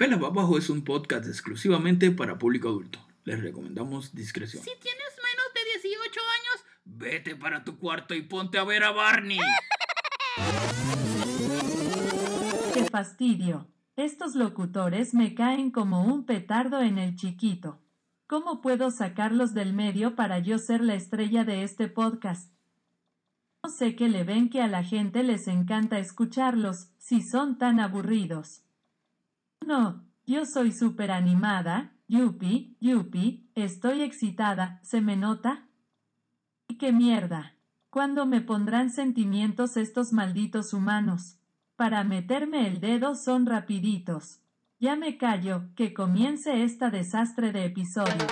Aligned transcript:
Pela 0.00 0.16
Bajo 0.16 0.56
es 0.56 0.70
un 0.70 0.82
podcast 0.82 1.26
exclusivamente 1.26 2.10
para 2.10 2.38
público 2.38 2.70
adulto. 2.70 3.06
Les 3.24 3.38
recomendamos 3.38 4.14
discreción. 4.14 4.64
Si 4.64 4.70
tienes 4.80 5.12
menos 5.18 5.44
de 5.52 5.60
18 5.88 6.20
años, 6.20 6.64
vete 6.86 7.36
para 7.36 7.64
tu 7.64 7.76
cuarto 7.76 8.14
y 8.14 8.22
ponte 8.22 8.56
a 8.56 8.64
ver 8.64 8.82
a 8.82 8.92
Barney. 8.92 9.36
¡Qué 12.72 12.86
fastidio! 12.86 13.68
Estos 13.94 14.36
locutores 14.36 15.12
me 15.12 15.34
caen 15.34 15.70
como 15.70 16.02
un 16.02 16.24
petardo 16.24 16.80
en 16.80 16.96
el 16.96 17.16
chiquito. 17.16 17.82
¿Cómo 18.26 18.62
puedo 18.62 18.90
sacarlos 18.90 19.52
del 19.52 19.74
medio 19.74 20.16
para 20.16 20.38
yo 20.38 20.56
ser 20.56 20.80
la 20.80 20.94
estrella 20.94 21.44
de 21.44 21.62
este 21.62 21.88
podcast? 21.88 22.50
No 23.62 23.68
sé 23.68 23.96
qué 23.96 24.08
le 24.08 24.24
ven 24.24 24.48
que 24.48 24.62
a 24.62 24.66
la 24.66 24.82
gente 24.82 25.22
les 25.22 25.46
encanta 25.46 25.98
escucharlos, 25.98 26.88
si 26.96 27.20
son 27.20 27.58
tan 27.58 27.80
aburridos. 27.80 28.62
No, 29.70 30.04
yo 30.26 30.46
soy 30.46 30.72
súper 30.72 31.12
animada, 31.12 31.92
yupi, 32.08 32.76
yupi, 32.80 33.52
estoy 33.54 34.02
excitada, 34.02 34.80
¿se 34.82 35.00
me 35.00 35.14
nota? 35.14 35.68
¿Y 36.66 36.76
qué 36.76 36.90
mierda? 36.90 37.54
¿Cuándo 37.88 38.26
me 38.26 38.40
pondrán 38.40 38.90
sentimientos 38.90 39.76
estos 39.76 40.12
malditos 40.12 40.74
humanos? 40.74 41.38
Para 41.76 42.02
meterme 42.02 42.66
el 42.66 42.80
dedo 42.80 43.14
son 43.14 43.46
rapiditos. 43.46 44.40
Ya 44.80 44.96
me 44.96 45.16
callo, 45.16 45.72
que 45.76 45.94
comience 45.94 46.64
esta 46.64 46.90
desastre 46.90 47.52
de 47.52 47.66
episodio. 47.66 48.26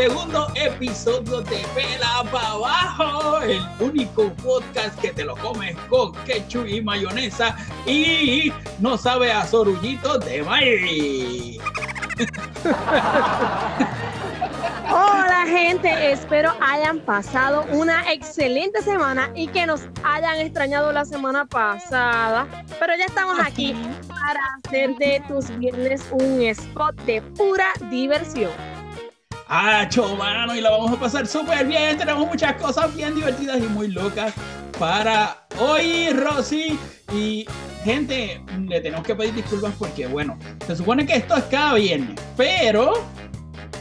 Segundo 0.00 0.48
episodio 0.54 1.42
de 1.42 1.58
Pela 1.74 2.24
Pa' 2.32 2.52
Abajo, 2.52 3.42
el 3.42 3.60
único 3.80 4.32
podcast 4.42 4.98
que 4.98 5.10
te 5.10 5.24
lo 5.24 5.36
comes 5.36 5.76
con 5.90 6.12
ketchup 6.24 6.66
y 6.66 6.80
mayonesa 6.80 7.54
y 7.84 8.50
no 8.78 8.96
sabe 8.96 9.30
a 9.30 9.46
sorullito 9.46 10.18
de 10.20 10.42
maíz. 10.42 11.58
Hola 14.90 15.44
gente, 15.46 16.12
espero 16.12 16.54
hayan 16.62 17.00
pasado 17.00 17.66
una 17.70 18.10
excelente 18.10 18.80
semana 18.80 19.30
y 19.34 19.48
que 19.48 19.66
nos 19.66 19.82
hayan 20.02 20.38
extrañado 20.38 20.92
la 20.92 21.04
semana 21.04 21.44
pasada. 21.44 22.46
Pero 22.78 22.96
ya 22.96 23.04
estamos 23.04 23.38
aquí 23.38 23.76
para 24.08 24.40
hacer 24.64 24.96
de 24.96 25.22
tus 25.28 25.54
viernes 25.58 26.02
un 26.10 26.40
spot 26.40 26.96
de 27.02 27.20
pura 27.20 27.68
diversión. 27.90 28.79
¡Ah, 29.52 29.88
mano! 30.16 30.54
Y 30.54 30.60
la 30.60 30.70
vamos 30.70 30.92
a 30.92 31.00
pasar 31.00 31.26
súper 31.26 31.66
bien. 31.66 31.98
Tenemos 31.98 32.24
muchas 32.24 32.54
cosas 32.54 32.94
bien 32.94 33.16
divertidas 33.16 33.58
y 33.58 33.66
muy 33.66 33.88
locas 33.88 34.32
para 34.78 35.44
hoy, 35.58 36.10
Rosy. 36.10 36.78
Y 37.12 37.46
gente, 37.82 38.40
le 38.68 38.80
tenemos 38.80 39.04
que 39.04 39.14
pedir 39.16 39.34
disculpas 39.34 39.74
porque, 39.76 40.06
bueno, 40.06 40.38
se 40.64 40.76
supone 40.76 41.04
que 41.04 41.16
esto 41.16 41.36
es 41.36 41.42
cada 41.46 41.74
viernes, 41.74 42.16
pero 42.36 42.92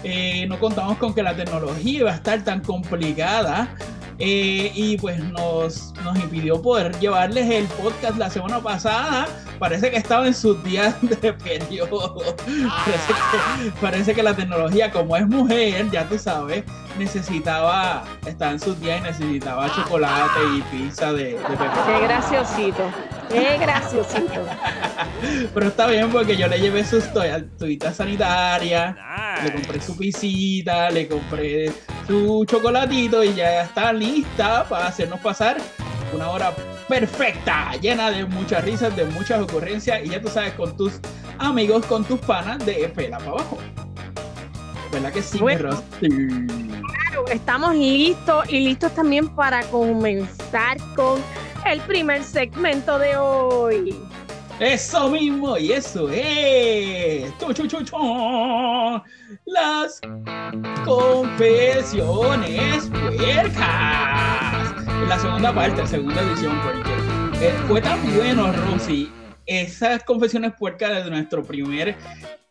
eh, 0.03 0.47
no 0.47 0.59
contamos 0.59 0.97
con 0.97 1.13
que 1.13 1.21
la 1.21 1.35
tecnología 1.35 1.99
iba 1.99 2.11
a 2.11 2.15
estar 2.15 2.43
tan 2.43 2.61
complicada. 2.61 3.75
eh, 4.17 4.71
y 4.75 4.97
pues 4.97 5.19
nos, 5.23 5.93
nos 6.03 6.17
impidió 6.17 6.61
poder 6.61 6.97
llevarles 6.99 7.49
el 7.49 7.65
podcast 7.67 8.17
la 8.17 8.29
semana 8.31 8.59
pasada. 8.59 9.27
Parece 9.59 9.91
que 9.91 9.97
estaba 9.97 10.25
en 10.25 10.33
sus 10.33 10.63
días 10.63 10.95
de 11.01 11.33
periodo. 11.33 12.23
Parece 12.45 13.13
que, 13.13 13.71
parece 13.81 14.15
que 14.15 14.23
la 14.23 14.33
tecnología, 14.33 14.89
como 14.91 15.17
es 15.17 15.27
mujer, 15.27 15.89
ya 15.91 16.07
tú 16.07 16.17
sabes, 16.17 16.63
necesitaba, 16.97 18.05
estaba 18.25 18.51
en 18.51 18.59
sus 18.59 18.79
días 18.79 18.99
y 18.99 19.03
necesitaba 19.03 19.69
chocolate 19.75 20.39
y 20.55 20.61
pizza 20.61 21.11
de, 21.11 21.23
de 21.23 21.37
Qué 21.37 21.99
graciosito, 22.03 22.83
qué 23.29 23.57
graciosito. 23.57 24.45
Pero 25.53 25.67
está 25.67 25.87
bien 25.87 26.09
porque 26.09 26.37
yo 26.37 26.47
le 26.47 26.59
llevé 26.59 26.85
sus 26.85 27.03
toallitas 27.11 27.97
sanitarias, 27.97 28.95
le 29.43 29.53
compré 29.53 29.81
su 29.81 29.97
pisita, 29.97 30.89
le 30.89 31.07
compré 31.07 31.71
su 32.07 32.45
chocolatito 32.45 33.23
y 33.23 33.33
ya 33.33 33.63
está 33.63 33.91
lista 33.91 34.63
para 34.69 34.87
hacernos 34.87 35.19
pasar 35.19 35.57
una 36.13 36.29
hora 36.29 36.53
perfecta, 36.87 37.71
llena 37.81 38.11
de 38.11 38.25
muchas 38.25 38.63
risas, 38.63 38.95
de 38.95 39.05
muchas 39.05 39.41
ocurrencias 39.41 40.01
y 40.03 40.09
ya 40.09 40.21
tú 40.21 40.29
sabes, 40.29 40.53
con 40.53 40.75
tus 40.75 40.99
amigos, 41.37 41.85
con 41.85 42.03
tus 42.03 42.19
panas 42.19 42.65
de 42.65 42.89
pela 42.89 43.17
para 43.17 43.31
abajo. 43.31 43.57
¿Verdad 44.91 45.13
que 45.13 45.21
sí, 45.21 45.39
Bueno. 45.39 45.69
Rosy? 45.69 46.47
Estamos 47.31 47.75
listos 47.75 48.49
y 48.49 48.61
listos 48.61 48.93
también 48.93 49.27
para 49.29 49.61
comenzar 49.65 50.77
con 50.95 51.21
el 51.65 51.79
primer 51.81 52.23
segmento 52.23 52.97
de 52.97 53.15
hoy. 53.17 53.95
Eso 54.59 55.09
mismo, 55.09 55.57
y 55.57 55.71
eso 55.71 56.09
es. 56.09 57.31
Las 59.45 60.01
confesiones 60.85 62.89
puercas. 62.89 64.58
La 65.07 65.19
segunda 65.19 65.53
parte, 65.53 65.85
segunda 65.87 66.21
edición, 66.21 66.59
porque 66.63 67.45
eh, 67.45 67.53
fue 67.67 67.81
tan 67.81 67.99
bueno, 68.15 68.51
Rosy, 68.51 69.11
esas 69.45 70.03
confesiones 70.03 70.53
puercas 70.57 71.03
de 71.03 71.09
nuestro 71.09 71.43
primer 71.43 71.95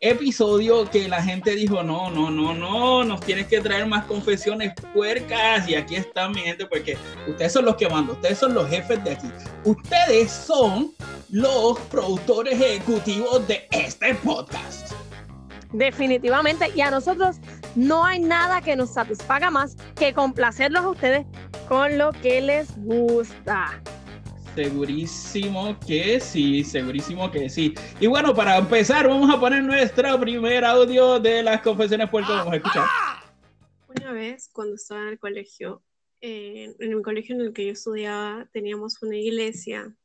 episodio 0.01 0.89
que 0.89 1.07
la 1.07 1.21
gente 1.21 1.55
dijo, 1.55 1.83
no, 1.83 2.09
no, 2.09 2.29
no, 2.29 2.53
no, 2.53 3.03
nos 3.03 3.21
tienes 3.21 3.47
que 3.47 3.61
traer 3.61 3.85
más 3.85 4.05
confesiones 4.05 4.73
puercas. 4.93 5.67
Y 5.67 5.75
aquí 5.75 5.95
están, 5.95 6.31
mi 6.31 6.41
gente, 6.41 6.65
porque 6.65 6.97
ustedes 7.27 7.53
son 7.53 7.65
los 7.65 7.75
que 7.75 7.87
mandan, 7.87 8.15
ustedes 8.15 8.37
son 8.37 8.53
los 8.53 8.69
jefes 8.69 9.03
de 9.03 9.11
aquí. 9.11 9.27
Ustedes 9.63 10.31
son 10.31 10.91
los 11.29 11.79
productores 11.91 12.59
ejecutivos 12.59 13.47
de 13.47 13.67
este 13.71 14.13
podcast. 14.15 14.98
Definitivamente, 15.71 16.71
y 16.75 16.81
a 16.81 16.89
nosotros 16.89 17.37
no 17.75 18.03
hay 18.03 18.19
nada 18.19 18.61
que 18.61 18.75
nos 18.75 18.93
satisfaga 18.93 19.51
más 19.51 19.75
que 19.95 20.13
complacerlos 20.13 20.83
a 20.83 20.89
ustedes 20.89 21.25
con 21.67 21.97
lo 21.97 22.11
que 22.11 22.41
les 22.41 22.75
gusta. 22.83 23.81
Segurísimo 24.55 25.79
que 25.85 26.19
sí, 26.19 26.63
segurísimo 26.63 27.29
que 27.29 27.49
sí. 27.49 27.75
Y 27.99 28.07
bueno, 28.07 28.33
para 28.33 28.57
empezar, 28.57 29.07
vamos 29.07 29.33
a 29.33 29.39
poner 29.39 29.63
nuestro 29.63 30.19
primer 30.19 30.65
audio 30.65 31.19
de 31.19 31.43
las 31.43 31.61
confesiones 31.61 32.09
puercas. 32.09 32.37
Vamos 32.37 32.53
a 32.53 32.55
escuchar. 32.57 32.85
Una 33.87 34.11
vez, 34.11 34.49
cuando 34.51 34.75
estaba 34.75 35.01
en 35.03 35.07
el 35.09 35.19
colegio, 35.19 35.83
eh, 36.21 36.75
en 36.79 36.91
el 36.91 37.01
colegio 37.03 37.35
en 37.35 37.41
el 37.41 37.53
que 37.53 37.67
yo 37.67 37.73
estudiaba, 37.73 38.49
teníamos 38.51 39.01
una 39.03 39.15
iglesia 39.15 39.95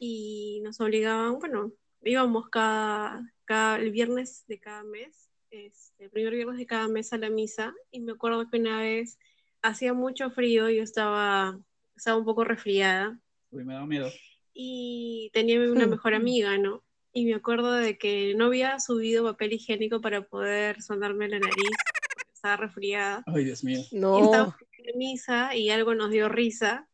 y 0.00 0.60
nos 0.64 0.80
obligaban, 0.80 1.38
bueno, 1.38 1.72
íbamos 2.02 2.48
cada, 2.48 3.22
cada 3.50 3.80
el 3.80 3.90
viernes 3.90 4.44
de 4.46 4.60
cada 4.60 4.84
mes, 4.84 5.28
este, 5.50 6.04
el 6.04 6.10
primer 6.10 6.32
viernes 6.34 6.56
de 6.56 6.66
cada 6.66 6.86
mes 6.86 7.12
a 7.12 7.18
la 7.18 7.30
misa, 7.30 7.74
y 7.90 7.98
me 7.98 8.12
acuerdo 8.12 8.48
que 8.48 8.58
una 8.58 8.80
vez 8.80 9.18
hacía 9.60 9.92
mucho 9.92 10.30
frío, 10.30 10.70
yo 10.70 10.84
estaba, 10.84 11.58
estaba 11.96 12.16
un 12.16 12.24
poco 12.24 12.44
resfriada, 12.44 13.18
Uy, 13.50 13.64
me 13.64 13.74
da 13.74 13.84
miedo. 13.84 14.08
y 14.54 15.30
tenía 15.32 15.60
una 15.68 15.88
mejor 15.88 16.14
amiga, 16.14 16.58
¿no? 16.58 16.84
Y 17.12 17.24
me 17.24 17.34
acuerdo 17.34 17.72
de 17.72 17.98
que 17.98 18.34
no 18.36 18.44
había 18.44 18.78
subido 18.78 19.24
papel 19.24 19.54
higiénico 19.54 20.00
para 20.00 20.22
poder 20.22 20.80
sonarme 20.80 21.28
la 21.28 21.40
nariz, 21.40 21.76
porque 22.14 22.32
estaba 22.32 22.56
resfriada. 22.56 23.24
Ay, 23.26 23.46
Dios 23.46 23.64
mío. 23.64 23.80
Y 23.90 23.98
No, 23.98 24.22
estábamos 24.22 24.54
en 24.78 24.96
misa 24.96 25.56
y 25.56 25.70
algo 25.70 25.96
nos 25.96 26.12
dio 26.12 26.28
risa 26.28 26.88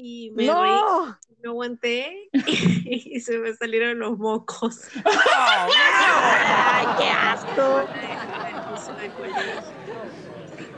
y 0.00 0.30
me 0.30 0.44
reí, 0.44 0.52
no. 0.52 1.18
no 1.42 1.50
aguanté 1.50 2.30
y, 2.32 3.20
se 3.20 3.38
me 3.38 3.52
salieron 3.52 3.98
los 3.98 4.16
mocos. 4.16 4.82
Ay, 5.04 6.86
qué 6.98 7.08
asco. 7.08 7.84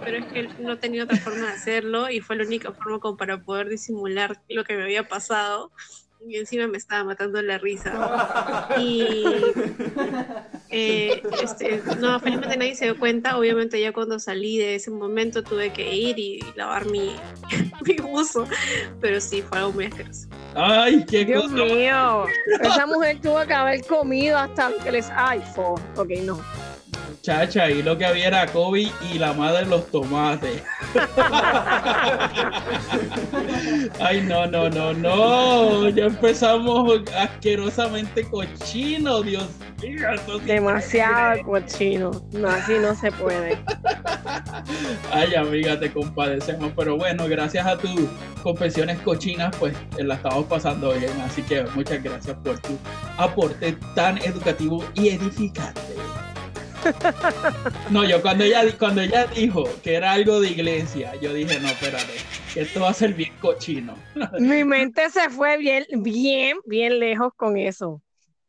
Pero 0.02 0.16
es 0.16 0.26
que 0.32 0.48
no 0.62 0.78
tenía 0.78 1.04
otra 1.04 1.18
forma 1.18 1.48
de 1.48 1.52
hacerlo 1.52 2.08
y 2.08 2.20
fue 2.20 2.36
la 2.36 2.44
única 2.44 2.72
forma 2.72 2.98
como 2.98 3.18
para 3.18 3.42
poder 3.42 3.68
disimular 3.68 4.40
lo 4.48 4.64
que 4.64 4.74
me 4.74 4.84
había 4.84 5.06
pasado. 5.06 5.70
Y 6.26 6.36
encima 6.36 6.66
me 6.66 6.78
estaba 6.78 7.04
matando 7.04 7.42
la 7.42 7.58
risa. 7.58 8.68
Y 8.78 9.24
eh, 10.70 11.22
este, 11.42 11.82
no, 11.98 12.18
felizmente 12.20 12.56
nadie 12.56 12.74
se 12.74 12.84
dio 12.86 12.98
cuenta. 12.98 13.36
Obviamente 13.36 13.80
ya 13.80 13.92
cuando 13.92 14.18
salí 14.18 14.58
de 14.58 14.76
ese 14.76 14.90
momento 14.90 15.42
tuve 15.42 15.72
que 15.72 15.94
ir 15.94 16.18
y 16.18 16.40
lavar 16.54 16.86
mi, 16.86 17.16
mi 17.86 17.96
buzo. 17.96 18.46
Pero 19.00 19.20
sí, 19.20 19.42
fue 19.42 19.58
algo 19.58 19.72
muy 19.72 19.86
asqueroso. 19.86 20.28
Ay, 20.54 21.04
qué 21.08 21.24
Dios 21.24 21.44
cosa. 21.44 21.54
mío. 21.54 22.26
Esa 22.62 22.86
mujer 22.86 23.20
tuvo 23.20 23.44
que 23.46 23.54
haber 23.54 23.84
comido 23.84 24.38
hasta 24.38 24.72
que 24.82 24.92
les. 24.92 25.08
Ay, 25.14 25.42
fo. 25.54 25.74
Ok, 25.96 26.10
no. 26.22 26.40
Chacha, 27.30 27.70
y 27.70 27.80
lo 27.80 27.96
que 27.96 28.04
había 28.04 28.26
era 28.26 28.44
Kobe 28.44 28.90
y 29.08 29.16
la 29.16 29.32
madre 29.32 29.60
de 29.60 29.66
los 29.66 29.88
tomates. 29.92 30.64
Ay, 34.00 34.22
no, 34.22 34.48
no, 34.48 34.68
no, 34.68 34.92
no. 34.92 35.88
Ya 35.90 36.06
empezamos 36.06 37.02
asquerosamente 37.16 38.28
cochino, 38.28 39.22
Dios 39.22 39.46
mío. 39.80 40.08
Demasiado 40.44 41.40
cochino. 41.44 42.10
No, 42.32 42.48
así 42.48 42.72
no 42.80 42.96
se 42.96 43.12
puede. 43.12 43.56
Ay, 45.12 45.32
amiga, 45.36 45.78
te 45.78 45.92
compadecemos. 45.92 46.72
Pero 46.76 46.96
bueno, 46.96 47.28
gracias 47.28 47.64
a 47.64 47.78
tus 47.78 48.08
confesiones 48.42 48.98
cochinas, 49.02 49.54
pues 49.56 49.76
la 49.98 50.16
estamos 50.16 50.46
pasando 50.46 50.94
bien. 50.94 51.12
Así 51.20 51.42
que 51.42 51.62
muchas 51.76 52.02
gracias 52.02 52.36
por 52.42 52.58
tu 52.58 52.76
aporte 53.18 53.78
tan 53.94 54.18
educativo 54.18 54.84
y 54.94 55.10
edificante. 55.10 55.94
No, 57.90 58.04
yo 58.04 58.22
cuando 58.22 58.44
ella, 58.44 58.62
cuando 58.78 59.00
ella 59.00 59.26
dijo 59.26 59.64
que 59.82 59.94
era 59.94 60.12
algo 60.12 60.40
de 60.40 60.50
iglesia, 60.50 61.14
yo 61.20 61.32
dije, 61.32 61.58
no, 61.60 61.68
espérate, 61.68 62.12
que 62.54 62.60
esto 62.62 62.80
va 62.80 62.90
a 62.90 62.94
ser 62.94 63.14
bien 63.14 63.32
cochino. 63.40 63.94
Mi 64.38 64.64
mente 64.64 65.10
se 65.10 65.28
fue 65.30 65.58
bien, 65.58 65.84
bien, 65.90 66.58
bien 66.64 66.98
lejos 66.98 67.32
con 67.36 67.56
eso. 67.56 68.02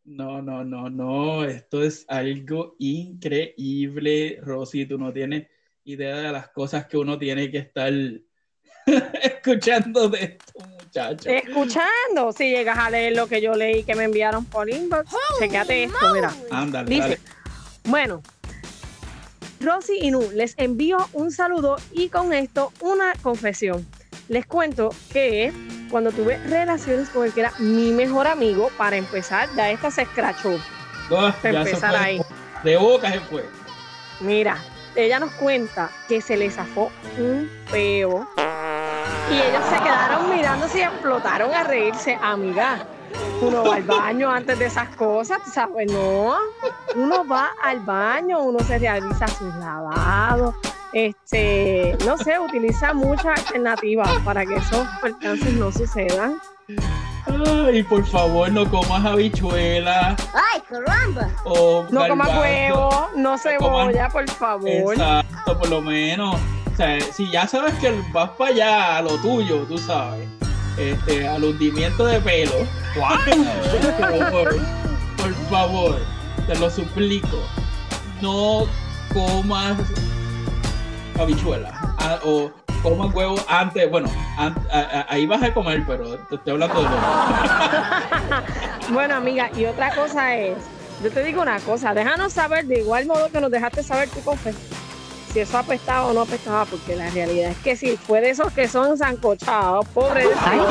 No, 0.04 0.42
no, 0.42 0.64
no, 0.64 0.90
no, 0.90 1.44
esto 1.44 1.84
es 1.84 2.06
algo 2.08 2.76
increíble, 2.80 4.40
Rosy, 4.42 4.86
tú 4.86 4.98
no 4.98 5.14
tienes 5.14 5.48
idea 5.84 6.18
de 6.18 6.32
las 6.32 6.50
cosas 6.50 6.86
que 6.86 6.98
uno 6.98 7.18
tiene 7.18 7.50
que 7.52 7.60
estar 7.60 7.94
escuchando 9.24 10.10
de 10.10 10.24
esto, 10.24 10.54
muchachos. 10.84 11.28
Escuchando, 11.28 12.32
si 12.36 12.50
llegas 12.50 12.78
a 12.78 12.90
leer 12.90 13.16
lo 13.16 13.28
que 13.28 13.42
yo 13.42 13.54
leí 13.54 13.84
que 13.84 13.96
me 13.96 14.06
enviaron 14.06 14.46
por 14.46 14.70
inbox, 14.70 15.16
chequeate 15.40 15.84
esto, 15.84 16.14
mira. 16.14 16.34
Ándale, 16.52 16.90
Dice, 16.90 17.02
dale. 17.02 17.20
Bueno, 17.84 18.22
Rosy 19.60 19.98
y 20.02 20.12
Nu, 20.12 20.30
les 20.34 20.56
envío 20.58 20.98
un 21.14 21.32
saludo 21.32 21.78
y 21.92 22.10
con 22.10 22.34
esto 22.34 22.72
una 22.80 23.14
confesión. 23.22 23.86
Les 24.28 24.46
cuento 24.46 24.90
que 25.12 25.52
cuando 25.90 26.12
tuve 26.12 26.38
relaciones 26.48 27.10
con 27.10 27.26
el 27.26 27.34
que 27.34 27.42
era 27.42 27.54
mi 27.60 27.92
mejor 27.92 28.28
amigo, 28.28 28.72
para 28.78 28.96
empezar, 28.96 29.50
ya 29.56 29.70
esta 29.70 29.92
se 29.92 30.04
escrachó. 30.04 30.58
Para 31.10 31.36
empezar 31.44 31.96
ahí. 31.96 32.22
De 32.64 32.78
boca 32.78 33.12
se 33.12 33.20
fue. 33.20 33.46
Mira, 34.22 34.58
ella 34.96 35.20
nos 35.20 35.32
cuenta 35.32 35.90
que 36.08 36.22
se 36.22 36.38
le 36.38 36.50
zafó 36.50 36.92
un 37.18 37.50
peo 37.72 38.28
y 39.32 39.34
ellos 39.34 39.64
se 39.70 39.84
quedaron 39.84 40.30
mirándose 40.30 40.80
y 40.80 40.82
explotaron 40.82 41.54
a 41.54 41.64
reírse. 41.64 42.18
Amiga, 42.22 42.86
uno 43.42 43.64
va 43.64 43.76
al 43.76 43.84
baño 43.84 44.30
antes 44.30 44.60
de 44.60 44.66
esas 44.66 44.90
cosas, 44.96 45.40
tú 45.44 45.52
sabes, 45.52 45.92
no. 45.92 46.36
Uno 46.96 47.28
va 47.28 47.52
al 47.64 47.80
baño, 47.82 48.40
uno 48.42 48.60
se 48.60 48.78
realiza 48.78 49.28
sus 49.28 49.54
lavados, 49.56 50.56
este, 50.94 51.98
no 52.06 52.18
sé, 52.18 52.40
utiliza 52.40 52.94
muchas 52.94 53.40
alternativas 53.40 54.10
para 54.24 54.46
que 54.46 54.56
esos 54.56 54.88
percances 55.02 55.54
no 55.54 55.72
sucedan. 55.72 56.40
Ay, 57.66 57.84
por 57.84 58.06
favor, 58.06 58.52
no 58.52 58.70
comas 58.70 59.06
habichuela. 59.06 60.16
¡Ay, 60.34 60.62
caramba! 60.70 61.30
O 61.46 61.86
No 61.90 62.08
comas 62.08 62.38
huevo, 62.38 63.10
no 63.16 63.38
cebolla, 63.38 64.10
por 64.10 64.30
favor. 64.30 64.94
Exacto, 64.94 65.58
por 65.58 65.70
lo 65.70 65.82
menos. 65.82 66.36
O 66.72 66.76
sea, 66.76 67.00
si 67.00 67.30
ya 67.30 67.48
sabes 67.48 67.74
que 67.76 67.92
vas 68.12 68.30
para 68.32 68.52
allá 68.52 68.98
a 68.98 69.02
lo 69.02 69.18
tuyo, 69.18 69.66
tú 69.68 69.78
sabes, 69.78 70.28
este, 70.82 71.28
al 71.28 71.44
hundimiento 71.44 72.06
de 72.06 72.20
pelo, 72.20 72.54
por 72.96 74.10
favor, 74.20 74.56
por 75.18 75.34
favor, 75.50 76.00
te 76.48 76.56
lo 76.58 76.70
suplico, 76.70 77.38
no 78.22 78.66
comas 79.14 79.78
habichuela 81.20 81.72
ah, 82.00 82.18
o 82.24 82.52
comas 82.82 83.14
huevo 83.14 83.36
antes, 83.48 83.90
bueno, 83.92 84.10
an- 84.38 84.56
a- 84.72 84.80
a- 84.80 85.06
ahí 85.10 85.26
vas 85.28 85.44
a 85.44 85.54
comer, 85.54 85.84
pero 85.86 86.18
te 86.30 86.36
estoy 86.36 86.54
hablando 86.54 86.82
de 86.82 86.90
lo 86.90 86.96
Bueno, 88.94 89.16
amiga, 89.16 89.50
y 89.56 89.66
otra 89.66 89.94
cosa 89.96 90.36
es, 90.36 90.58
yo 91.04 91.12
te 91.12 91.24
digo 91.24 91.42
una 91.42 91.60
cosa, 91.60 91.94
déjanos 91.94 92.34
saber 92.34 92.66
de 92.66 92.80
igual 92.80 93.06
modo 93.06 93.30
que 93.32 93.40
nos 93.40 93.52
dejaste 93.52 93.84
saber 93.84 94.10
tu 94.10 94.22
confesión, 94.22 94.64
si 95.32 95.40
eso 95.40 95.58
apestaba 95.58 96.08
o 96.08 96.14
no 96.14 96.22
apestaba, 96.22 96.66
porque 96.66 96.96
la 96.96 97.10
realidad 97.10 97.52
es 97.52 97.58
que 97.58 97.76
si 97.76 97.98
fue 97.98 98.22
de 98.22 98.30
esos 98.32 98.52
que 98.54 98.68
son 98.68 98.98
zancochados, 98.98 99.88
pobre 99.90 100.28
de 100.28 100.36
sea 100.36 100.68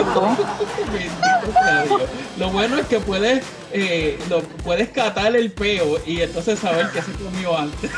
Dios. 1.85 2.03
Lo 2.39 2.51
bueno 2.51 2.79
es 2.79 2.87
que 2.87 3.01
puedes, 3.01 3.45
eh, 3.73 4.19
lo, 4.29 4.43
puedes 4.65 4.89
catar 4.91 5.35
el 5.35 5.51
peo 5.53 5.99
y 6.07 6.23
entonces 6.23 6.59
saber 6.59 6.89
qué 6.93 7.03
se 7.03 7.13
comió 7.13 7.57
antes. 7.57 7.91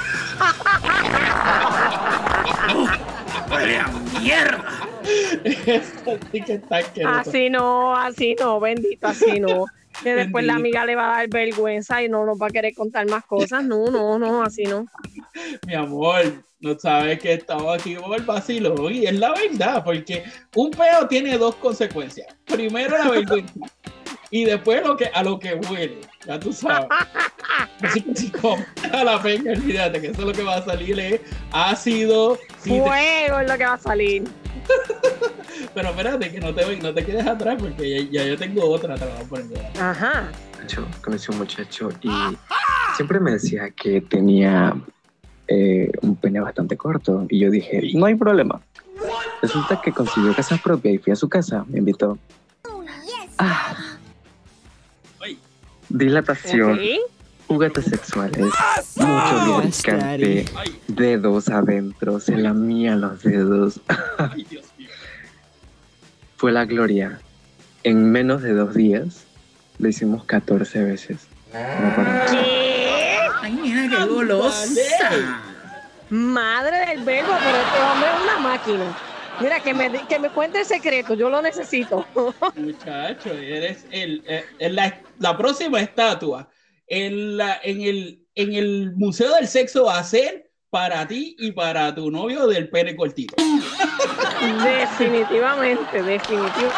¡Huele 3.50 3.78
a 3.78 3.88
mierda! 4.20 4.64
Así 7.06 7.50
no, 7.50 7.96
así 7.96 8.36
no, 8.38 8.60
bendito, 8.60 9.08
así 9.08 9.40
no. 9.40 9.66
Que 10.02 10.14
después 10.14 10.44
la 10.44 10.54
amiga 10.54 10.84
le 10.84 10.96
va 10.96 11.12
a 11.12 11.16
dar 11.18 11.28
vergüenza 11.28 12.02
y 12.02 12.08
no 12.08 12.24
nos 12.24 12.40
va 12.40 12.46
a 12.46 12.50
querer 12.50 12.74
contar 12.74 13.08
más 13.08 13.24
cosas. 13.24 13.64
No, 13.64 13.86
no, 13.86 14.18
no, 14.18 14.42
así 14.42 14.64
no. 14.64 14.86
Mi 15.66 15.74
amor, 15.74 16.44
no 16.60 16.78
sabes 16.78 17.18
que 17.18 17.34
estaba 17.34 17.74
aquí 17.74 17.96
por 17.96 18.16
el 18.16 18.24
vacilo 18.24 18.90
y 18.90 19.06
es 19.06 19.18
la 19.18 19.32
verdad, 19.32 19.84
porque 19.84 20.24
un 20.54 20.70
peo 20.70 21.06
tiene 21.08 21.36
dos 21.38 21.56
consecuencias. 21.56 22.26
Primero 22.46 22.96
la 22.96 23.10
vergüenza 23.10 23.54
y 24.30 24.44
después 24.46 24.82
lo 24.82 24.96
que, 24.96 25.06
a 25.06 25.22
lo 25.22 25.38
que 25.38 25.54
huele, 25.54 26.00
ya 26.26 26.40
tú 26.40 26.52
sabes. 26.52 26.88
Así 27.82 28.00
que 28.00 28.14
si 28.16 28.32
a 28.92 29.04
la 29.04 29.20
peña, 29.20 29.52
olvídate 29.52 30.00
que 30.00 30.06
eso 30.08 30.22
lo 30.22 30.32
que 30.32 30.42
va 30.42 30.56
a 30.56 30.64
salir 30.64 30.98
es 30.98 31.20
ácido. 31.52 32.38
Fuego 32.58 33.40
es 33.40 33.48
lo 33.48 33.58
que 33.58 33.64
va 33.64 33.74
a 33.74 33.78
salir. 33.78 34.24
Pero 35.74 35.88
espérate, 35.88 36.30
que 36.30 36.40
no 36.40 36.54
te, 36.54 36.76
no 36.76 36.94
te 36.94 37.04
quedes 37.04 37.26
atrás 37.26 37.56
porque 37.58 38.04
ya, 38.04 38.22
ya 38.22 38.28
yo 38.28 38.36
tengo 38.36 38.68
otra, 38.68 38.96
voy 38.96 39.08
a 39.08 39.28
poner. 39.28 39.66
Ajá. 39.80 40.30
conocí 41.02 41.26
a 41.28 41.32
un 41.32 41.38
muchacho 41.38 41.88
y 42.02 42.10
siempre 42.96 43.20
me 43.20 43.32
decía 43.32 43.70
que 43.70 44.00
tenía 44.00 44.74
eh, 45.48 45.90
un 46.02 46.16
pene 46.16 46.40
bastante 46.40 46.76
corto. 46.76 47.26
Y 47.28 47.40
yo 47.40 47.50
dije, 47.50 47.82
no 47.94 48.06
hay 48.06 48.14
problema. 48.14 48.60
Resulta 49.40 49.80
que 49.80 49.92
consiguió 49.92 50.34
casa 50.34 50.56
propia 50.62 50.92
y 50.92 50.98
fui 50.98 51.12
a 51.12 51.16
su 51.16 51.28
casa, 51.28 51.64
me 51.68 51.78
invitó. 51.78 52.18
Ah, 53.38 53.74
Ay. 55.20 55.38
dilatación. 55.88 56.78
Juguetes 57.52 57.84
sexuales, 57.84 58.46
mucho 58.96 59.46
lubricante, 59.46 60.46
dedos 60.88 61.50
adentro, 61.50 62.19
se 62.19 62.37
lamía 62.37 62.96
los 62.96 63.22
dedos. 63.22 63.81
ay, 64.19 64.46
Dios 64.49 64.64
mío. 64.78 64.88
Fue 66.37 66.50
la 66.50 66.64
gloria. 66.64 67.20
En 67.84 68.10
menos 68.10 68.43
de 68.43 68.55
dos 68.55 68.74
días 68.74 69.24
lo 69.79 69.88
hicimos 69.88 70.24
14 70.24 70.82
veces. 70.82 71.26
No 71.53 71.94
paramos. 71.94 72.31
¿Qué? 72.31 73.19
¡Ay, 73.43 73.53
mira 73.53 73.88
qué 73.98 74.05
golosa! 74.06 75.10
Madre 76.08 76.86
del 76.86 77.05
verbo, 77.05 77.32
pero 77.38 77.58
este 77.58 77.81
hombre 77.81 78.08
es 78.08 78.22
una 78.22 78.38
máquina. 78.38 78.96
Mira, 79.41 79.60
que 79.60 79.74
me, 79.74 79.91
que 80.06 80.19
me 80.19 80.31
cuente 80.31 80.60
el 80.60 80.65
secreto, 80.65 81.15
yo 81.15 81.29
lo 81.29 81.43
necesito. 81.43 82.06
Muchacho, 82.56 83.31
eres 83.32 83.84
el, 83.91 84.22
eh, 84.26 84.44
en 84.58 84.76
la, 84.76 85.00
la 85.19 85.36
próxima 85.36 85.81
estatua 85.81 86.48
en, 86.86 87.36
la, 87.36 87.60
en, 87.62 87.82
el, 87.82 88.27
en 88.34 88.55
el 88.55 88.93
Museo 88.96 89.34
del 89.34 89.48
Sexo 89.48 89.84
va 89.84 89.98
a 89.98 90.05
ser 90.05 90.51
para 90.70 91.06
ti 91.06 91.36
y 91.39 91.53
para 91.53 91.94
tu 91.94 92.10
novio 92.10 92.46
del 92.46 92.70
pene 92.70 92.96
cortito. 92.96 93.34
Definitivamente, 94.65 96.03
definitivo. 96.03 96.70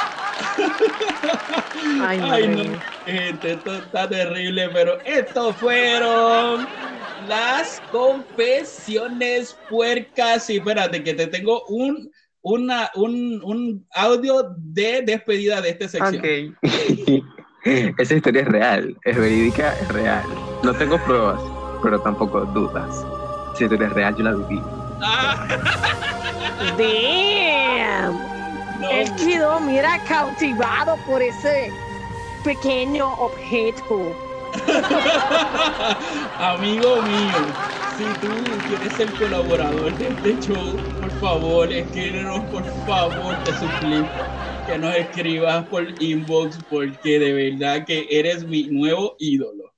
Ay, 2.02 2.18
no, 2.18 2.80
gente, 3.06 3.52
esto 3.52 3.76
está 3.76 4.08
terrible, 4.08 4.68
pero 4.70 4.98
estos 5.04 5.54
fueron 5.56 6.66
las 7.28 7.80
confesiones 7.92 9.56
puercas. 9.70 10.50
Y 10.50 10.56
espérate, 10.56 11.04
que 11.04 11.14
te 11.14 11.28
tengo 11.28 11.64
un, 11.66 12.10
una, 12.42 12.90
un, 12.96 13.40
un 13.44 13.86
audio 13.92 14.54
de 14.58 15.02
despedida 15.02 15.60
de 15.60 15.70
esta 15.70 15.88
sección. 15.88 16.56
Ok. 16.62 17.24
Esa 17.98 18.14
historia 18.14 18.42
es 18.42 18.48
real, 18.48 18.96
es 19.04 19.16
verídica, 19.16 19.72
es 19.80 19.88
real. 19.88 20.24
No 20.62 20.74
tengo 20.74 20.98
pruebas, 20.98 21.40
pero 21.82 21.98
tampoco 22.00 22.44
dudas. 22.44 23.04
Si 23.56 23.64
historia 23.64 23.86
es 23.86 23.92
real, 23.94 24.14
yo 24.16 24.24
la 24.24 24.32
viví. 24.34 24.62
Ah, 25.00 25.46
Damn. 26.76 28.18
no, 28.80 28.90
Él 28.90 29.14
quedó, 29.16 29.60
mira, 29.60 29.98
cautivado 30.06 30.96
por 31.06 31.22
ese 31.22 31.72
pequeño 32.42 33.14
objeto. 33.14 34.14
Amigo 36.38 37.02
mío, 37.02 37.54
si 37.96 38.04
tú 38.20 38.28
quieres 38.68 38.92
ser 38.92 39.12
colaborador 39.14 39.96
de 39.96 40.08
este 40.08 40.38
show, 40.40 40.76
por 41.00 41.10
favor, 41.12 41.72
escríbenos, 41.72 42.40
por 42.50 42.64
favor, 42.86 43.36
te 43.44 43.52
suplico 43.54 44.08
que 44.66 44.78
nos 44.78 44.94
escribas 44.94 45.66
por 45.66 45.86
inbox 46.02 46.58
porque 46.70 47.18
de 47.18 47.32
verdad 47.32 47.84
que 47.84 48.06
eres 48.10 48.44
mi 48.44 48.64
nuevo 48.64 49.16
ídolo. 49.18 49.72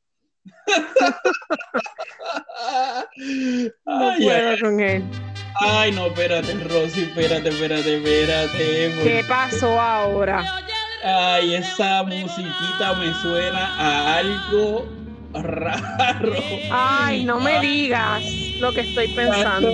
No 3.87 4.11
Ay, 4.11 4.25
puedo 4.25 4.59
con 4.61 4.81
él. 4.81 5.03
ay, 5.61 5.93
no, 5.93 6.07
espérate, 6.07 6.55
Rosy, 6.69 7.03
espérate, 7.03 7.49
espérate, 7.49 7.97
espérate. 7.97 9.03
¿Qué 9.03 9.25
pasó 9.29 9.81
ahora? 9.81 10.45
Ay, 11.05 11.55
esa 11.55 12.03
musiquita 12.03 12.95
me 12.99 13.13
suena 13.23 13.75
a 13.79 14.17
algo 14.19 14.87
raro. 15.33 16.33
Ay, 16.71 17.25
no 17.25 17.41
me 17.41 17.61
digas 17.61 18.23
lo 18.61 18.73
que 18.73 18.81
estoy 18.81 19.09
pensando. 19.09 19.71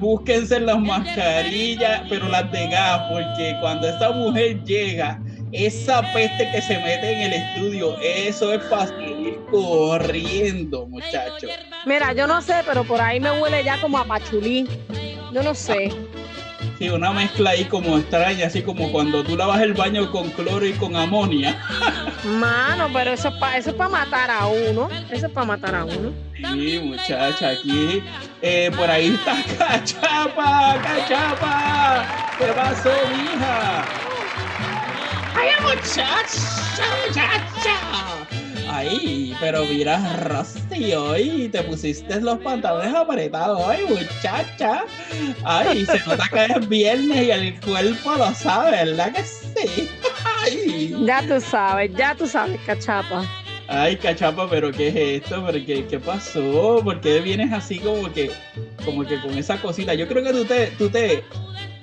Búsquense 0.00 0.58
las 0.58 0.80
mascarillas, 0.80 2.02
pero 2.08 2.26
las 2.28 2.50
de 2.50 2.68
gas, 2.68 3.02
porque 3.12 3.54
cuando 3.60 3.86
esta 3.86 4.10
mujer 4.10 4.64
llega, 4.64 5.20
esa 5.52 6.00
peste 6.14 6.50
que 6.50 6.62
se 6.62 6.78
mete 6.78 7.12
en 7.12 7.20
el 7.20 7.32
estudio, 7.34 7.98
eso 8.00 8.54
es 8.54 8.64
para 8.64 8.86
seguir 8.86 9.38
corriendo, 9.50 10.86
muchachos. 10.86 11.50
Mira, 11.84 12.14
yo 12.14 12.26
no 12.26 12.40
sé, 12.40 12.62
pero 12.66 12.82
por 12.84 12.98
ahí 12.98 13.20
me 13.20 13.30
huele 13.42 13.62
ya 13.62 13.78
como 13.80 13.98
a 13.98 14.04
pachulí. 14.06 14.66
Yo 15.32 15.42
no 15.42 15.54
sé. 15.54 15.92
Sí, 16.80 16.88
una 16.88 17.12
mezcla 17.12 17.50
ahí 17.50 17.66
como 17.66 17.98
extraña, 17.98 18.46
así 18.46 18.62
como 18.62 18.90
cuando 18.90 19.22
tú 19.22 19.36
lavas 19.36 19.60
el 19.60 19.74
baño 19.74 20.10
con 20.10 20.30
cloro 20.30 20.64
y 20.64 20.72
con 20.72 20.96
amonia. 20.96 21.60
Mano, 22.24 22.88
pero 22.90 23.10
eso 23.10 23.28
es 23.28 23.34
para 23.34 23.58
eso 23.58 23.68
es 23.68 23.76
para 23.76 23.90
matar 23.90 24.30
a 24.30 24.46
uno. 24.46 24.88
Eso 25.10 25.26
es 25.26 25.32
para 25.32 25.46
matar 25.46 25.74
a 25.74 25.84
uno. 25.84 26.10
Sí, 26.34 26.80
muchacha, 26.82 27.50
aquí 27.50 28.02
eh, 28.40 28.70
por 28.74 28.90
ahí 28.90 29.08
está 29.08 29.36
Cachapa, 29.58 30.80
Cachapa. 30.82 32.06
¿Qué 32.38 32.46
pasó, 32.46 32.90
mija? 33.10 33.84
¡Ay, 35.34 35.50
muchacha, 35.62 36.84
muchacha! 37.06 38.29
Ay, 38.72 39.34
pero 39.40 39.64
mira, 39.64 39.98
Rosy, 40.22 40.94
hoy 40.94 41.48
te 41.48 41.60
pusiste 41.62 42.20
los 42.20 42.38
pantalones 42.38 42.94
apretados 42.94 43.60
hoy, 43.60 43.78
muchacha. 43.88 44.84
Ay, 45.42 45.84
se 45.84 45.98
nota 46.06 46.24
que 46.32 46.44
es 46.44 46.68
viernes 46.68 47.22
y 47.26 47.30
el 47.32 47.60
cuerpo 47.60 48.14
lo 48.14 48.32
sabe, 48.32 48.70
¿verdad 48.70 49.12
que 49.12 49.24
sí? 49.24 49.88
Ay. 50.40 50.96
Ya 51.04 51.20
tú 51.26 51.40
sabes, 51.40 51.90
ya 51.96 52.14
tú 52.14 52.28
sabes, 52.28 52.60
cachapa. 52.64 53.24
Ay, 53.66 53.96
cachapa, 53.96 54.48
pero 54.48 54.70
¿qué 54.70 54.88
es 54.88 55.22
esto? 55.24 55.44
¿Pero 55.44 55.66
qué, 55.66 55.86
qué 55.86 55.98
pasó? 55.98 56.80
¿Por 56.84 57.00
qué 57.00 57.20
vienes 57.20 57.52
así 57.52 57.80
como 57.80 58.12
que, 58.12 58.30
como 58.84 59.04
que 59.04 59.20
con 59.20 59.36
esa 59.36 59.60
cosita? 59.60 59.94
Yo 59.94 60.06
creo 60.06 60.22
que 60.22 60.32
tú 60.32 60.44
te, 60.44 60.66
tú 60.78 60.88
te, 60.88 61.24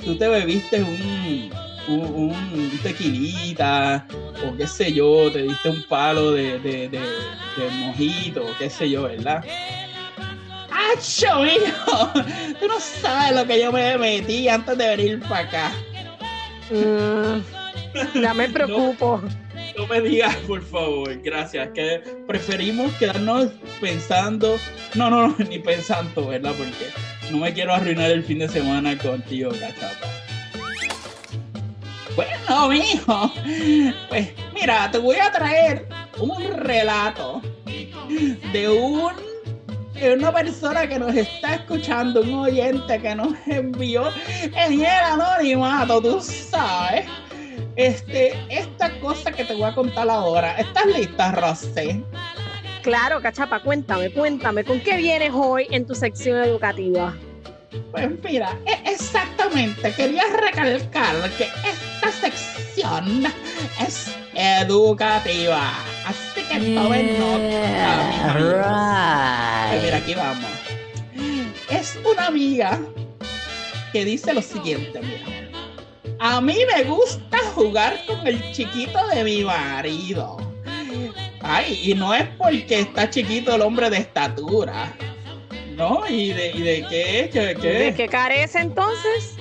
tú 0.05 0.17
te 0.17 0.27
bebiste 0.29 0.81
un, 0.83 1.49
un, 1.87 2.31
un 2.53 2.79
tequilita, 2.83 4.05
o 4.45 4.55
qué 4.55 4.67
sé 4.67 4.93
yo, 4.93 5.31
te 5.31 5.43
diste 5.43 5.69
un 5.69 5.83
palo 5.83 6.31
de, 6.31 6.59
de, 6.59 6.89
de, 6.89 6.99
de 6.99 7.69
mojito, 7.79 8.45
qué 8.59 8.69
sé 8.69 8.89
yo, 8.89 9.03
¿verdad? 9.03 9.43
¡Acho, 10.69 11.45
hijo! 11.45 12.11
Tú 12.59 12.67
no 12.67 12.79
sabes 12.79 13.35
lo 13.35 13.45
que 13.47 13.61
yo 13.61 13.71
me 13.71 13.97
metí 13.97 14.47
antes 14.47 14.77
de 14.77 14.95
venir 14.95 15.19
para 15.21 15.47
acá. 15.47 15.71
Mm, 16.69 18.21
ya 18.21 18.33
me 18.33 18.49
preocupo. 18.53 19.21
No 19.77 19.87
me 19.87 20.01
digas, 20.01 20.35
por 20.47 20.63
favor, 20.63 21.15
gracias. 21.21 21.69
Que 21.73 22.01
preferimos 22.27 22.91
quedarnos 22.93 23.51
pensando, 23.79 24.57
no, 24.95 25.09
no, 25.09 25.27
no, 25.27 25.35
ni 25.49 25.59
pensando, 25.59 26.27
¿verdad? 26.27 26.53
Porque 26.57 26.87
no 27.31 27.37
me 27.37 27.53
quiero 27.53 27.73
arruinar 27.73 28.09
el 28.11 28.23
fin 28.23 28.39
de 28.39 28.49
semana 28.49 28.97
contigo, 28.97 29.51
cachapa. 29.51 30.07
Bueno, 32.17 32.69
mijo, 32.69 33.31
pues 34.09 34.29
mira, 34.51 34.89
te 34.89 34.97
voy 34.97 35.17
a 35.17 35.31
traer 35.31 35.87
un 36.17 36.43
relato 36.57 37.43
de 38.51 38.67
un 38.67 39.11
una 40.15 40.31
persona 40.31 40.87
que 40.87 40.97
nos 40.97 41.15
está 41.15 41.55
escuchando, 41.55 42.21
un 42.21 42.33
oyente 42.33 42.99
que 42.99 43.13
nos 43.13 43.33
envió 43.45 44.09
en 44.41 44.81
el 44.81 44.85
anonimato, 44.85 46.01
tú 46.01 46.19
sabes. 46.19 47.05
Este, 47.75 48.33
esta 48.49 48.99
cosa 48.99 49.31
que 49.31 49.43
te 49.43 49.53
voy 49.53 49.63
a 49.63 49.75
contar 49.75 50.09
ahora. 50.09 50.57
¿Estás 50.57 50.87
lista, 50.87 51.31
Rosé? 51.31 52.03
Claro, 52.81 53.21
cachapa, 53.21 53.59
cuéntame, 53.59 54.11
cuéntame, 54.11 54.63
¿con 54.63 54.79
qué 54.79 54.97
vienes 54.97 55.31
hoy 55.35 55.67
en 55.69 55.85
tu 55.85 55.93
sección 55.93 56.43
educativa? 56.43 57.15
Pues 57.91 58.09
mira, 58.23 58.57
e- 58.65 58.91
exactamente, 58.91 59.91
quería 59.93 60.23
recalcar 60.27 61.29
que 61.31 61.45
esta 61.45 62.11
sección 62.11 63.25
es 63.85 64.11
educativa. 64.33 65.73
Así 66.05 66.41
que 66.49 66.73
tomen 66.75 67.19
nota, 67.19 68.07
mis 68.09 68.19
amigos. 68.21 68.67
Pues 69.69 69.83
mira, 69.83 69.97
aquí 69.97 70.13
vamos. 70.15 70.49
Es 71.69 71.97
una 72.09 72.27
amiga 72.27 72.79
que 73.91 74.05
dice 74.05 74.33
lo 74.33 74.41
siguiente, 74.41 75.01
mira. 75.01 75.49
A 76.19 76.39
mí 76.41 76.57
me 76.73 76.83
gusta 76.83 77.37
jugar 77.53 77.99
con 78.07 78.25
el 78.25 78.51
chiquito 78.53 79.05
de 79.07 79.23
mi 79.23 79.43
marido. 79.43 80.37
Ay, 81.41 81.79
y 81.83 81.93
no 81.93 82.13
es 82.13 82.27
porque 82.37 82.79
está 82.79 83.09
chiquito 83.09 83.53
el 83.55 83.61
hombre 83.61 83.89
de 83.89 83.97
estatura. 83.97 84.93
¿No? 85.77 86.03
¿Y 86.09 86.33
de, 86.33 86.51
y 86.53 86.61
de 86.61 86.85
qué? 86.89 87.29
¿Qué, 87.31 87.55
qué? 87.61 87.67
¿De 87.67 87.93
qué 87.93 88.07
carece 88.07 88.59
entonces? 88.59 89.37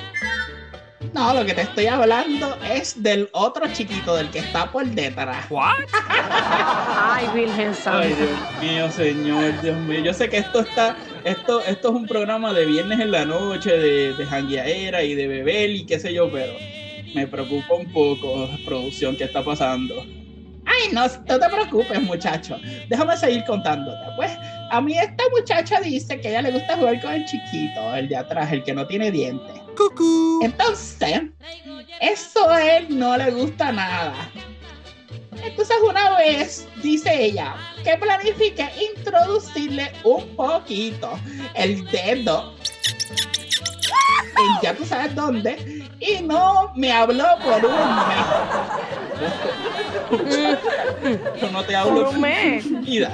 No, 1.15 1.33
lo 1.33 1.47
que 1.47 1.55
te 1.55 1.63
estoy 1.63 1.87
hablando 1.87 2.59
es 2.71 3.03
del 3.03 3.31
otro 3.33 3.67
chiquito, 3.73 4.15
del 4.15 4.31
que 4.31 4.41
está 4.41 4.71
por 4.71 4.85
detrás. 4.85 5.47
Ay, 5.51 7.27
Virgen 7.35 7.69
Ay, 7.69 7.75
Santa. 7.75 8.07
Dios 8.07 8.31
mío, 8.61 8.91
señor, 8.91 9.61
Dios 9.63 9.77
mío. 9.79 10.01
Yo 10.01 10.13
sé 10.13 10.29
que 10.29 10.37
esto 10.37 10.61
está, 10.61 10.95
esto, 11.25 11.63
esto 11.65 11.89
es 11.89 11.95
un 11.95 12.07
programa 12.07 12.53
de 12.53 12.67
viernes 12.67 13.01
en 13.01 13.13
la 13.13 13.25
noche, 13.25 13.71
de, 13.71 14.13
de 14.13 14.27
jangueaera 14.27 15.03
y 15.05 15.15
de 15.15 15.29
beber 15.29 15.71
y 15.71 15.87
qué 15.87 15.99
sé 15.99 16.13
yo, 16.13 16.31
pero 16.31 16.53
me 17.15 17.27
preocupa 17.27 17.77
un 17.77 17.91
poco 17.91 18.47
la 18.53 18.59
producción 18.67 19.17
que 19.17 19.25
está 19.25 19.43
pasando. 19.43 20.05
Ay, 20.77 20.93
no, 20.93 21.07
no 21.07 21.39
te 21.39 21.49
preocupes, 21.49 22.03
muchacho. 22.03 22.59
Déjame 22.89 23.17
seguir 23.17 23.45
contándote. 23.45 23.99
Pues 24.17 24.33
a 24.71 24.81
mí 24.81 24.99
esta 24.99 25.25
muchacha 25.31 25.81
dice 25.81 26.21
que 26.21 26.29
a 26.29 26.31
ella 26.33 26.43
le 26.43 26.53
gusta 26.53 26.77
jugar 26.77 27.01
con 27.01 27.13
el 27.13 27.25
chiquito, 27.27 27.95
el 27.95 28.09
de 28.09 28.17
atrás, 28.17 28.53
el 28.53 28.63
que 28.65 28.75
no 28.75 28.87
tiene 28.87 29.11
dientes. 29.11 29.55
Entonces, 30.43 31.23
eso 32.01 32.51
a 32.51 32.77
él 32.77 32.87
no 32.91 33.17
le 33.17 33.31
gusta 33.31 33.73
nada. 33.73 34.31
Entonces 35.43 35.77
una 35.87 36.17
vez 36.17 36.67
dice 36.83 37.25
ella 37.25 37.55
que 37.85 37.97
planifique 37.99 38.69
introducirle 38.97 39.93
un 40.03 40.35
poquito 40.35 41.19
el 41.55 41.85
dedo 41.91 42.55
en 44.39 44.61
ya 44.63 44.75
tú 44.75 44.85
sabes 44.85 45.15
dónde 45.15 45.85
y 46.01 46.23
no 46.23 46.73
me 46.77 46.93
habló 46.93 47.25
por 47.43 47.65
un 47.65 47.73
mes. 47.97 48.27
Yo 51.41 51.51
no 51.51 51.65
te 51.65 51.77
hablo 51.77 51.95
Por 52.05 52.15
un 52.15 52.21
mes. 52.21 52.81
vida. 52.85 53.13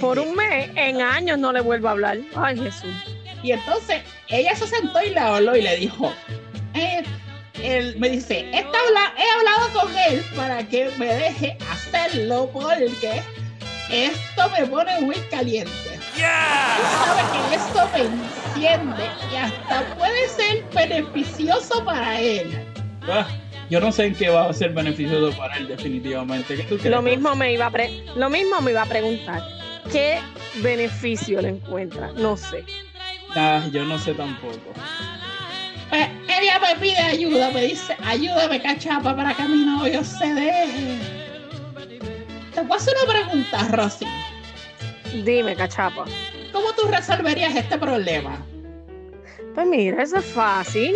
Por 0.00 0.18
un 0.18 0.34
mes, 0.34 0.70
en 0.76 1.00
años 1.02 1.38
no 1.38 1.52
le 1.52 1.60
vuelvo 1.60 1.88
a 1.88 1.90
hablar. 1.92 2.18
Ay, 2.36 2.56
Jesús. 2.58 2.90
Y 3.42 3.52
entonces 3.52 4.02
ella 4.28 4.54
se 4.54 4.66
sentó 4.66 5.02
y 5.02 5.10
le 5.10 5.18
habló 5.20 5.56
y 5.56 5.62
le 5.62 5.76
dijo, 5.76 6.12
eh, 6.74 7.02
él 7.62 7.96
me 7.98 8.08
dice, 8.08 8.40
"He 8.52 8.58
habla- 8.60 9.12
he 9.18 9.30
hablado 9.38 9.68
con 9.80 9.90
él 10.08 10.24
para 10.36 10.62
que 10.68 10.90
me 10.96 11.06
deje 11.06 11.58
hacerlo 11.70 12.48
porque 12.52 13.20
esto 13.92 14.50
me 14.58 14.66
pone 14.66 15.00
muy 15.00 15.16
caliente. 15.30 15.70
Tú 16.14 16.20
sabes 17.04 17.24
que 17.32 17.54
esto 17.56 17.88
me 17.92 18.00
enciende 18.00 19.10
y 19.32 19.36
hasta 19.36 19.94
puede 19.96 20.28
ser 20.28 20.64
beneficioso 20.74 21.84
para 21.84 22.20
él. 22.20 22.58
Ah, 23.08 23.26
yo 23.70 23.80
no 23.80 23.90
sé 23.92 24.06
en 24.06 24.14
qué 24.14 24.28
va 24.28 24.48
a 24.48 24.52
ser 24.52 24.72
beneficioso 24.72 25.36
para 25.36 25.56
él 25.56 25.68
definitivamente. 25.68 26.56
¿Qué 26.56 26.62
tú 26.64 26.76
crees? 26.78 26.90
Lo 26.90 27.02
mismo 27.02 27.34
me 27.36 27.52
iba 27.52 27.66
a 27.66 27.70
pre- 27.70 28.04
lo 28.16 28.28
mismo 28.30 28.60
me 28.60 28.70
iba 28.72 28.82
a 28.82 28.86
preguntar. 28.86 29.42
¿Qué 29.90 30.18
beneficio 30.56 31.40
le 31.42 31.48
encuentra? 31.50 32.10
No 32.16 32.36
sé. 32.36 32.64
Ah, 33.34 33.62
yo 33.72 33.84
no 33.84 33.98
sé 33.98 34.14
tampoco. 34.14 34.72
Pues 35.90 36.08
ella 36.28 36.58
me 36.60 36.80
pide 36.80 36.98
ayuda, 36.98 37.50
me 37.50 37.62
dice, 37.62 37.96
ayúdame 38.06 38.60
cachapa 38.62 39.14
para 39.14 39.34
que 39.34 39.42
mi 39.44 39.64
novio 39.64 40.02
se 40.04 40.32
deje. 40.32 41.21
Te 42.54 42.60
voy 42.60 42.72
a 42.72 42.76
hacer 42.76 42.94
una 43.04 43.12
pregunta, 43.12 43.68
Rosy. 43.72 44.06
Dime, 45.24 45.56
cachapa. 45.56 46.04
¿Cómo 46.52 46.72
tú 46.74 46.86
resolverías 46.88 47.54
este 47.56 47.78
problema? 47.78 48.44
Pues 49.54 49.66
mira, 49.66 50.02
eso 50.02 50.16
es 50.16 50.24
fácil. 50.26 50.94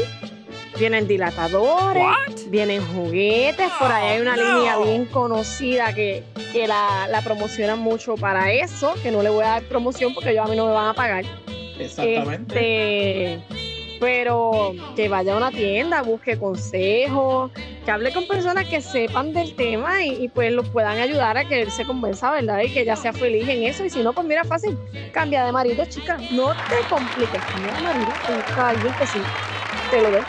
Vienen 0.78 1.08
dilatadores, 1.08 2.50
vienen 2.50 2.86
juguetes, 2.94 3.70
por 3.78 3.90
ahí 3.90 4.16
hay 4.16 4.20
una 4.20 4.36
línea 4.36 4.76
bien 4.76 5.06
conocida 5.06 5.94
que, 5.94 6.22
que 6.52 6.68
la, 6.68 7.08
la 7.08 7.22
promocionan 7.22 7.78
mucho 7.78 8.14
para 8.16 8.52
eso, 8.52 8.92
que 9.02 9.10
no 9.10 9.22
le 9.22 9.30
voy 9.30 9.44
a 9.44 9.48
dar 9.48 9.62
promoción 9.62 10.12
porque 10.12 10.34
yo 10.34 10.42
a 10.42 10.46
mí 10.46 10.54
no 10.54 10.66
me 10.66 10.72
van 10.72 10.88
a 10.88 10.94
pagar. 10.94 11.24
Exactamente. 11.78 13.34
Este, 13.34 13.42
pero 13.98 14.74
que 14.94 15.08
vaya 15.08 15.34
a 15.34 15.36
una 15.36 15.50
tienda, 15.50 16.02
busque 16.02 16.38
consejos, 16.38 17.50
que 17.84 17.90
hable 17.90 18.12
con 18.12 18.26
personas 18.26 18.66
que 18.68 18.80
sepan 18.80 19.32
del 19.32 19.54
tema 19.54 20.02
y, 20.02 20.24
y, 20.24 20.28
pues 20.28 20.52
los 20.52 20.68
puedan 20.68 20.98
ayudar 20.98 21.38
a 21.38 21.44
que 21.44 21.62
él 21.62 21.70
se 21.70 21.84
convenza, 21.84 22.30
¿verdad? 22.30 22.60
Y 22.62 22.70
que 22.70 22.82
ella 22.82 22.96
sea 22.96 23.12
feliz 23.12 23.48
en 23.48 23.62
eso. 23.62 23.84
Y 23.84 23.90
si 23.90 24.02
no, 24.02 24.12
pues 24.12 24.26
mira, 24.26 24.44
fácil, 24.44 24.76
cambia 25.12 25.44
de 25.44 25.52
marido, 25.52 25.84
chica. 25.86 26.18
No 26.30 26.48
te 26.68 26.86
compliques, 26.88 27.42
cambia 27.44 27.72
de 27.72 27.82
marido, 27.82 28.12
busca 28.28 28.68
alguien 28.68 28.92
que 28.94 29.06
sí 29.06 29.18
te 29.90 30.02
lo 30.02 30.10
dé. 30.10 30.20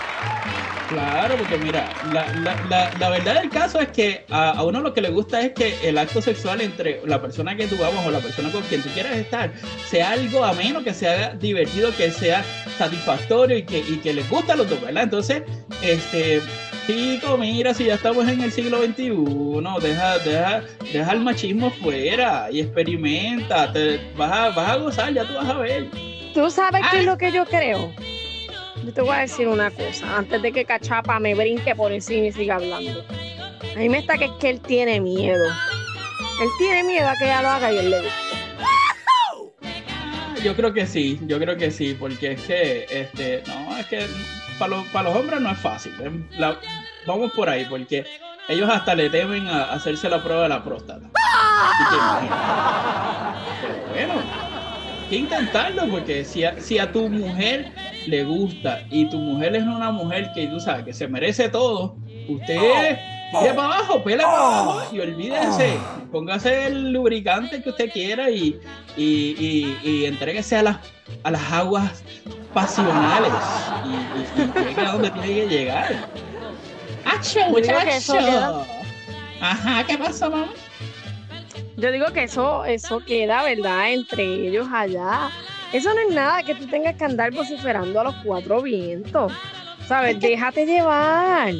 Claro, 0.88 1.36
porque 1.38 1.58
mira, 1.58 1.89
la, 2.13 2.27
la, 2.36 2.56
la, 2.70 2.91
la, 2.98 3.10
verdad 3.10 3.41
del 3.41 3.50
caso 3.50 3.79
es 3.79 3.89
que 3.89 4.25
a, 4.29 4.51
a, 4.51 4.63
uno 4.63 4.79
lo 4.79 4.94
que 4.94 5.01
le 5.01 5.10
gusta 5.10 5.41
es 5.41 5.51
que 5.51 5.75
el 5.84 5.98
acto 5.98 6.22
sexual 6.22 6.62
entre 6.62 7.01
la 7.06 7.22
persona 7.22 7.58
que 7.58 7.67
tú 7.67 7.75
vamos 7.77 8.06
o 8.06 8.12
la 8.12 8.20
persona 8.20 8.50
con 8.51 8.62
quien 8.63 8.82
tú 8.82 8.89
quieras 8.89 9.17
estar 9.17 9.51
sea 9.86 10.12
algo 10.12 10.46
ameno, 10.46 10.84
que 10.84 10.94
sea 10.94 11.34
divertido, 11.34 11.94
que 11.98 12.10
sea 12.12 12.44
satisfactorio 12.77 13.58
y 13.58 13.63
que, 13.63 13.79
y 13.79 13.98
que 13.98 14.13
les 14.13 14.29
guste 14.29 14.53
a 14.53 14.56
los 14.56 14.70
dos, 14.70 14.79
¿verdad? 14.79 15.03
Entonces, 15.03 15.44
este, 15.82 16.41
chico, 16.86 17.38
mira, 17.38 17.74
si 17.74 17.86
ya 17.86 17.96
estamos 17.96 18.25
en 18.29 18.39
el 18.39 18.51
siglo 18.51 18.82
XXI, 18.82 19.12
deja, 19.82 20.17
deja, 20.20 20.62
deja 20.94 21.12
el 21.12 21.20
machismo 21.20 21.70
fuera 21.70 22.48
y 22.50 22.62
experimenta, 22.62 23.74
te, 23.74 24.00
vas, 24.15 24.32
a, 24.32 24.50
vas 24.51 24.70
a 24.70 24.77
gozar, 24.77 25.13
ya 25.13 25.25
tú 25.25 25.34
vas 25.34 25.50
a 25.50 25.58
ver. 25.58 25.88
¿Tú 26.34 26.50
sabes 26.50 26.82
Ay. 26.84 26.89
qué 26.91 27.00
es 27.00 27.06
lo 27.06 27.17
que 27.17 27.32
yo 27.34 27.46
creo? 27.46 27.91
Yo 28.88 28.94
te 28.94 29.01
voy 29.01 29.17
a 29.17 29.20
decir 29.20 29.50
una 29.50 29.70
cosa, 29.70 30.17
antes 30.17 30.41
de 30.41 30.53
que 30.53 30.63
Cachapa 30.63 31.20
me 31.20 31.36
brinque 31.36 31.75
por 31.75 31.91
encima 31.91 32.27
y 32.27 32.32
siga 32.32 32.56
hablando. 32.56 33.03
A 33.75 33.79
mí 33.79 33.89
me 33.89 33.98
está 33.98 34.17
que 34.17 34.24
es 34.25 34.32
que 34.39 34.50
él 34.50 34.62
tiene 34.62 35.01
miedo. 35.01 35.44
Él 36.41 36.48
tiene 36.58 36.86
miedo 36.86 37.06
a 37.06 37.13
que 37.15 37.25
ella 37.25 37.41
lo 37.41 37.50
haga 37.50 37.74
y 37.74 37.79
él 37.79 37.89
le 37.91 38.00
guste. 38.00 38.15
Yo 40.41 40.56
creo 40.56 40.74
que 40.74 40.88
sí, 40.88 41.20
yo 41.24 41.38
creo 41.38 41.58
que 41.58 41.70
sí, 41.70 41.98
porque 42.00 42.32
es 42.32 42.41
que, 42.44 42.86
este, 42.89 43.44
no, 43.46 43.77
es 43.77 43.88
que 43.88 44.08
para 44.58 44.77
los, 44.77 44.88
para 44.88 45.10
los 45.10 45.20
hombres 45.20 45.41
no 45.41 45.51
es 45.51 45.60
fácil. 45.60 45.91
La, 46.38 46.58
vamos 47.06 47.34
por 47.34 47.50
ahí, 47.50 47.65
porque 47.70 48.06
ellos 48.48 48.70
hasta 48.70 48.96
le 48.96 49.10
temen 49.10 49.50
a 49.50 49.74
hacerse 49.74 50.08
la 50.10 50.24
prueba 50.24 50.44
de 50.44 50.50
la 50.50 50.63
próstata. 50.63 51.10
Así 51.13 51.84
que, 51.89 51.98
Pero 53.98 54.13
bueno, 54.13 54.66
que 55.09 55.15
intentarlo, 55.17 55.87
porque 55.89 56.23
si 56.25 56.43
a, 56.43 56.59
si 56.59 56.79
a 56.79 56.91
tu 56.91 57.09
mujer 57.09 57.71
le 58.07 58.23
gusta 58.23 58.81
y 58.89 59.09
tu 59.09 59.17
mujer 59.17 59.55
es 59.55 59.63
una 59.63 59.91
mujer 59.91 60.31
que 60.33 60.47
tú 60.47 60.59
sabes 60.59 60.85
que 60.85 60.93
se 60.93 61.07
merece 61.07 61.49
todo, 61.49 61.95
usted 62.27 62.57
tire 63.31 63.53
para 63.53 63.65
abajo, 63.65 64.03
pela 64.03 64.23
para 64.23 64.59
abajo 64.59 64.95
y 64.95 64.99
olvídese, 64.99 65.77
póngase 66.11 66.67
el 66.67 66.91
lubricante 66.91 67.61
que 67.61 67.69
usted 67.69 67.91
quiera 67.91 68.29
y, 68.29 68.59
y, 68.95 69.75
y, 69.83 69.89
y 69.89 70.05
entréguese 70.05 70.57
a 70.57 70.63
las, 70.63 70.77
a 71.23 71.31
las 71.31 71.51
aguas 71.51 72.03
pasionales 72.53 73.31
y, 73.85 73.89
y, 73.89 74.43
y 74.43 74.65
llegue 74.65 74.81
a 74.81 74.91
donde 74.93 75.11
tiene 75.11 75.27
que 75.27 75.47
llegar. 75.47 75.95
¡Acho, 77.05 77.39
muchacho! 77.49 78.65
Ajá, 79.39 79.83
¿qué 79.85 79.97
pasa, 79.97 80.29
mamá? 80.29 80.49
Yo 81.77 81.91
digo 81.91 82.07
que 82.12 82.24
eso, 82.24 82.65
eso 82.65 83.00
queda, 83.05 83.43
¿verdad? 83.43 83.91
Entre 83.91 84.24
ellos 84.48 84.67
allá. 84.74 85.29
Eso 85.72 85.93
no 85.93 86.00
es 86.10 86.15
nada 86.15 86.41
que 86.41 86.55
tú 86.55 86.65
tengas 86.65 86.96
que 86.96 87.05
andar 87.05 87.31
vociferando 87.31 88.00
a 88.00 88.05
los 88.05 88.15
cuatro 88.25 88.63
vientos. 88.63 89.31
¿Sabes? 89.88 90.15
Es 90.15 90.19
que 90.19 90.29
Déjate 90.29 90.65
llevar. 90.65 91.53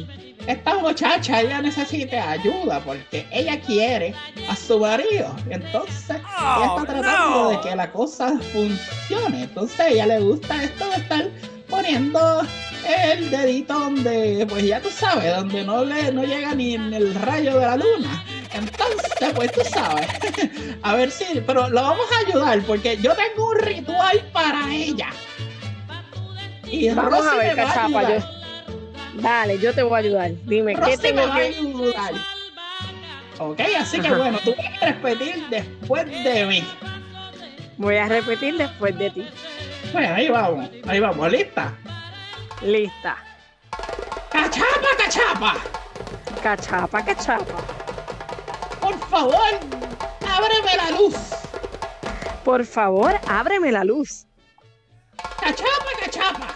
Esta 0.48 0.74
muchacha, 0.78 1.40
ella 1.40 1.62
necesita 1.62 2.30
ayuda 2.30 2.80
porque 2.80 3.26
ella 3.30 3.60
quiere 3.60 4.12
a 4.48 4.56
su 4.56 4.80
marido. 4.80 5.36
Entonces, 5.50 6.16
oh, 6.36 6.56
ella 6.56 6.66
está 6.66 6.92
tratando 6.92 7.42
no. 7.42 7.50
de 7.50 7.60
que 7.60 7.76
la 7.76 7.92
cosa 7.92 8.36
funcione. 8.52 9.44
Entonces, 9.44 9.78
a 9.78 9.88
ella 9.88 10.06
le 10.06 10.18
gusta 10.18 10.64
esto 10.64 10.88
de 10.90 10.96
estar 10.96 11.30
poniendo 11.68 12.42
el 12.88 13.30
dedito 13.30 13.78
donde, 13.78 14.44
pues 14.48 14.64
ya 14.66 14.80
tú 14.80 14.88
sabes, 14.90 15.36
donde 15.36 15.62
no 15.64 15.84
le 15.84 16.10
no 16.10 16.24
llega 16.24 16.54
ni 16.56 16.74
en 16.74 16.92
el 16.92 17.14
rayo 17.14 17.60
de 17.60 17.66
la 17.66 17.76
luna. 17.76 18.24
Entonces, 18.52 19.32
pues 19.34 19.52
tú 19.52 19.60
sabes. 19.64 20.06
a 20.82 20.94
ver 20.94 21.10
si, 21.10 21.40
pero 21.46 21.68
lo 21.68 21.82
vamos 21.82 22.06
a 22.12 22.28
ayudar 22.28 22.60
porque 22.62 22.96
yo 22.96 23.14
tengo 23.14 23.50
un 23.50 23.58
ritual 23.58 24.20
para 24.32 24.74
ella. 24.74 25.10
Y 26.64 26.90
vamos 26.90 27.12
Rosy 27.12 27.28
a 27.28 27.34
ver, 27.38 27.56
cachapa, 27.56 28.08
yo. 28.08 28.24
Dale, 29.14 29.58
yo 29.58 29.74
te 29.74 29.82
voy 29.82 29.94
a 29.94 29.98
ayudar. 29.98 30.30
Dime, 30.44 30.74
Rosy 30.74 30.90
¿qué 30.90 30.98
tengo 30.98 31.26
me 31.26 31.32
que 31.32 31.46
ayudar. 31.58 32.12
Ok, 33.38 33.60
así 33.78 34.00
que 34.00 34.12
bueno, 34.12 34.38
tú 34.44 34.54
vas 34.56 34.82
a 34.82 34.86
repetir 34.86 35.46
después 35.48 36.06
de 36.06 36.46
mí. 36.46 36.64
Voy 37.76 37.96
a 37.96 38.06
repetir 38.08 38.56
después 38.56 38.98
de 38.98 39.10
ti. 39.10 39.28
Bueno, 39.92 40.14
ahí 40.14 40.28
vamos, 40.28 40.68
ahí 40.86 41.00
vamos, 41.00 41.30
¿lista? 41.30 41.72
Lista. 42.62 43.16
¡Cachapa, 44.30 44.88
cachapa! 44.98 45.56
Cachapa, 46.42 47.04
cachapa. 47.04 47.54
Por 49.10 49.20
favor, 49.20 49.58
ábreme 50.28 50.76
la 50.76 50.90
luz. 50.98 51.14
Por 52.44 52.64
favor, 52.66 53.18
ábreme 53.26 53.72
la 53.72 53.82
luz. 53.82 54.26
¡Cachapa, 55.40 55.90
cachapa! 55.98 56.46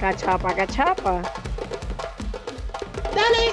Cachapa, 0.00 0.54
cachapa. 0.54 1.22
Dale, 3.14 3.52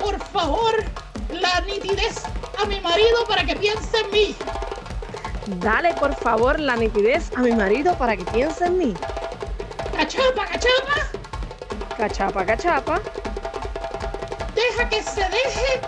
por 0.00 0.18
favor, 0.18 0.82
la 1.30 1.60
nitidez 1.60 2.22
a 2.58 2.64
mi 2.64 2.80
marido 2.80 3.26
para 3.28 3.44
que 3.44 3.54
piense 3.56 3.98
en 4.00 4.10
mí. 4.10 4.36
Dale, 5.58 5.92
por 5.94 6.14
favor, 6.14 6.58
la 6.58 6.76
nitidez 6.76 7.30
a 7.36 7.40
mi 7.42 7.52
marido 7.52 7.94
para 7.98 8.16
que 8.16 8.24
piense 8.24 8.64
en 8.64 8.78
mí. 8.78 8.94
¡Cachapa, 9.94 10.46
cachapa! 10.46 11.96
Cachapa, 11.98 12.46
cachapa. 12.46 13.00
Deja 14.54 14.88
que 14.88 15.02
se 15.02 15.20
deje 15.20 15.80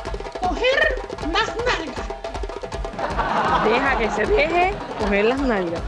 coger 0.48 1.02
las 1.33 1.57
nalgas. 1.57 2.07
Deja 3.64 3.98
que 3.98 4.11
se 4.11 4.26
deje 4.26 4.74
coger 4.98 5.24
las 5.24 5.38
nalgas. 5.40 5.80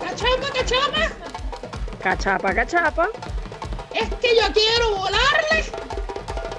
¡Cachapa, 0.00 0.52
cachapa! 0.54 1.08
Cachapa, 2.02 2.54
cachapa. 2.54 3.08
Es 3.92 4.08
que 4.14 4.36
yo 4.36 4.52
quiero 4.52 4.96
volarle. 4.96 5.64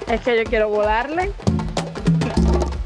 Es 0.06 0.20
que 0.20 0.36
yo 0.36 0.44
quiero 0.44 0.68
volarle. 0.68 1.32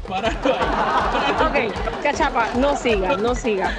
Para. 0.07 0.29
Ok, 0.29 2.03
cachapa, 2.03 2.47
no 2.55 2.75
siga, 2.75 3.17
no 3.17 3.35
siga. 3.35 3.77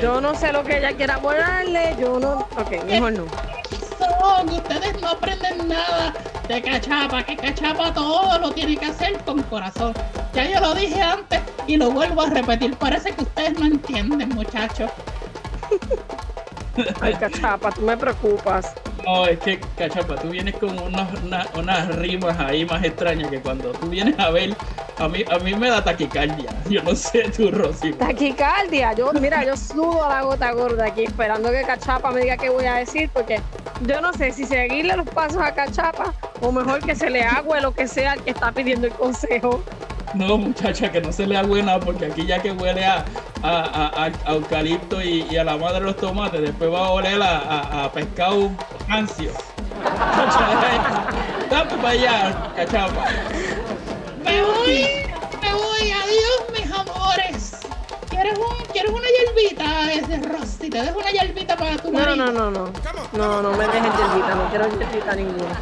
Yo 0.00 0.20
no 0.20 0.34
sé 0.34 0.52
lo 0.52 0.64
que 0.64 0.78
ella 0.78 0.92
quiera 0.96 1.18
volarle, 1.18 1.96
yo 1.98 2.18
no. 2.18 2.48
Ok, 2.58 2.84
mejor 2.84 3.12
no. 3.12 3.24
Son, 3.98 4.48
ustedes 4.48 5.00
no 5.00 5.10
aprenden 5.10 5.68
nada 5.68 6.14
de 6.50 6.62
cachapa, 6.62 7.22
que 7.22 7.36
cachapa 7.36 7.94
todo 7.94 8.36
lo 8.38 8.50
tiene 8.50 8.76
que 8.76 8.86
hacer 8.86 9.18
con 9.20 9.40
corazón. 9.44 9.94
Ya 10.34 10.50
yo 10.50 10.58
lo 10.60 10.74
dije 10.74 11.00
antes 11.00 11.40
y 11.68 11.76
lo 11.76 11.92
vuelvo 11.92 12.22
a 12.22 12.30
repetir. 12.30 12.74
Parece 12.76 13.12
que 13.12 13.22
ustedes 13.22 13.58
no 13.58 13.66
entienden, 13.66 14.28
muchachos. 14.30 14.90
Ay, 17.00 17.14
cachapa, 17.14 17.70
tú 17.70 17.82
me 17.82 17.96
preocupas. 17.96 18.74
No, 19.04 19.26
es 19.26 19.38
que, 19.38 19.60
cachapa, 19.76 20.16
tú 20.16 20.30
vienes 20.30 20.56
con 20.56 20.76
unas, 20.76 21.22
una, 21.22 21.46
unas 21.56 21.94
rimas 21.96 22.38
ahí 22.40 22.64
más 22.64 22.82
extrañas 22.82 23.30
que 23.30 23.40
cuando 23.40 23.70
tú 23.70 23.86
vienes 23.88 24.18
a 24.18 24.30
ver, 24.30 24.56
a 24.98 25.08
mí, 25.08 25.24
a 25.30 25.38
mí 25.38 25.54
me 25.54 25.70
da 25.70 25.84
taquicardia. 25.84 26.50
Yo 26.68 26.82
no 26.82 26.96
sé 26.96 27.30
tú, 27.30 27.50
Rosy. 27.50 27.92
Taquicardia, 27.92 28.92
yo, 28.94 29.12
mira, 29.14 29.44
yo 29.44 29.56
sudo 29.56 30.04
a 30.04 30.08
la 30.08 30.22
gota 30.22 30.52
gorda 30.52 30.86
aquí 30.86 31.04
esperando 31.04 31.50
que 31.50 31.62
Cachapa 31.62 32.10
me 32.10 32.20
diga 32.20 32.36
qué 32.36 32.50
voy 32.50 32.66
a 32.66 32.74
decir, 32.74 33.08
porque 33.12 33.40
yo 33.80 34.00
no 34.00 34.12
sé 34.12 34.32
si 34.32 34.44
seguirle 34.44 34.96
los 34.96 35.08
pasos 35.08 35.42
a 35.42 35.54
Cachapa 35.54 36.12
o 36.40 36.52
mejor 36.52 36.80
que 36.80 36.94
se 36.94 37.10
le 37.10 37.22
agüe 37.22 37.60
lo 37.60 37.72
que 37.72 37.86
sea 37.88 38.12
al 38.12 38.22
que 38.22 38.30
está 38.30 38.52
pidiendo 38.52 38.86
el 38.86 38.92
consejo. 38.92 39.62
No, 40.14 40.38
muchacha, 40.38 40.90
que 40.90 41.00
no 41.00 41.12
se 41.12 41.26
le 41.26 41.36
haga 41.36 41.62
nada, 41.62 41.80
porque 41.80 42.06
aquí 42.06 42.26
ya 42.26 42.42
que 42.42 42.50
huele 42.50 42.84
a, 42.84 43.04
a, 43.42 44.04
a, 44.04 44.10
a 44.26 44.32
eucalipto 44.34 45.00
y, 45.00 45.24
y, 45.30 45.36
a 45.36 45.44
la 45.44 45.56
madre 45.56 45.74
de 45.80 45.86
los 45.86 45.96
tomates, 45.96 46.40
después 46.40 46.72
va 46.72 46.86
a 46.86 46.90
oler 46.90 47.22
a, 47.22 47.84
a 47.84 47.92
pescado 47.92 48.50
ancio. 48.88 49.32
Dame 51.48 51.70
para 51.76 51.88
allá, 51.90 52.52
cachapa. 52.56 53.04
Me 54.24 54.42
voy, 54.42 54.84
me 55.40 55.52
voy, 55.52 55.92
adiós. 55.92 56.29
¿Quieres, 58.20 58.38
un, 58.38 58.66
¿Quieres 58.70 58.90
una 58.92 59.06
hierbita 59.08 59.92
ese 59.94 60.18
Rosy? 60.18 60.68
Te 60.68 60.82
dejo 60.82 60.98
una 60.98 61.10
hierbita 61.10 61.56
para 61.56 61.78
tu 61.78 61.90
marido. 61.90 62.16
No, 62.16 62.26
no, 62.30 62.50
no, 62.50 62.50
no. 62.50 62.72
No, 63.12 63.42
no 63.42 63.50
me 63.52 63.64
dejes 63.66 63.82
hierbita, 63.82 64.34
no 64.34 64.50
quiero 64.50 64.68
hierbita 64.78 65.16
ninguna. 65.16 65.60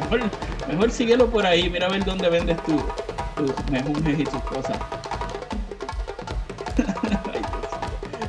Mejor, 0.00 0.20
mejor 0.66 0.90
síguelo 0.90 1.30
por 1.30 1.46
ahí, 1.46 1.70
mira 1.70 1.86
a 1.86 1.90
ver 1.90 2.04
dónde 2.04 2.28
vendes 2.28 2.60
tu, 2.64 2.76
tus 3.36 3.70
mejunjes 3.70 4.18
y 4.18 4.24
tus 4.24 4.42
cosas. 4.42 4.76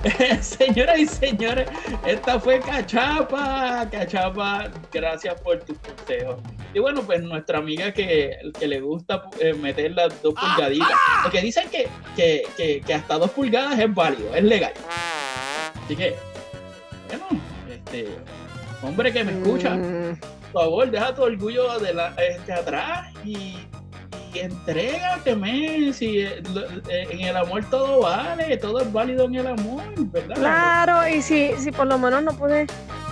Señoras 0.42 1.00
y 1.00 1.06
señores, 1.08 1.68
esta 2.06 2.40
fue 2.40 2.60
Cachapa. 2.60 3.88
Cachapa, 3.92 4.70
gracias 4.92 5.40
por 5.42 5.60
tus 5.64 5.78
consejos. 5.80 6.38
Y 6.74 6.80
bueno, 6.80 7.02
pues 7.04 7.24
nuestra 7.24 7.60
amiga 7.60 7.92
que, 7.92 8.38
que 8.60 8.68
le 8.68 8.82
gusta 8.82 9.24
eh, 9.40 9.54
meter 9.54 9.94
las 9.94 10.22
dos 10.22 10.34
pulgaditas. 10.36 10.98
Porque 11.24 11.42
dicen 11.42 11.70
que, 11.70 11.88
que, 12.16 12.44
que, 12.58 12.82
que 12.82 12.94
hasta 12.94 13.18
dos 13.18 13.32
pulgadas 13.32 13.80
es 13.80 13.94
válido, 13.94 14.36
es 14.36 14.44
legal. 14.44 14.74
Así 15.84 15.96
que, 15.96 16.16
bueno, 17.08 17.42
este, 17.70 18.10
hombre 18.84 19.12
que 19.12 19.24
me 19.24 19.32
escucha, 19.32 19.76
Mm, 19.76 20.20
por 20.52 20.64
favor, 20.64 20.92
deja 20.92 21.14
tu 21.16 21.24
orgullo 21.24 21.80
de 21.80 21.94
la, 21.94 22.14
este, 22.18 22.54
atrás 22.54 23.12
y, 23.24 23.58
entrégate, 24.40 25.36
si 25.94 26.20
eh, 26.20 26.42
eh, 26.90 27.08
en 27.10 27.22
el 27.22 27.38
amor 27.38 27.64
todo 27.70 28.02
vale, 28.02 28.58
todo 28.58 28.82
es 28.82 28.92
válido 28.92 29.26
en 29.26 29.36
el 29.36 29.48
amor, 29.48 29.84
¿verdad? 29.98 30.36
Claro, 30.36 31.08
y 31.08 31.22
si, 31.22 31.52
si 31.58 31.72
por 31.72 31.88
lo 31.88 31.98
menos 31.98 32.24
no 32.24 32.34
puedes, 32.38 32.70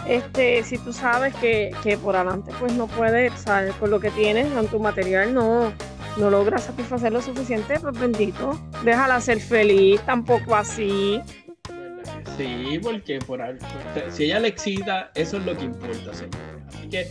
este, 0.07 0.63
si 0.63 0.77
tú 0.77 0.93
sabes 0.93 1.33
que, 1.35 1.75
que 1.83 1.97
por 1.97 2.15
adelante 2.15 2.51
pues 2.59 2.73
no 2.73 2.87
puedes, 2.87 3.33
¿sabes? 3.33 3.73
Con 3.75 3.91
lo 3.91 3.99
que 3.99 4.11
tienes, 4.11 4.51
con 4.53 4.67
tu 4.67 4.79
material 4.79 5.33
no, 5.33 5.73
no 6.17 6.29
logras 6.29 6.63
satisfacer 6.63 7.11
lo 7.11 7.21
suficiente, 7.21 7.79
pues 7.79 7.99
bendito, 7.99 8.59
déjala 8.83 9.19
ser 9.21 9.39
feliz, 9.39 10.01
tampoco 10.01 10.55
así. 10.55 11.21
¿Verdad 11.69 12.23
que 12.23 12.31
Sí, 12.37 12.79
porque 12.81 13.19
por 13.19 13.41
algo, 13.41 13.65
si 14.09 14.25
ella 14.25 14.39
le 14.39 14.49
excita, 14.49 15.11
eso 15.15 15.37
es 15.37 15.45
lo 15.45 15.55
que 15.57 15.65
importa, 15.65 16.13
señores. 16.13 16.63
Así 16.67 16.89
que, 16.89 17.07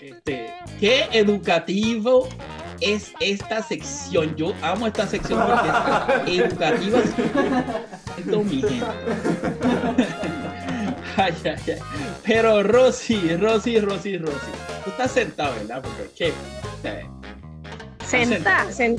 este, 0.00 0.46
qué 0.80 1.08
educativo 1.12 2.28
es 2.82 3.12
esta 3.20 3.62
sección. 3.62 4.34
Yo 4.36 4.52
amo 4.62 4.86
esta 4.86 5.06
sección 5.06 5.42
porque 5.46 6.32
es 6.32 6.38
educativa. 6.40 6.98
Esto, 8.18 8.42
mi 8.44 8.60
gente. 8.62 8.84
Ay, 11.16 11.34
ay, 11.44 11.52
ay. 11.66 11.78
Pero 12.24 12.62
Rosy, 12.62 13.36
Rosy, 13.36 13.78
Rosy, 13.80 14.16
Rosy. 14.16 14.50
Tú 14.84 14.90
estás 14.90 15.10
sentado, 15.10 15.54
¿verdad? 15.56 15.82
Porque 15.82 16.32
eh, 16.84 17.04
Senta, 18.06 18.66
sen- 18.70 18.98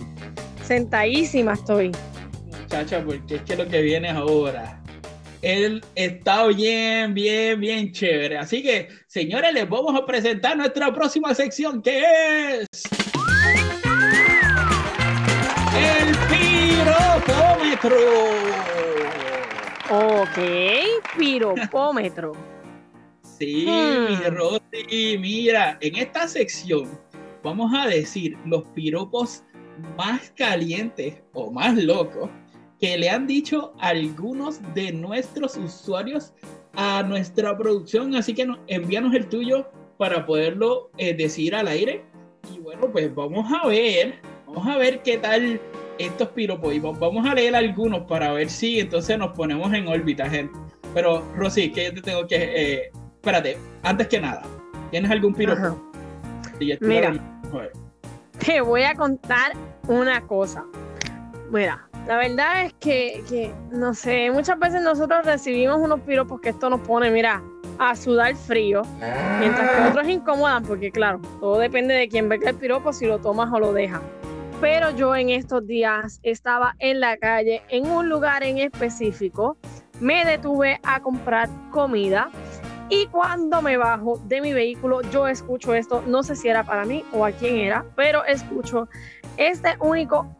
sentadísima 0.63 1.53
estoy. 1.53 1.91
muchacha, 2.61 3.03
porque 3.03 3.35
es 3.35 3.41
que 3.41 3.55
lo 3.55 3.67
que 3.67 3.81
viene 3.81 4.09
ahora. 4.11 4.79
Él 5.41 5.83
está 5.95 6.45
bien, 6.47 7.13
bien, 7.15 7.59
bien 7.59 7.91
chévere. 7.91 8.37
Así 8.37 8.61
que, 8.61 8.89
señores, 9.07 9.51
les 9.53 9.67
vamos 9.67 9.99
a 9.99 10.05
presentar 10.05 10.55
nuestra 10.55 10.93
próxima 10.93 11.33
sección, 11.33 11.81
que 11.81 11.99
es. 12.61 12.67
Piropómetro. 16.83 17.97
Ok, 19.89 20.37
piropómetro. 21.17 22.31
Sí, 23.21 23.65
Hmm. 23.67 24.09
mi 24.09 24.15
Rosy, 24.29 25.17
mira, 25.19 25.77
en 25.81 25.95
esta 25.95 26.27
sección 26.27 26.89
vamos 27.43 27.73
a 27.73 27.87
decir 27.87 28.37
los 28.45 28.63
piropos 28.75 29.43
más 29.97 30.31
calientes 30.37 31.21
o 31.33 31.51
más 31.51 31.75
locos 31.75 32.29
que 32.79 32.97
le 32.97 33.09
han 33.09 33.27
dicho 33.27 33.73
algunos 33.79 34.59
de 34.73 34.91
nuestros 34.91 35.57
usuarios 35.57 36.33
a 36.75 37.01
nuestra 37.03 37.57
producción. 37.57 38.15
Así 38.15 38.33
que 38.33 38.45
no- 38.45 38.59
envíanos 38.67 39.13
el 39.13 39.27
tuyo 39.27 39.69
para 39.97 40.25
poderlo 40.25 40.89
eh, 40.97 41.13
decir 41.13 41.55
al 41.55 41.67
aire. 41.67 42.03
Y 42.53 42.59
bueno, 42.59 42.89
pues 42.91 43.13
vamos 43.13 43.45
a 43.51 43.67
ver, 43.67 44.15
vamos 44.45 44.67
a 44.67 44.77
ver 44.77 45.01
qué 45.01 45.17
tal 45.17 45.59
estos 45.97 46.29
piropos. 46.29 46.73
Y 46.73 46.79
va- 46.79 46.91
vamos 46.91 47.25
a 47.25 47.33
leer 47.35 47.55
algunos 47.55 48.01
para 48.03 48.31
ver 48.33 48.49
si 48.49 48.79
entonces 48.79 49.17
nos 49.17 49.31
ponemos 49.35 49.71
en 49.73 49.87
órbita, 49.87 50.29
gente. 50.29 50.53
Pero, 50.93 51.23
Rosy, 51.35 51.71
que 51.71 51.85
yo 51.85 51.93
te 51.93 52.01
tengo 52.01 52.27
que... 52.27 52.35
eh, 52.37 52.91
espérate, 53.15 53.57
antes 53.83 54.07
que 54.07 54.19
nada, 54.19 54.43
¿tienes 54.91 55.09
algún 55.11 55.33
piropo? 55.33 55.77
Sí, 56.59 56.77
Mira. 56.81 57.13
Te 58.45 58.61
voy 58.61 58.83
a 58.83 58.93
contar 58.95 59.53
una 59.87 60.21
cosa. 60.21 60.65
Mira, 61.51 61.87
la 62.07 62.17
verdad 62.17 62.65
es 62.65 62.73
que, 62.79 63.23
que, 63.29 63.53
no 63.71 63.93
sé, 63.93 64.29
muchas 64.31 64.59
veces 64.59 64.81
nosotros 64.81 65.25
recibimos 65.25 65.77
unos 65.77 65.99
piropos 66.01 66.41
que 66.41 66.49
esto 66.49 66.69
nos 66.69 66.79
pone, 66.81 67.09
mira, 67.11 67.41
a 67.79 67.95
sudar 67.95 68.35
frío, 68.35 68.81
mientras 69.39 69.69
que 69.71 69.81
otros 69.89 70.07
incomodan, 70.07 70.63
porque 70.63 70.91
claro, 70.91 71.19
todo 71.39 71.57
depende 71.59 71.93
de 71.93 72.07
quién 72.07 72.27
venga 72.29 72.49
el 72.49 72.55
piropo, 72.55 72.91
si 72.93 73.05
lo 73.05 73.19
tomas 73.19 73.51
o 73.51 73.59
lo 73.59 73.71
dejas. 73.73 74.01
Pero 74.63 74.91
yo 74.91 75.13
en 75.13 75.27
estos 75.27 75.67
días 75.67 76.21
estaba 76.23 76.77
en 76.79 77.01
la 77.01 77.17
calle, 77.17 77.63
en 77.67 77.85
un 77.85 78.07
lugar 78.07 78.45
en 78.45 78.59
específico, 78.59 79.57
me 79.99 80.23
detuve 80.23 80.79
a 80.83 81.01
comprar 81.01 81.49
comida 81.69 82.29
y 82.87 83.07
cuando 83.07 83.61
me 83.61 83.75
bajo 83.75 84.19
de 84.19 84.39
mi 84.39 84.53
vehículo, 84.53 85.01
yo 85.11 85.27
escucho 85.27 85.75
esto, 85.75 86.01
no 86.07 86.23
sé 86.23 86.37
si 86.37 86.47
era 86.47 86.63
para 86.63 86.85
mí 86.85 87.03
o 87.11 87.25
a 87.25 87.33
quién 87.33 87.57
era, 87.57 87.83
pero 87.97 88.23
escucho 88.23 88.87
este 89.35 89.75
único 89.81 90.33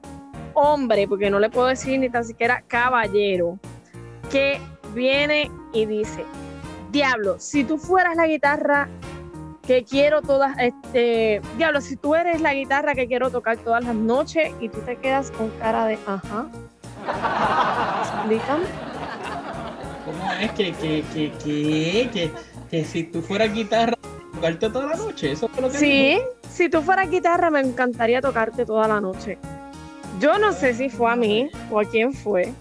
hombre, 0.53 1.05
porque 1.05 1.29
no 1.29 1.37
le 1.37 1.49
puedo 1.49 1.67
decir 1.67 1.99
ni 1.99 2.09
tan 2.09 2.23
siquiera 2.23 2.63
caballero, 2.65 3.59
que 4.31 4.57
viene 4.95 5.51
y 5.73 5.85
dice, 5.85 6.23
diablo, 6.93 7.39
si 7.39 7.65
tú 7.65 7.77
fueras 7.77 8.15
la 8.15 8.27
guitarra 8.27 8.87
que 9.65 9.83
quiero 9.85 10.21
todas, 10.21 10.55
este, 10.59 11.41
diablo, 11.57 11.79
si 11.79 11.95
tú 11.95 12.15
eres 12.15 12.41
la 12.41 12.53
guitarra 12.53 12.93
que 12.95 13.07
quiero 13.07 13.29
tocar 13.29 13.57
todas 13.57 13.83
las 13.83 13.95
noches 13.95 14.51
y 14.59 14.67
tú 14.69 14.79
te 14.81 14.97
quedas 14.97 15.31
con 15.31 15.49
cara 15.51 15.85
de, 15.85 15.97
ajá, 16.05 16.47
explícame. 18.01 18.65
¿Cómo 20.05 20.31
es 20.33 20.51
que, 20.51 20.73
que, 20.73 21.03
que, 21.13 21.31
que, 21.43 22.09
que, 22.11 22.31
que 22.69 22.83
si 22.83 23.03
tú 23.05 23.21
fueras 23.21 23.53
guitarra, 23.53 23.93
tocarte 24.33 24.69
toda 24.69 24.87
la 24.87 24.95
noche? 24.97 25.31
Eso 25.31 25.47
fue 25.47 25.61
lo 25.61 25.69
que 25.69 25.77
Sí, 25.77 26.19
si 26.49 26.67
tú 26.69 26.81
fueras 26.81 27.09
guitarra 27.09 27.49
me 27.49 27.61
encantaría 27.61 28.19
tocarte 28.21 28.65
toda 28.65 28.87
la 28.89 28.99
noche. 28.99 29.37
Yo 30.19 30.37
no 30.39 30.51
sé 30.51 30.73
si 30.73 30.89
fue 30.89 31.09
a 31.09 31.15
mí 31.15 31.49
o 31.71 31.79
a 31.79 31.85
quién 31.85 32.11
fue, 32.13 32.51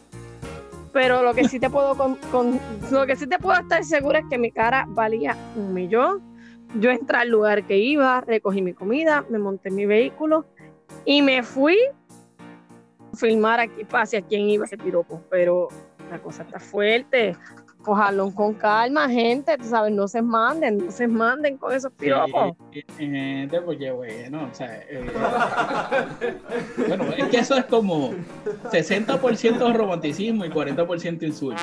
pero 0.92 1.24
lo 1.24 1.34
que 1.34 1.48
sí 1.48 1.58
te 1.58 1.68
puedo 1.68 1.96
con, 1.96 2.14
con- 2.30 2.60
lo 2.92 3.06
que 3.06 3.16
sí 3.16 3.26
te 3.26 3.38
puedo 3.40 3.58
estar 3.60 3.82
segura 3.84 4.20
es 4.20 4.24
que 4.30 4.38
mi 4.38 4.52
cara 4.52 4.84
valía 4.88 5.36
un 5.56 5.74
millón. 5.74 6.31
Yo 6.78 6.90
entré 6.90 7.18
al 7.18 7.28
lugar 7.28 7.64
que 7.64 7.78
iba, 7.78 8.20
recogí 8.22 8.62
mi 8.62 8.72
comida, 8.72 9.24
me 9.28 9.38
monté 9.38 9.68
en 9.68 9.74
mi 9.74 9.86
vehículo 9.86 10.46
y 11.04 11.22
me 11.22 11.42
fui 11.42 11.76
a 13.12 13.16
filmar 13.16 13.60
aquí 13.60 13.86
hacia 13.92 14.22
quién 14.22 14.48
iba 14.48 14.64
ese 14.64 14.78
piropo, 14.78 15.22
pero 15.28 15.68
la 16.10 16.18
cosa 16.18 16.42
está 16.42 16.58
fuerte. 16.58 17.36
Cojarlo 17.82 18.32
con 18.32 18.54
calma, 18.54 19.08
gente, 19.08 19.58
tú 19.58 19.64
sabes, 19.64 19.92
no 19.92 20.06
se 20.06 20.22
manden, 20.22 20.78
no 20.78 20.92
se 20.92 21.08
manden 21.08 21.56
con 21.56 21.74
esos 21.74 21.92
piropos. 21.92 22.56
Sí, 22.72 22.84
gente, 22.96 23.60
porque 23.60 23.90
bueno, 23.90 24.48
o 24.50 24.54
sea, 24.54 24.82
eh, 24.88 25.04
bueno, 26.86 27.04
es 27.16 27.24
que 27.24 27.38
eso 27.38 27.56
es 27.56 27.64
como 27.64 28.12
60% 28.70 29.74
romanticismo 29.74 30.44
y 30.44 30.48
40% 30.48 31.22
insulto. 31.24 31.60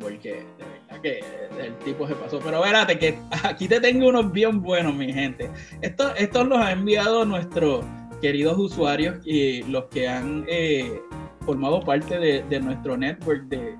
Porque 0.00 0.44
de 0.58 0.64
verdad 0.64 1.02
que 1.02 1.24
el 1.60 1.76
tipo 1.84 2.06
se 2.06 2.14
pasó. 2.14 2.38
Pero 2.40 2.58
espérate, 2.58 2.98
que 2.98 3.18
aquí 3.42 3.68
te 3.68 3.80
tengo 3.80 4.08
unos 4.08 4.32
bien 4.32 4.62
buenos, 4.62 4.94
mi 4.94 5.12
gente. 5.12 5.50
Estos, 5.80 6.12
estos 6.16 6.46
los 6.46 6.58
ha 6.58 6.72
enviado 6.72 7.24
nuestros 7.24 7.84
queridos 8.20 8.58
usuarios 8.58 9.18
y 9.24 9.62
los 9.64 9.84
que 9.86 10.08
han 10.08 10.44
eh, 10.48 11.00
formado 11.44 11.80
parte 11.80 12.18
de, 12.18 12.60
nuestro 12.60 12.96
network 12.96 13.42
de, 13.44 13.76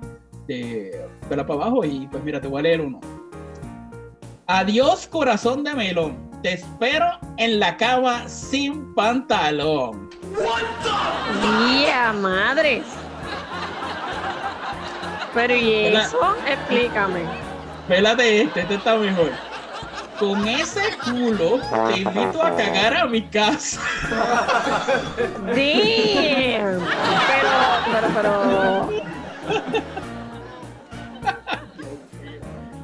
de 0.47 1.07
Pela 1.27 1.45
para 1.45 1.61
abajo. 1.61 1.83
Y 1.83 2.07
pues 2.07 2.23
mira, 2.23 2.39
te 2.39 2.47
voy 2.47 2.59
a 2.59 2.63
leer 2.63 2.81
uno. 2.81 2.99
Adiós, 4.47 5.07
corazón 5.07 5.63
de 5.63 5.73
melón. 5.73 6.29
Te 6.43 6.53
espero 6.53 7.05
en 7.37 7.59
la 7.59 7.75
cama 7.77 8.29
sin 8.29 8.93
pantalón. 8.93 10.09
¡Ya, 11.87 12.13
madres! 12.13 12.83
Pero 15.35 15.53
¿y 15.53 15.87
eso? 15.87 16.35
Explícame. 16.47 17.19
Vélate 17.89 18.43
este, 18.43 18.61
este 18.61 18.75
está 18.75 18.95
mejor. 18.95 19.31
Con 20.17 20.47
ese 20.47 20.81
culo 21.03 21.59
te 21.91 21.99
invito 21.99 22.41
a 22.41 22.55
cagar 22.55 22.95
a 22.95 23.05
mi 23.05 23.21
casa. 23.23 23.81
¡Damn! 25.45 25.53
Pero, 27.27 27.51
pero, 27.91 28.07
pero... 28.15 28.89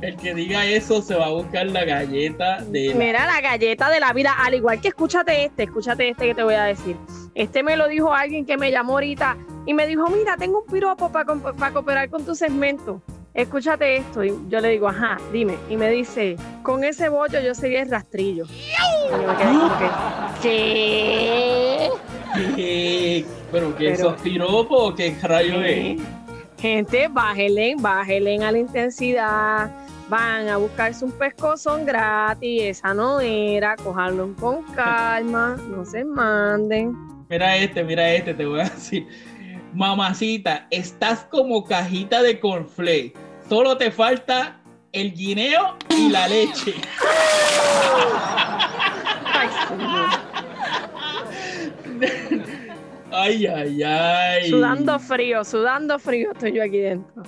El 0.01 0.17
que 0.17 0.33
diga 0.33 0.65
eso 0.65 1.01
se 1.01 1.15
va 1.15 1.27
a 1.27 1.29
buscar 1.29 1.67
la 1.67 1.85
galleta 1.85 2.61
de 2.63 2.89
la... 2.89 2.95
Mira 2.95 3.25
la 3.27 3.39
galleta 3.39 3.89
de 3.89 3.99
la 3.99 4.13
vida, 4.13 4.33
al 4.37 4.55
igual 4.55 4.81
que 4.81 4.87
escúchate 4.87 5.45
este, 5.45 5.63
escúchate 5.63 6.09
este 6.09 6.27
que 6.27 6.35
te 6.35 6.43
voy 6.43 6.55
a 6.55 6.63
decir. 6.63 6.97
Este 7.35 7.61
me 7.61 7.77
lo 7.77 7.87
dijo 7.87 8.11
alguien 8.11 8.45
que 8.45 8.57
me 8.57 8.71
llamó 8.71 8.93
ahorita 8.93 9.37
y 9.67 9.73
me 9.75 9.85
dijo, 9.85 10.07
mira, 10.09 10.37
tengo 10.37 10.63
un 10.63 10.71
piropo 10.71 11.11
para 11.11 11.71
cooperar 11.71 12.09
con 12.09 12.25
tu 12.25 12.33
segmento. 12.33 13.01
Escúchate 13.33 13.97
esto. 13.97 14.23
Y 14.23 14.33
yo 14.49 14.59
le 14.59 14.69
digo, 14.69 14.89
ajá, 14.89 15.17
dime. 15.31 15.55
Y 15.69 15.77
me 15.77 15.89
dice, 15.89 16.35
con 16.63 16.83
ese 16.83 17.07
bollo 17.09 17.39
yo 17.39 17.53
sería 17.53 17.83
el 17.83 17.89
rastrillo. 17.91 18.45
Y 18.45 19.11
yo 19.11 19.17
me 19.17 19.35
quedé 19.37 19.53
como 19.53 19.77
que, 19.77 19.89
¿qué? 20.41 21.89
¿Qué? 22.55 23.25
¿Pero 23.51 23.75
que 23.77 23.83
Pero- 23.83 23.93
eso 23.93 24.15
es 24.15 24.21
piropo 24.21 24.75
o 24.87 24.95
qué 24.95 25.15
rayo 25.21 25.61
es? 25.63 26.01
Gente, 26.57 27.07
bájenle, 27.07 27.75
bájenle 27.79 28.43
a 28.43 28.51
la 28.51 28.57
intensidad. 28.59 29.71
Van 30.11 30.49
a 30.49 30.57
buscarse 30.57 31.05
un 31.05 31.13
pescozón 31.13 31.85
gratis. 31.85 32.63
Esa 32.63 32.93
no 32.93 33.21
era. 33.21 33.77
Cojarlo 33.77 34.35
con 34.35 34.61
calma. 34.73 35.55
No 35.69 35.85
se 35.85 36.03
manden. 36.03 36.93
Mira 37.29 37.55
este, 37.55 37.81
mira 37.81 38.11
este, 38.11 38.33
te 38.33 38.45
voy 38.45 38.59
a 38.59 38.63
decir. 38.65 39.07
Mamacita, 39.73 40.67
estás 40.69 41.23
como 41.31 41.63
cajita 41.63 42.21
de 42.23 42.41
cornflake. 42.41 43.15
Solo 43.47 43.77
te 43.77 43.89
falta 43.89 44.59
el 44.91 45.13
guineo 45.13 45.77
y 45.89 46.09
la 46.09 46.27
leche. 46.27 46.73
Ay, 53.13 53.45
ay, 53.45 53.83
ay. 53.83 54.49
Sudando 54.49 54.97
frío, 54.97 55.43
sudando 55.43 55.99
frío 55.99 56.31
estoy 56.31 56.53
yo 56.53 56.63
aquí 56.63 56.77
dentro. 56.77 57.23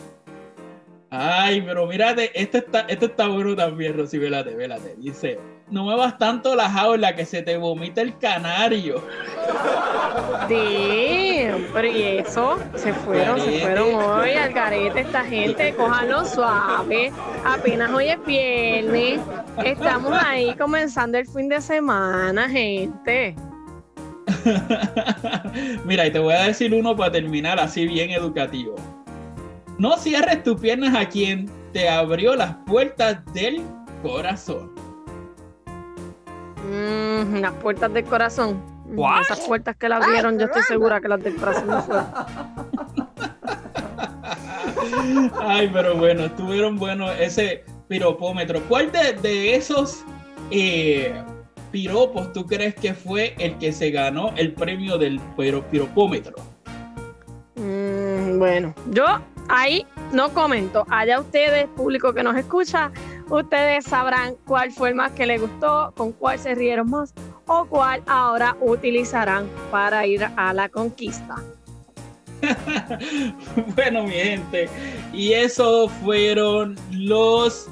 Ay, 1.15 1.61
pero 1.61 1.85
mírate, 1.85 2.31
este 2.33 2.57
está, 2.57 2.79
este 2.87 3.05
está 3.05 3.27
bueno 3.27 3.55
también, 3.55 3.95
Rosy, 3.95 4.17
vélate, 4.17 4.55
vélate. 4.55 4.95
Dice, 4.97 5.37
no 5.69 5.83
muevas 5.83 6.17
tanto 6.17 6.55
la 6.55 6.67
jaula 6.67 7.15
que 7.15 7.23
se 7.23 7.43
te 7.43 7.55
vomita 7.55 8.01
el 8.01 8.17
canario. 8.17 8.95
Damn, 10.49 11.67
pero 11.71 11.87
y 11.87 12.01
eso, 12.01 12.57
se 12.73 12.93
fueron, 12.93 13.39
se 13.39 13.59
fueron 13.59 13.93
hoy 13.93 14.31
al 14.31 14.53
garete 14.53 15.01
esta 15.01 15.23
gente, 15.23 15.75
cójanlo 15.75 16.25
suave, 16.25 17.11
apenas 17.45 17.91
hoy 17.91 18.07
es 18.07 18.25
viernes, 18.25 19.21
estamos 19.63 20.17
ahí 20.19 20.55
comenzando 20.55 21.19
el 21.19 21.27
fin 21.27 21.47
de 21.47 21.61
semana, 21.61 22.49
gente. 22.49 23.35
Mira, 25.85 26.07
y 26.07 26.11
te 26.11 26.17
voy 26.17 26.33
a 26.33 26.45
decir 26.45 26.73
uno 26.73 26.95
para 26.95 27.11
terminar 27.11 27.59
así 27.59 27.85
bien 27.85 28.09
educativo. 28.09 29.02
No 29.83 29.97
cierres 29.97 30.41
tus 30.43 30.61
piernas 30.61 30.95
a 30.95 31.09
quien 31.09 31.49
te 31.73 31.89
abrió 31.89 32.37
las 32.37 32.55
puertas 32.65 33.17
del 33.33 33.61
corazón. 34.01 34.71
Mm, 36.65 37.39
las 37.41 37.51
puertas 37.55 37.91
del 37.93 38.05
corazón. 38.05 38.61
Mm, 38.85 38.97
What? 38.97 39.21
Esas 39.23 39.41
puertas 39.41 39.75
que 39.75 39.89
la 39.89 39.97
abrieron, 39.97 40.39
yo 40.39 40.45
estoy 40.45 40.61
segura 40.61 41.01
que 41.01 41.09
las 41.09 41.21
del 41.21 41.35
corazón 41.35 41.67
no 41.67 41.81
fueron. 41.81 42.05
Ay, 45.41 45.69
pero 45.73 45.97
bueno, 45.97 46.23
estuvieron 46.27 46.77
buenos 46.77 47.11
ese 47.19 47.65
piropómetro. 47.89 48.61
¿Cuál 48.69 48.89
de, 48.89 49.11
de 49.21 49.53
esos 49.55 50.05
eh, 50.49 51.13
piropos 51.73 52.31
tú 52.31 52.45
crees 52.45 52.73
que 52.75 52.93
fue 52.93 53.35
el 53.37 53.57
que 53.57 53.73
se 53.73 53.91
ganó 53.91 54.31
el 54.37 54.53
premio 54.53 54.97
del 54.97 55.19
piro- 55.35 55.65
piropómetro? 55.69 56.35
Mm, 57.55 58.39
bueno, 58.39 58.73
yo 58.91 59.03
ahí 59.49 59.85
no 60.11 60.33
comento. 60.33 60.85
Allá 60.89 61.19
ustedes, 61.19 61.67
público 61.69 62.13
que 62.13 62.23
nos 62.23 62.35
escucha, 62.35 62.91
ustedes 63.29 63.85
sabrán 63.85 64.35
cuál 64.45 64.71
fue 64.71 64.89
el 64.89 64.95
más 64.95 65.11
que 65.11 65.25
les 65.25 65.41
gustó, 65.41 65.93
con 65.95 66.11
cuál 66.11 66.39
se 66.39 66.55
rieron 66.55 66.89
más 66.89 67.13
o 67.47 67.65
cuál 67.65 68.01
ahora 68.07 68.55
utilizarán 68.61 69.47
para 69.71 70.05
ir 70.05 70.23
a 70.23 70.53
la 70.53 70.69
conquista. 70.69 71.35
bueno, 73.75 74.03
mi 74.03 74.11
gente, 74.11 74.69
y 75.13 75.33
eso 75.33 75.87
fueron 75.87 76.75
los 76.91 77.69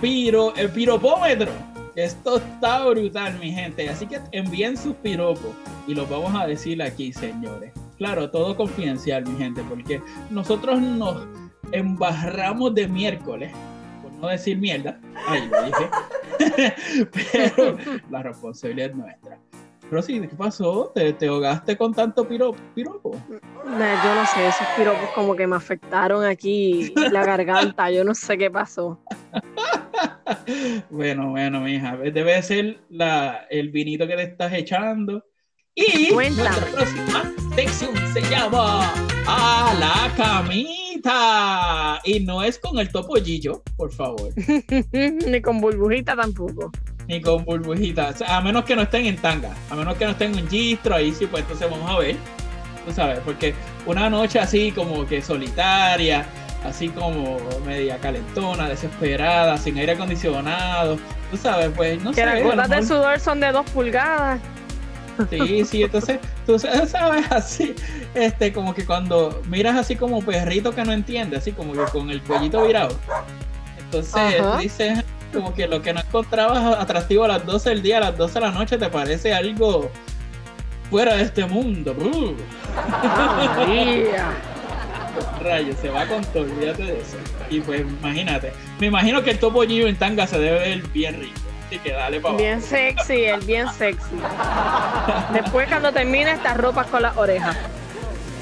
piro, 0.00 0.54
el 0.56 0.68
piropómetro. 0.70 1.50
Esto 1.94 2.38
está 2.38 2.86
brutal, 2.86 3.38
mi 3.38 3.52
gente. 3.52 3.88
Así 3.88 4.06
que 4.06 4.18
envíen 4.32 4.76
sus 4.76 4.94
piropos 4.96 5.54
y 5.86 5.94
los 5.94 6.08
vamos 6.08 6.34
a 6.34 6.46
decir 6.46 6.82
aquí, 6.82 7.12
señores. 7.12 7.72
Claro, 8.02 8.28
todo 8.32 8.56
confidencial, 8.56 9.24
mi 9.28 9.38
gente, 9.38 9.62
porque 9.68 10.02
nosotros 10.28 10.80
nos 10.80 11.24
embarramos 11.70 12.74
de 12.74 12.88
miércoles, 12.88 13.52
por 14.02 14.10
no 14.14 14.26
decir 14.26 14.58
mierda. 14.58 14.98
Ahí 15.28 15.48
lo 15.48 15.62
dije. 15.62 16.74
Pero 17.32 17.78
la 18.10 18.24
responsabilidad 18.24 18.90
es 18.90 18.96
nuestra. 18.96 19.38
Rosy, 19.88 20.20
¿qué 20.20 20.34
pasó? 20.34 20.90
¿Te, 20.92 21.12
te 21.12 21.28
ahogaste 21.28 21.76
con 21.76 21.94
tanto 21.94 22.26
piro- 22.26 22.56
piropo? 22.74 23.14
Eh, 23.14 23.38
Yo 24.04 24.14
no 24.16 24.26
sé, 24.26 24.48
esos 24.48 24.66
piropos 24.76 25.08
como 25.14 25.36
que 25.36 25.46
me 25.46 25.54
afectaron 25.54 26.24
aquí 26.24 26.92
la 27.12 27.24
garganta, 27.24 27.88
yo 27.92 28.02
no 28.02 28.16
sé 28.16 28.36
qué 28.36 28.50
pasó. 28.50 28.98
Bueno, 30.90 31.30
bueno, 31.30 31.60
mija, 31.60 31.96
debe 31.96 32.42
ser 32.42 32.80
la, 32.88 33.46
el 33.48 33.70
vinito 33.70 34.06
que 34.08 34.16
te 34.16 34.22
estás 34.22 34.52
echando. 34.52 35.24
Y 35.74 36.10
nuestra 36.12 36.50
próxima 36.50 37.32
sección 37.54 37.90
se 38.12 38.20
llama 38.22 38.92
A 39.26 39.74
la 39.80 40.12
camita. 40.16 42.00
Y 42.04 42.20
no 42.20 42.42
es 42.42 42.58
con 42.58 42.78
el 42.78 42.90
topollillo, 42.90 43.62
por 43.76 43.90
favor, 43.92 44.28
Ni 44.92 45.40
con 45.40 45.60
burbujita 45.60 46.14
tampoco. 46.14 46.70
ni 47.08 47.20
con 47.20 47.44
burbujitas. 47.44 48.22
A 48.22 48.40
menos 48.40 48.64
que 48.64 48.76
no 48.76 48.82
estén 48.82 49.06
en 49.06 49.16
tanga, 49.16 49.54
a 49.70 49.74
menos 49.74 49.96
que 49.96 50.04
no 50.04 50.10
estén 50.12 50.38
en 50.38 50.48
gistro, 50.48 50.94
ahí 50.94 51.12
sí, 51.12 51.26
pues 51.26 51.42
entonces 51.42 51.70
vamos 51.70 51.90
a 51.90 51.98
ver. 51.98 52.16
Tú 52.86 52.92
sabes, 52.92 53.20
porque 53.24 53.54
una 53.86 54.10
noche 54.10 54.38
así 54.40 54.72
como 54.72 55.06
que 55.06 55.22
solitaria, 55.22 56.26
así 56.64 56.88
como 56.90 57.38
media 57.64 57.96
calentona, 57.98 58.68
desesperada, 58.68 59.56
sin 59.56 59.78
aire 59.78 59.92
acondicionado, 59.92 60.98
tú 61.30 61.36
sabes, 61.36 61.70
pues 61.76 62.02
no 62.02 62.10
Que 62.10 62.16
sé. 62.16 62.26
las 62.26 62.42
gotas 62.42 62.68
de 62.68 62.82
sudor 62.82 63.18
son 63.20 63.40
de 63.40 63.52
dos 63.52 63.68
pulgadas. 63.70 64.40
Sí, 65.30 65.64
sí, 65.64 65.82
entonces 65.82 66.18
tú 66.46 66.58
sabes 66.58 67.30
así, 67.30 67.74
este, 68.14 68.52
como 68.52 68.74
que 68.74 68.84
cuando 68.84 69.42
miras 69.48 69.76
así 69.76 69.96
como 69.96 70.22
perrito 70.24 70.74
que 70.74 70.84
no 70.84 70.92
entiende, 70.92 71.36
así 71.36 71.52
como 71.52 71.72
que 71.72 71.84
con 71.92 72.10
el 72.10 72.22
cuellito 72.22 72.66
virado. 72.66 72.96
Entonces 73.78 74.40
Ajá. 74.40 74.58
dices 74.58 75.04
como 75.32 75.54
que 75.54 75.66
lo 75.66 75.80
que 75.82 75.92
no 75.92 76.00
encontrabas 76.00 76.78
atractivo 76.78 77.24
a 77.24 77.28
las 77.28 77.46
12 77.46 77.70
del 77.70 77.82
día, 77.82 77.98
a 77.98 78.00
las 78.00 78.16
12 78.16 78.34
de 78.34 78.40
la 78.40 78.50
noche 78.52 78.78
te 78.78 78.88
parece 78.88 79.32
algo 79.32 79.90
fuera 80.90 81.16
de 81.16 81.22
este 81.22 81.44
mundo. 81.46 81.94
Uh, 81.98 82.34
rayos, 85.42 85.76
se 85.80 85.88
va 85.88 86.06
con 86.06 86.24
todo, 86.26 86.42
olvídate 86.44 86.84
de 86.84 87.00
eso. 87.00 87.16
Y 87.50 87.60
pues 87.60 87.80
imagínate, 87.80 88.52
me 88.78 88.86
imagino 88.86 89.22
que 89.22 89.30
el 89.32 89.38
topo 89.38 89.62
Gio 89.62 89.86
en 89.86 89.96
tanga 89.96 90.26
se 90.26 90.38
debe 90.38 90.58
ver 90.58 90.82
bien 90.88 91.20
rico. 91.20 91.40
Así 91.72 91.80
que 91.80 91.92
dale 91.92 92.20
para 92.20 92.36
Bien 92.36 92.60
sexy, 92.60 93.24
el 93.24 93.40
bien 93.46 93.66
sexy. 93.72 94.16
Después 95.32 95.66
cuando 95.68 95.90
termine 95.90 96.32
estas 96.32 96.58
ropas 96.58 96.86
con 96.88 97.00
las 97.00 97.16
orejas. 97.16 97.56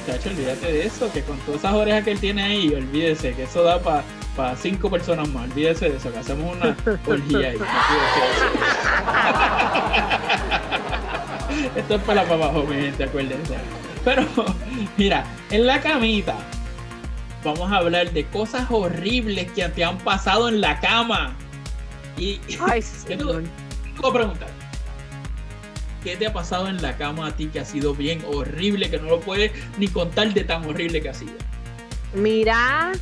Chacho, 0.05 0.31
olvídate 0.31 0.73
de 0.73 0.87
eso, 0.87 1.13
que 1.13 1.23
con 1.23 1.39
todas 1.39 1.61
esas 1.61 1.75
orejas 1.75 2.03
que 2.03 2.11
él 2.11 2.19
tiene 2.19 2.43
ahí, 2.43 2.75
olvídese 2.75 3.35
que 3.35 3.45
eso 3.45 3.63
da 3.63 3.79
para 3.79 4.03
cinco 4.57 4.91
personas 4.91 5.29
más, 5.29 5.49
olvídese 5.49 5.91
de 5.91 5.99
eso, 5.99 6.13
que 6.13 6.19
hacemos 6.19 6.57
una 6.57 6.77
orgía 7.07 7.51
ahí. 7.51 7.59
Esto 11.77 11.95
es 11.95 12.03
para 12.03 12.25
para 12.25 12.35
abajo, 12.35 12.65
mi 12.65 12.83
gente, 12.83 13.05
acuérdense. 13.05 13.55
Pero, 14.05 14.27
mira, 14.97 15.25
en 15.53 15.69
la 15.69 15.81
camita 15.81 16.35
vamos 17.45 17.71
a 17.71 17.77
hablar 17.77 18.11
de 18.11 18.25
cosas 18.25 18.67
horribles 18.71 19.53
que 19.53 19.69
te 19.69 19.85
han 19.85 19.99
pasado 19.99 20.49
en 20.49 20.61
la 20.61 20.81
cama. 20.81 21.37
Y 22.21 22.41
Ay, 22.61 22.85
¿Qué 23.09 23.17
tú- 23.17 23.27
señor. 23.29 23.43
Puedo 24.01 24.13
preguntar. 24.15 24.49
¿Qué 26.05 26.17
te 26.17 26.27
ha 26.27 26.33
pasado 26.33 26.69
en 26.69 26.81
la 26.81 26.97
cama 26.97 27.27
a 27.27 27.31
ti 27.33 27.49
que 27.49 27.61
ha 27.61 27.65
sido 27.65 27.95
bien 27.95 28.23
horrible, 28.27 28.89
que 28.91 28.99
no 28.99 29.09
lo 29.09 29.21
puedes 29.21 29.53
ni 29.79 29.89
contar 29.89 30.33
de 30.33 30.45
tan 30.45 30.65
horrible 30.65 31.03
que 31.03 31.09
ha 31.11 31.15
sido? 31.15 31.33
Mira, 32.15 32.93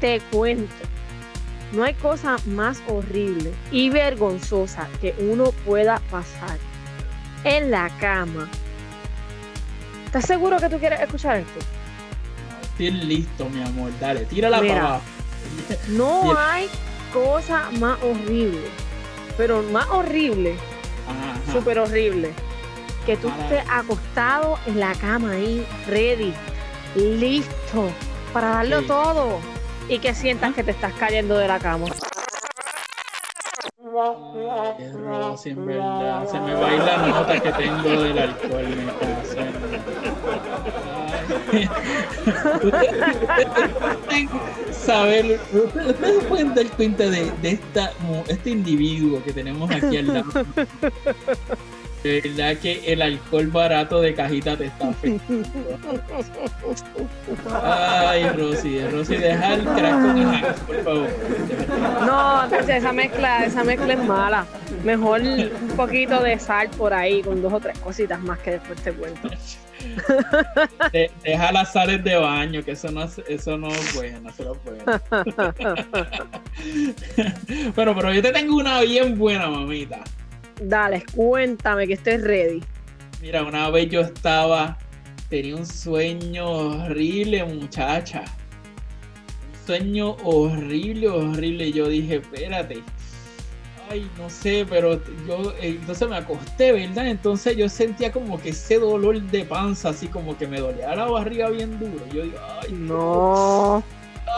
te 0.00 0.20
cuento. 0.30 0.74
No 1.72 1.82
hay 1.84 1.94
cosa 1.94 2.36
más 2.46 2.82
horrible 2.88 3.52
y 3.72 3.88
vergonzosa 3.90 4.86
que 5.00 5.14
uno 5.18 5.52
pueda 5.64 5.98
pasar 6.10 6.58
en 7.44 7.70
la 7.70 7.88
cama. 8.00 8.48
¿Estás 10.04 10.26
seguro 10.26 10.58
que 10.58 10.68
tú 10.68 10.78
quieres 10.78 11.00
escuchar 11.00 11.38
esto? 11.38 11.58
Estoy 12.62 12.90
listo, 12.90 13.48
mi 13.48 13.62
amor. 13.62 13.90
Dale, 13.98 14.26
tírala 14.26 14.60
Mira. 14.60 14.74
para 14.74 14.86
abajo. 14.88 15.04
No 15.88 16.34
hay 16.38 16.68
cosa 17.16 17.70
más 17.80 17.98
horrible, 18.02 18.60
pero 19.38 19.62
más 19.62 19.88
horrible, 19.88 20.54
súper 21.50 21.78
horrible, 21.78 22.34
que 23.06 23.16
tú 23.16 23.28
estés 23.40 23.64
acostado 23.70 24.58
en 24.66 24.80
la 24.80 24.92
cama 24.96 25.30
ahí, 25.30 25.66
ready, 25.86 26.34
listo, 26.94 27.88
para 28.34 28.48
darlo 28.48 28.80
Sí. 28.80 28.86
todo 28.86 29.38
y 29.88 29.98
que 29.98 30.14
sientas 30.14 30.54
que 30.54 30.62
te 30.62 30.72
estás 30.72 30.92
cayendo 31.00 31.38
de 31.38 31.48
la 31.48 31.58
cama. 31.58 31.86
Qué 34.76 34.92
Rosy, 34.92 35.50
en 35.50 35.64
verdad. 35.66 36.28
Se 36.30 36.38
me 36.38 36.52
va 36.54 36.68
a 36.68 36.74
ir 36.74 36.82
la 36.82 36.96
nota 36.98 37.40
que 37.40 37.52
tengo 37.52 38.02
del 38.02 38.18
alcohol, 38.18 38.66
me. 38.66 38.92
Ustedes 42.62 44.28
saber, 44.72 45.40
ustedes 45.52 46.24
pueden 46.24 46.54
dar 46.54 46.66
cuenta 46.76 47.04
de, 47.08 47.30
de 47.42 47.50
esta, 47.50 47.92
este 48.28 48.50
individuo 48.50 49.22
que 49.24 49.32
tenemos 49.32 49.70
aquí 49.70 49.96
al 49.96 50.06
lado. 50.06 50.46
De 52.06 52.20
verdad 52.20 52.56
que 52.58 52.92
el 52.92 53.02
alcohol 53.02 53.48
barato 53.48 54.00
de 54.00 54.14
cajita 54.14 54.56
te 54.56 54.66
está 54.66 54.90
afectando. 54.90 55.48
Ay, 57.52 58.28
Rosy, 58.28 58.78
Rosy, 58.88 59.16
deja 59.16 59.54
el 59.54 59.64
crack 59.64 59.92
con 60.02 60.18
el 60.18 60.44
por 60.66 60.84
favor. 60.84 61.08
No, 62.06 62.44
entonces 62.44 62.76
esa 62.76 62.92
mezcla, 62.92 63.44
esa 63.44 63.64
mezcla 63.64 63.94
es 63.94 64.04
mala. 64.04 64.46
Mejor 64.84 65.20
un 65.22 65.50
poquito 65.76 66.22
de 66.22 66.38
sal 66.38 66.68
por 66.78 66.94
ahí, 66.94 67.22
con 67.22 67.42
dos 67.42 67.52
o 67.52 67.58
tres 67.58 67.76
cositas 67.80 68.20
más 68.20 68.38
que 68.38 68.52
después 68.52 68.80
te 68.82 68.92
cuento. 68.92 69.28
De- 70.92 71.10
deja 71.24 71.50
las 71.52 71.72
sales 71.72 72.04
de 72.04 72.14
baño, 72.16 72.62
que 72.64 72.70
eso 72.72 72.88
no, 72.92 73.02
es- 73.04 73.20
eso 73.28 73.58
no 73.58 73.66
es 73.68 73.94
bueno, 73.96 74.30
eso 74.30 74.44
no 74.44 74.52
es 74.52 74.64
bueno. 74.64 74.84
Pero, 77.74 77.94
pero 77.94 78.12
yo 78.14 78.22
te 78.22 78.32
tengo 78.32 78.56
una 78.56 78.80
bien 78.80 79.18
buena, 79.18 79.48
mamita. 79.48 80.00
Dale, 80.60 81.04
cuéntame 81.14 81.86
que 81.86 81.94
estoy 81.94 82.16
ready. 82.18 82.62
Mira, 83.20 83.42
una 83.42 83.70
vez 83.70 83.90
yo 83.90 84.00
estaba, 84.00 84.78
tenía 85.28 85.56
un 85.56 85.66
sueño 85.66 86.48
horrible, 86.48 87.44
muchacha. 87.44 88.20
Un 88.20 89.66
sueño 89.66 90.16
horrible, 90.24 91.08
horrible. 91.08 91.72
Yo 91.72 91.88
dije, 91.88 92.16
espérate. 92.16 92.82
Ay, 93.88 94.10
no 94.18 94.28
sé, 94.28 94.66
pero 94.68 95.00
yo 95.28 95.52
eh, 95.60 95.78
entonces 95.80 96.08
me 96.08 96.16
acosté, 96.16 96.72
¿verdad? 96.72 97.06
Entonces 97.06 97.56
yo 97.56 97.68
sentía 97.68 98.10
como 98.10 98.40
que 98.40 98.48
ese 98.48 98.80
dolor 98.80 99.20
de 99.22 99.44
panza, 99.44 99.90
así 99.90 100.08
como 100.08 100.36
que 100.36 100.48
me 100.48 100.58
dolía 100.58 100.96
la 100.96 101.04
barriga 101.04 101.48
bien 101.50 101.78
duro. 101.78 102.04
Yo 102.12 102.22
digo, 102.24 102.38
ay, 102.62 102.72
No. 102.72 103.84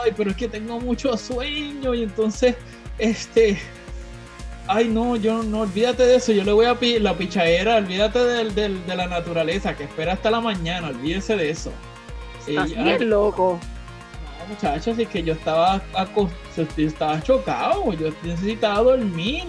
ay, 0.04 0.12
pero 0.14 0.30
es 0.32 0.36
que 0.36 0.48
tengo 0.48 0.78
mucho 0.80 1.16
sueño 1.16 1.94
y 1.94 2.02
entonces, 2.02 2.56
este, 2.98 3.56
ay, 4.68 4.88
no, 4.88 5.16
yo 5.16 5.42
no, 5.42 5.60
olvídate 5.60 6.04
de 6.06 6.16
eso, 6.16 6.32
yo 6.32 6.44
le 6.44 6.52
voy 6.52 6.66
a 6.66 6.74
pi- 6.78 6.98
la 6.98 7.14
pichadera, 7.16 7.76
olvídate 7.76 8.18
del, 8.24 8.54
del- 8.54 8.86
de 8.86 8.96
la 8.96 9.06
naturaleza, 9.06 9.76
que 9.76 9.84
espera 9.84 10.12
hasta 10.12 10.30
la 10.30 10.40
mañana, 10.40 10.88
olvídese 10.88 11.36
de 11.36 11.50
eso. 11.50 11.72
Estás 12.46 12.70
ay, 12.76 12.82
bien 12.84 13.10
loco. 13.10 13.58
no, 14.40 14.54
muchachos, 14.54 14.98
es 14.98 15.08
que 15.08 15.22
yo 15.22 15.32
estaba, 15.34 15.82
yo 16.56 16.64
estaba 16.86 17.22
chocado, 17.22 17.92
yo 17.94 18.08
necesitaba 18.22 18.80
dormir. 18.82 19.44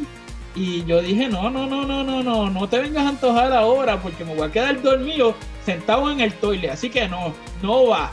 Y 0.55 0.83
yo 0.85 0.99
dije, 1.01 1.29
no, 1.29 1.49
no, 1.51 1.67
no, 1.67 1.85
no, 1.85 2.03
no, 2.03 2.23
no, 2.23 2.49
no 2.49 2.67
te 2.67 2.79
vengas 2.79 3.05
a 3.05 3.09
antojar 3.09 3.53
ahora 3.53 4.01
porque 4.01 4.25
me 4.25 4.33
voy 4.35 4.47
a 4.47 4.51
quedar 4.51 4.81
dormido 4.81 5.35
sentado 5.63 6.09
en 6.11 6.19
el 6.21 6.33
toile. 6.33 6.71
Así 6.71 6.89
que 6.89 7.07
no, 7.07 7.33
no 7.61 7.85
va. 7.87 8.11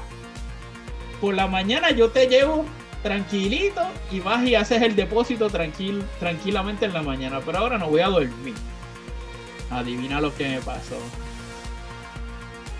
Por 1.20 1.34
la 1.34 1.46
mañana 1.46 1.90
yo 1.92 2.10
te 2.10 2.26
llevo 2.28 2.66
tranquilito 3.02 3.82
y 4.10 4.20
vas 4.20 4.44
y 4.44 4.54
haces 4.54 4.82
el 4.82 4.96
depósito 4.96 5.48
tranquil, 5.50 6.02
tranquilamente 6.18 6.86
en 6.86 6.92
la 6.92 7.02
mañana. 7.02 7.40
Pero 7.44 7.58
ahora 7.58 7.78
no 7.78 7.88
voy 7.88 8.00
a 8.00 8.08
dormir. 8.08 8.54
Adivina 9.70 10.20
lo 10.20 10.34
que 10.34 10.48
me 10.48 10.60
pasó. 10.60 10.96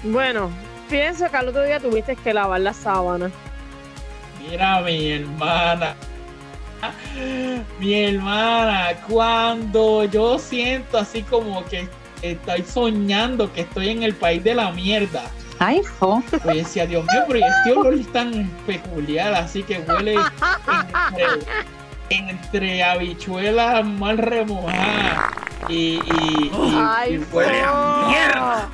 Bueno, 0.03 0.51
pienso 0.89 1.29
que 1.31 1.37
al 1.37 1.49
otro 1.49 1.65
día 1.65 1.81
tuviste 1.81 2.17
que 2.17 2.33
lavar 2.33 2.61
la 2.61 2.73
sábana. 2.73 3.31
Mira, 4.49 4.81
mi 4.83 5.11
hermana. 5.11 5.97
Mi 7.81 8.05
hermana, 8.05 8.95
cuando 9.09 10.05
yo 10.05 10.39
siento 10.39 10.99
así 10.99 11.23
como 11.23 11.65
que 11.65 11.89
estoy 12.23 12.63
soñando 12.63 13.53
que 13.53 13.63
estoy 13.63 13.89
en 13.89 14.03
el 14.03 14.15
país 14.15 14.45
de 14.45 14.55
la 14.55 14.71
mierda. 14.71 15.25
Ay, 15.59 15.81
jo. 15.99 16.23
Pues 16.43 16.57
decía, 16.57 16.87
Dios 16.87 17.05
mío, 17.13 17.23
pero 17.29 17.41
este 17.47 17.73
olor 17.73 17.95
es 17.95 18.13
tan 18.13 18.49
peculiar, 18.67 19.33
así 19.35 19.63
que 19.63 19.79
huele 19.81 20.15
entre, 20.15 21.47
entre 22.11 22.85
habichuelas 22.85 23.85
mal 23.85 24.19
remojadas 24.19 25.33
y, 25.69 25.75
y- 25.75 26.01
y- 26.53 26.53
Ay, 26.77 27.15
y 27.15 27.35
huele 27.35 27.61
a 27.63 27.69
fo. 27.73 28.09
mierda. 28.09 28.69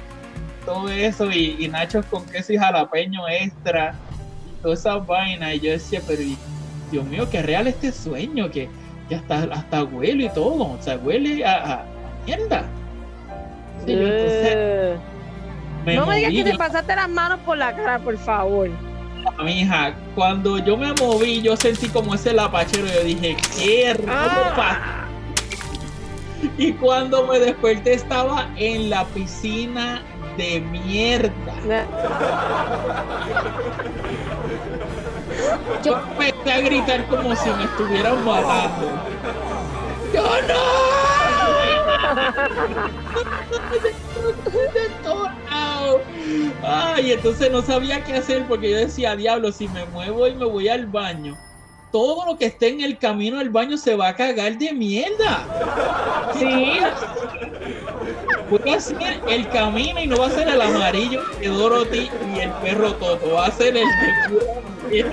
todo 0.66 0.88
eso 0.88 1.31
y, 1.31 1.57
y 1.59 1.68
nachos 1.68 2.05
con 2.07 2.25
queso 2.27 2.53
y 2.53 2.59
jalapeño 2.59 3.29
extra 3.29 3.95
y 4.51 4.62
todas 4.62 4.81
esas 4.81 5.07
vainas 5.07 5.55
y 5.55 5.61
yo 5.61 5.71
decía 5.73 6.01
pero 6.07 6.23
Dios 6.90 7.05
mío 7.07 7.29
qué 7.31 7.42
real 7.42 7.66
este 7.68 7.90
sueño 7.92 8.51
que, 8.51 8.68
que 9.09 9.14
hasta 9.16 9.45
hasta 9.53 9.85
huele 9.85 10.25
y 10.25 10.29
todo 10.31 10.73
o 10.73 10.79
sea 10.81 10.97
huele 10.99 11.45
a, 11.45 11.53
a- 11.55 11.73
a 11.75 11.85
mierda 12.27 12.64
Sí, 13.87 13.92
entonces 13.92 14.42
Eh. 14.55 14.97
Me 15.85 15.97
No 15.97 16.07
me 16.07 16.16
digas 16.16 16.33
que 16.33 16.45
te 16.45 16.57
pasaste 16.57 16.95
las 16.95 17.09
manos 17.09 17.40
por 17.40 17.57
la 17.59 17.75
cara, 17.75 17.99
por 17.99 18.16
favor. 18.18 18.71
mija 19.45 19.95
cuando 20.14 20.59
yo 20.59 20.77
me 20.77 20.92
moví 20.95 21.42
yo 21.42 21.57
sentí 21.57 21.88
como 21.88 22.14
ese 22.14 22.33
lapachero 22.33 22.87
yo 22.87 23.05
dije 23.05 23.37
qué 23.57 23.95
pasa 24.57 25.03
y 26.59 26.73
cuando 26.73 27.27
me 27.27 27.38
desperté 27.38 27.95
estaba 27.95 28.51
en 28.57 28.90
la 28.90 29.05
piscina 29.07 30.03
de 30.37 30.61
mierda 30.61 31.87
Yo 35.85 35.99
empecé 35.99 36.53
a 36.53 36.61
gritar 36.61 37.07
como 37.07 37.35
si 37.35 37.51
me 37.51 37.64
estuvieran 37.64 38.25
matando. 38.25 38.90
¡Yo 40.12 40.23
no! 40.23 40.92
Ay, 46.62 47.12
entonces 47.12 47.51
no 47.51 47.62
sabía 47.62 48.05
qué 48.05 48.14
hacer 48.14 48.46
porque 48.46 48.70
yo 48.70 48.77
decía, 48.77 49.16
diablo, 49.16 49.53
si 49.53 49.68
me 49.68 49.85
muevo 49.87 50.27
y 50.27 50.35
me 50.35 50.44
voy 50.44 50.68
al 50.68 50.87
baño, 50.87 51.37
todo 51.90 52.25
lo 52.27 52.38
que 52.38 52.46
esté 52.46 52.68
en 52.68 52.81
el 52.81 52.98
camino 52.98 53.38
al 53.38 53.51
baño 53.51 53.77
se 53.77 53.94
va 53.94 54.09
a 54.09 54.16
cagar 54.16 54.57
de 54.59 54.72
mierda. 54.72 55.46
Sí. 56.38 56.79
Voy 58.51 58.70
a 58.70 58.77
hacer 58.77 59.20
el 59.29 59.48
camino 59.48 60.01
y 60.01 60.07
no 60.07 60.16
va 60.18 60.27
a 60.27 60.31
ser 60.31 60.48
el 60.48 60.61
amarillo 60.61 61.22
de 61.40 61.48
Dorothy 61.48 62.11
y 62.35 62.40
el 62.40 62.51
perro 62.53 62.94
Toto, 62.94 63.35
va 63.35 63.46
a 63.46 63.51
ser 63.51 63.77
el 63.77 63.87
de 64.90 65.07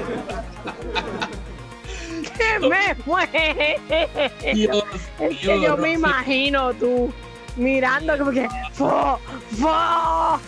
pura 2.40 2.60
mierda. 2.60 2.60
¡Que 2.60 2.60
me 2.70 2.96
fue! 2.96 4.54
Dios 4.54 4.84
Es 5.20 5.38
que 5.38 5.62
yo 5.62 5.78
me 5.78 5.94
imagino 5.94 6.74
tú 6.74 7.12
mirando 7.56 8.18
como 8.18 8.32
que 8.32 8.48
¡Fo! 8.74 9.20
¡Fo! 9.60 10.40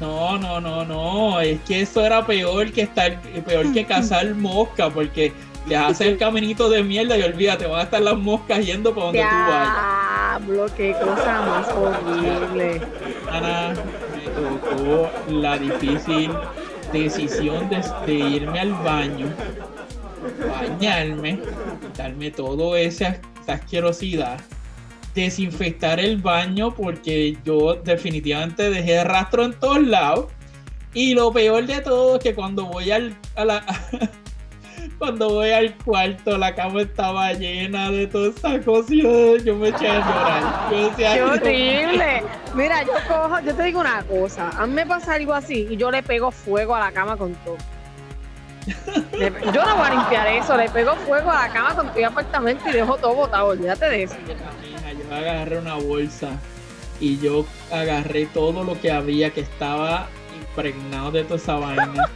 No, 0.00 0.36
no, 0.36 0.60
no, 0.60 0.84
no. 0.84 1.40
Es 1.40 1.60
que 1.60 1.82
eso 1.82 2.04
era 2.04 2.26
peor 2.26 2.72
que 2.72 2.82
estar, 2.82 3.20
peor 3.46 3.72
que 3.72 3.84
cazar 3.84 4.34
mosca, 4.34 4.90
porque 4.90 5.32
le 5.66 5.76
haces 5.76 6.08
el 6.08 6.18
caminito 6.18 6.68
de 6.68 6.82
mierda 6.82 7.16
y 7.16 7.22
olvídate, 7.22 7.66
van 7.66 7.80
a 7.80 7.82
estar 7.84 8.02
las 8.02 8.16
moscas 8.16 8.66
yendo 8.66 8.92
para 8.92 9.06
donde 9.06 9.20
tú 9.20 9.26
vayas. 9.48 10.72
Qué 10.76 10.92
cosa 10.92 11.42
más 11.42 11.68
horrible. 11.68 12.80
Ana, 13.30 13.74
me 14.16 14.66
tocó 14.66 15.10
la 15.28 15.58
difícil 15.58 16.32
decisión 16.92 17.68
de, 17.70 17.84
de 18.06 18.14
irme 18.14 18.58
al 18.60 18.72
baño, 18.74 19.26
bañarme, 20.48 21.38
quitarme 21.80 22.30
todo 22.30 22.76
esa, 22.76 23.20
esa 23.42 23.52
asquerosidad, 23.54 24.40
desinfectar 25.14 26.00
el 26.00 26.18
baño 26.18 26.74
porque 26.74 27.36
yo 27.44 27.74
definitivamente 27.74 28.70
dejé 28.70 29.04
rastro 29.04 29.44
en 29.44 29.52
todos 29.58 29.82
lados. 29.86 30.26
Y 30.94 31.14
lo 31.14 31.32
peor 31.32 31.64
de 31.66 31.80
todo 31.80 32.16
es 32.16 32.22
que 32.22 32.34
cuando 32.34 32.66
voy 32.66 32.90
al, 32.90 33.16
a 33.34 33.44
la, 33.46 33.64
cuando 34.98 35.30
voy 35.30 35.50
al 35.50 35.74
cuarto, 35.78 36.36
la 36.36 36.54
cama 36.54 36.82
estaba 36.82 37.32
llena 37.32 37.90
de 37.90 38.06
toda 38.06 38.28
esa 38.28 38.60
cosa. 38.60 38.92
y 38.94 39.02
Yo, 39.02 39.36
yo 39.38 39.56
me 39.56 39.68
eché 39.68 39.88
a 39.88 39.94
llorar. 40.00 40.70
Yo 40.70 40.90
decía, 40.90 41.14
¡Qué 41.14 41.18
"Dios 41.18 41.30
horrible! 41.30 42.22
Mira, 42.54 42.82
yo 42.82 42.92
cojo, 43.08 43.40
yo 43.40 43.54
te 43.54 43.62
digo 43.62 43.80
una 43.80 44.02
cosa, 44.04 44.50
a 44.50 44.66
mí 44.66 44.74
me 44.74 44.84
pasa 44.84 45.14
algo 45.14 45.32
así 45.32 45.66
y 45.70 45.76
yo 45.78 45.90
le 45.90 46.02
pego 46.02 46.30
fuego 46.30 46.74
a 46.74 46.80
la 46.80 46.92
cama 46.92 47.16
con 47.16 47.34
todo. 47.36 47.56
Yo 49.52 49.64
no 49.66 49.76
voy 49.76 49.86
a 49.86 49.90
limpiar 49.90 50.26
eso, 50.28 50.56
le 50.56 50.68
pego 50.68 50.94
fuego 50.96 51.30
a 51.30 51.46
la 51.46 51.52
cama 51.52 51.74
con 51.74 51.90
el 51.96 52.04
apartamento 52.04 52.68
y 52.68 52.72
dejo 52.72 52.96
todo 52.96 53.14
botado, 53.14 53.46
olvídate 53.48 53.88
de 53.88 54.02
eso. 54.04 54.14
Mija, 54.26 54.92
yo 54.92 55.14
agarré 55.14 55.58
una 55.58 55.74
bolsa 55.74 56.30
y 57.00 57.18
yo 57.18 57.44
agarré 57.72 58.26
todo 58.26 58.62
lo 58.62 58.80
que 58.80 58.92
había 58.92 59.30
que 59.30 59.40
estaba 59.40 60.08
impregnado 60.38 61.10
de 61.10 61.24
toda 61.24 61.36
esa 61.36 61.54
vaina. 61.56 61.92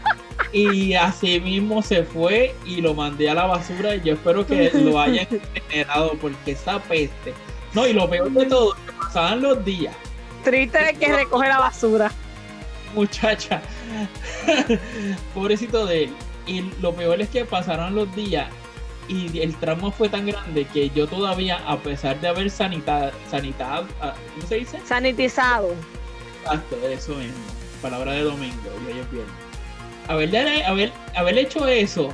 Y 0.52 0.94
así 0.94 1.40
mismo 1.40 1.82
se 1.82 2.04
fue 2.04 2.54
y 2.64 2.80
lo 2.80 2.94
mandé 2.94 3.28
a 3.28 3.34
la 3.34 3.46
basura 3.46 3.96
y 3.96 4.02
yo 4.02 4.14
espero 4.14 4.46
que 4.46 4.70
lo 4.74 5.00
hayan 5.00 5.26
generado 5.68 6.12
porque 6.20 6.52
esa 6.52 6.78
peste. 6.78 7.34
No, 7.74 7.86
y 7.86 7.92
lo 7.92 8.08
peor 8.08 8.30
de 8.30 8.46
todo, 8.46 8.74
que 8.74 8.92
pasaban 8.92 9.42
los 9.42 9.64
días, 9.64 9.94
Triste 10.44 10.90
es 10.90 10.98
que 10.98 11.12
recoge 11.12 11.48
la 11.48 11.58
basura. 11.58 12.12
muchacha. 12.94 13.60
Pobrecito 15.34 15.84
de 15.84 16.04
él. 16.04 16.14
Y 16.46 16.62
lo 16.80 16.94
peor 16.94 17.20
es 17.20 17.28
que 17.28 17.44
pasaron 17.44 17.94
los 17.94 18.14
días 18.14 18.48
y 19.08 19.40
el 19.40 19.54
tramo 19.56 19.90
fue 19.92 20.08
tan 20.08 20.26
grande 20.26 20.64
que 20.66 20.90
yo 20.90 21.06
todavía, 21.06 21.60
a 21.66 21.76
pesar 21.78 22.20
de 22.20 22.28
haber 22.28 22.50
sanitado, 22.50 23.12
sanitado 23.30 23.86
ah, 24.00 24.14
¿cómo 24.34 24.46
se 24.48 24.56
dice? 24.56 24.80
Sanitizado. 24.84 25.74
Exacto, 26.42 26.76
eso 26.88 27.14
mismo. 27.14 27.34
Palabra 27.82 28.12
de 28.12 28.22
domingo, 28.22 28.54
y 28.82 28.92
hoy 28.92 28.98
es 29.00 29.10
viernes. 29.10 29.34
Haberle, 30.08 30.64
haber, 30.64 30.92
haber 31.14 31.38
hecho 31.38 31.66
eso, 31.68 32.08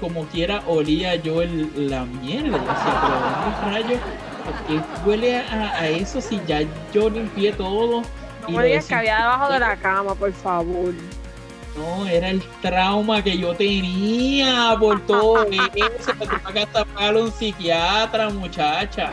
como 0.00 0.24
quiera, 0.26 0.62
olía 0.66 1.14
yo 1.16 1.42
el- 1.42 1.90
la 1.90 2.04
mierda. 2.04 2.58
Pero 2.58 3.70
¿dónde 3.70 3.78
rayos 3.88 4.00
¿Por 4.44 4.54
qué 4.66 4.80
huele 5.06 5.36
a, 5.40 5.72
a 5.78 5.88
eso 5.88 6.22
si 6.22 6.40
ya 6.46 6.60
yo 6.92 7.10
limpié 7.10 7.52
todo? 7.52 8.00
No 8.00 8.48
y 8.48 8.52
me 8.52 8.64
digas 8.64 8.86
que 8.86 8.94
había 8.94 9.16
debajo 9.18 9.52
de 9.52 9.58
la 9.60 9.76
cama, 9.76 10.14
por 10.14 10.32
favor. 10.32 10.94
No, 11.76 12.06
era 12.06 12.30
el 12.30 12.42
trauma 12.60 13.22
que 13.22 13.38
yo 13.38 13.54
tenía 13.54 14.76
por 14.78 15.06
todo 15.06 15.44
eso. 15.50 16.12
Que 16.18 16.26
tuve 16.26 16.52
que 16.52 16.60
hasta 16.60 16.84
pagar 16.84 17.14
a 17.14 17.18
un 17.18 17.30
psiquiatra, 17.32 18.30
muchacha. 18.30 19.10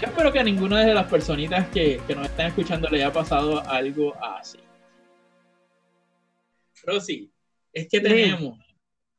Yo 0.00 0.08
espero 0.08 0.32
que 0.32 0.38
a 0.38 0.44
ninguna 0.44 0.80
de 0.80 0.94
las 0.94 1.06
personitas 1.06 1.68
que, 1.68 2.00
que 2.06 2.14
nos 2.14 2.26
están 2.26 2.46
escuchando 2.46 2.88
le 2.88 2.98
haya 2.98 3.12
pasado 3.12 3.60
algo 3.68 4.14
así. 4.22 4.58
Pero 6.84 7.00
sí, 7.00 7.32
es 7.72 7.88
que 7.88 8.00
tenemos, 8.00 8.58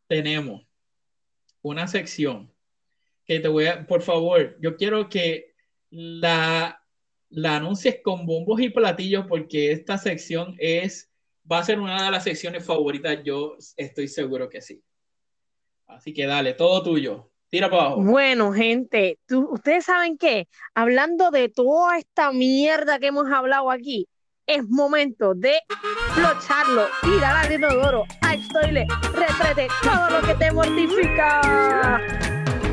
tenemos 0.07 0.61
una 1.61 1.87
sección 1.87 2.51
que 3.25 3.39
te 3.39 3.47
voy 3.47 3.67
a, 3.67 3.85
por 3.85 4.01
favor, 4.01 4.57
yo 4.59 4.75
quiero 4.75 5.07
que 5.07 5.53
la 5.89 6.82
la 7.35 7.55
anuncies 7.57 7.97
con 8.03 8.25
bombos 8.27 8.61
y 8.61 8.69
platillos 8.69 9.25
porque 9.27 9.71
esta 9.71 9.97
sección 9.97 10.55
es, 10.59 11.11
va 11.51 11.59
a 11.59 11.63
ser 11.63 11.79
una 11.79 12.05
de 12.05 12.11
las 12.11 12.23
secciones 12.23 12.63
favoritas, 12.65 13.19
yo 13.23 13.57
estoy 13.75 14.07
seguro 14.07 14.47
que 14.49 14.61
sí. 14.61 14.83
Así 15.87 16.13
que 16.13 16.25
dale, 16.27 16.53
todo 16.53 16.81
tuyo. 16.83 17.29
Tira 17.49 17.69
para 17.69 17.83
abajo. 17.83 18.01
Bueno, 18.03 18.51
gente, 18.53 19.19
tú- 19.27 19.49
ustedes 19.51 19.85
saben 19.85 20.17
qué, 20.17 20.47
hablando 20.73 21.29
de 21.31 21.49
toda 21.49 21.97
esta 21.97 22.31
mierda 22.31 22.99
que 22.99 23.07
hemos 23.07 23.31
hablado 23.31 23.69
aquí, 23.71 24.07
es 24.45 24.63
momento 24.67 25.33
de 25.35 25.59
flocharlo, 26.13 26.87
tirar 27.01 27.45
al 27.45 27.51
inodoro, 27.53 28.05
al 28.21 28.47
toilet, 28.49 28.87
retrete, 29.13 29.67
todo 29.83 30.19
lo 30.19 30.27
que 30.27 30.33
te 30.35 30.51
mortifica. 30.51 31.99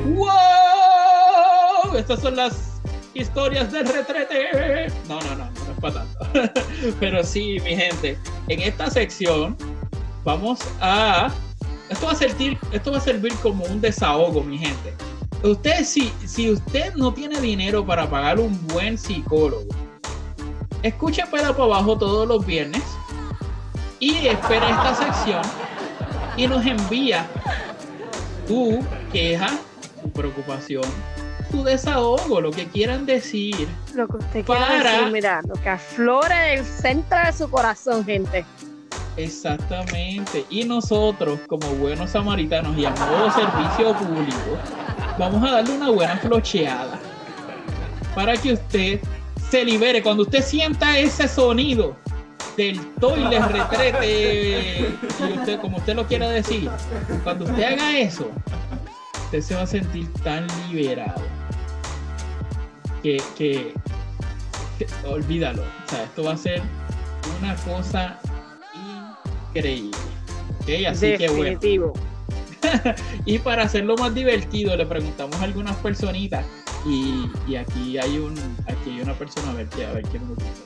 ¡Wow! 0.06 1.96
Estas 1.96 2.20
son 2.20 2.36
las 2.36 2.69
historias 3.20 3.70
del 3.70 3.86
retrete. 3.86 4.92
No, 5.08 5.20
no, 5.20 5.36
no, 5.36 5.44
no 5.44 5.72
es 5.72 5.80
para 5.80 5.94
tanto. 5.94 6.60
Pero 7.00 7.22
sí, 7.22 7.58
mi 7.62 7.76
gente, 7.76 8.18
en 8.48 8.60
esta 8.60 8.90
sección 8.90 9.56
vamos 10.24 10.60
a. 10.80 11.30
Esto 11.88 12.06
va 12.06 12.12
a 12.12 12.16
servir, 12.16 12.58
esto 12.72 12.92
va 12.92 12.98
a 12.98 13.00
servir 13.00 13.34
como 13.36 13.64
un 13.64 13.80
desahogo, 13.80 14.42
mi 14.42 14.58
gente. 14.58 14.94
Usted, 15.42 15.84
si, 15.84 16.12
si 16.24 16.50
usted 16.50 16.94
no 16.94 17.12
tiene 17.12 17.40
dinero 17.40 17.84
para 17.84 18.08
pagar 18.08 18.38
un 18.38 18.66
buen 18.68 18.96
psicólogo, 18.96 19.66
escuche 20.82 21.24
para 21.26 21.48
abajo 21.48 21.98
todos 21.98 22.28
los 22.28 22.44
viernes 22.44 22.82
y 23.98 24.26
espera 24.26 24.70
esta 24.70 24.94
sección 24.94 25.42
y 26.36 26.46
nos 26.46 26.64
envía 26.64 27.26
tu 28.46 28.84
queja, 29.12 29.58
tu 30.02 30.10
preocupación, 30.10 30.84
tu 31.50 31.62
desahogo, 31.64 32.40
lo 32.40 32.50
que 32.50 32.66
quieran 32.66 33.06
decir. 33.06 33.68
Lo 33.94 34.06
que 34.08 34.16
usted 34.18 34.44
quiera 34.44 34.66
Para- 34.66 34.92
decir, 34.92 35.12
mira, 35.12 35.40
lo 35.46 35.54
que 35.54 35.68
aflora 35.68 36.52
en 36.52 36.60
el 36.60 36.64
centro 36.64 37.18
de 37.24 37.32
su 37.32 37.50
corazón, 37.50 38.04
gente. 38.04 38.44
Exactamente. 39.16 40.44
Y 40.50 40.64
nosotros, 40.64 41.40
como 41.48 41.66
buenos 41.74 42.10
samaritanos 42.10 42.76
y 42.78 42.84
a 42.84 42.90
modo 42.90 43.30
servicio 43.32 43.94
público, 43.96 44.58
vamos 45.18 45.42
a 45.48 45.52
darle 45.56 45.72
una 45.76 45.90
buena 45.90 46.16
flocheada 46.18 46.98
para 48.14 48.36
que 48.36 48.54
usted 48.54 49.00
se 49.50 49.64
libere. 49.64 50.02
Cuando 50.02 50.22
usted 50.22 50.42
sienta 50.42 50.98
ese 50.98 51.28
sonido 51.28 51.96
del 52.56 52.80
toilet 52.94 53.42
retrete, 53.50 54.94
y 55.20 55.38
usted, 55.38 55.60
como 55.60 55.78
usted 55.78 55.94
lo 55.96 56.06
quiera 56.06 56.28
decir, 56.28 56.70
cuando 57.24 57.44
usted 57.44 57.62
haga 57.62 57.98
eso, 57.98 58.30
usted 59.24 59.40
se 59.40 59.54
va 59.54 59.62
a 59.62 59.66
sentir 59.66 60.08
tan 60.22 60.46
liberado 60.70 61.20
que, 63.02 63.22
que- 63.36 63.74
que- 64.78 64.86
olvídalo. 65.08 65.62
O 65.62 65.90
sea, 65.90 66.04
esto 66.04 66.24
va 66.24 66.32
a 66.32 66.36
ser 66.36 66.62
una 67.40 67.54
cosa 67.56 68.18
increíble. 69.50 69.96
¿ok? 70.60 70.68
Así 70.90 71.06
que 71.18 71.28
bueno. 71.28 71.60
Y 73.24 73.38
para 73.38 73.62
hacerlo 73.64 73.96
más 73.96 74.14
divertido, 74.14 74.76
le 74.76 74.84
preguntamos 74.86 75.36
a 75.36 75.44
algunas 75.44 75.76
personitas. 75.76 76.44
Y, 76.86 77.30
y 77.46 77.56
aquí 77.56 77.98
hay 77.98 78.18
un 78.18 78.34
aquí 78.66 78.90
hay 78.90 79.00
una 79.02 79.12
persona 79.14 79.50
a 79.50 79.54
ver 79.54 79.68
qué 79.68 79.84
a 79.86 79.92
ver 79.92 80.04
qué 80.08 80.18
nos 80.18 80.36
dice. 80.36 80.62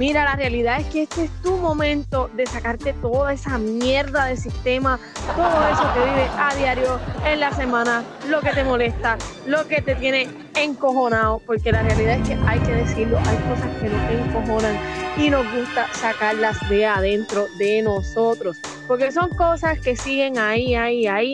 Mira, 0.00 0.24
la 0.24 0.34
realidad 0.34 0.80
es 0.80 0.86
que 0.86 1.02
este 1.02 1.24
es 1.24 1.42
tu 1.42 1.58
momento 1.58 2.30
de 2.34 2.46
sacarte 2.46 2.94
toda 2.94 3.34
esa 3.34 3.58
mierda 3.58 4.24
del 4.24 4.38
sistema, 4.38 4.98
todo 5.36 5.68
eso 5.68 5.92
que 5.92 6.10
vives 6.10 6.30
a 6.38 6.54
diario 6.54 6.98
en 7.26 7.38
la 7.38 7.52
semana, 7.52 8.02
lo 8.26 8.40
que 8.40 8.48
te 8.52 8.64
molesta, 8.64 9.18
lo 9.46 9.68
que 9.68 9.82
te 9.82 9.94
tiene 9.96 10.26
encojonado, 10.54 11.42
porque 11.44 11.70
la 11.70 11.82
realidad 11.82 12.16
es 12.16 12.28
que 12.30 12.38
hay 12.46 12.58
que 12.60 12.72
decirlo, 12.72 13.18
hay 13.18 13.36
cosas 13.46 13.76
que 13.82 13.90
nos 13.90 14.26
encojonan 14.26 14.78
y 15.18 15.28
nos 15.28 15.44
gusta 15.54 15.86
sacarlas 15.92 16.56
de 16.70 16.86
adentro 16.86 17.44
de 17.58 17.82
nosotros, 17.82 18.56
porque 18.88 19.12
son 19.12 19.28
cosas 19.36 19.80
que 19.80 19.96
siguen 19.96 20.38
ahí, 20.38 20.76
ahí, 20.76 21.08
ahí, 21.08 21.32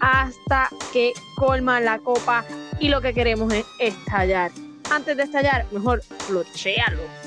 hasta 0.00 0.68
que 0.92 1.14
colman 1.36 1.86
la 1.86 1.98
copa 1.98 2.44
y 2.78 2.90
lo 2.90 3.00
que 3.00 3.14
queremos 3.14 3.50
es 3.54 3.64
estallar. 3.78 4.50
Antes 4.90 5.16
de 5.16 5.22
estallar, 5.22 5.64
mejor 5.72 6.02
flochéalo. 6.26 7.21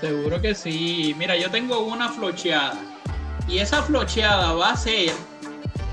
Seguro 0.00 0.40
que 0.40 0.54
sí. 0.54 1.14
Mira, 1.18 1.36
yo 1.36 1.50
tengo 1.50 1.80
una 1.80 2.08
flocheada. 2.08 2.78
Y 3.48 3.58
esa 3.58 3.82
flocheada 3.82 4.52
va 4.52 4.70
a 4.70 4.76
ser 4.76 5.12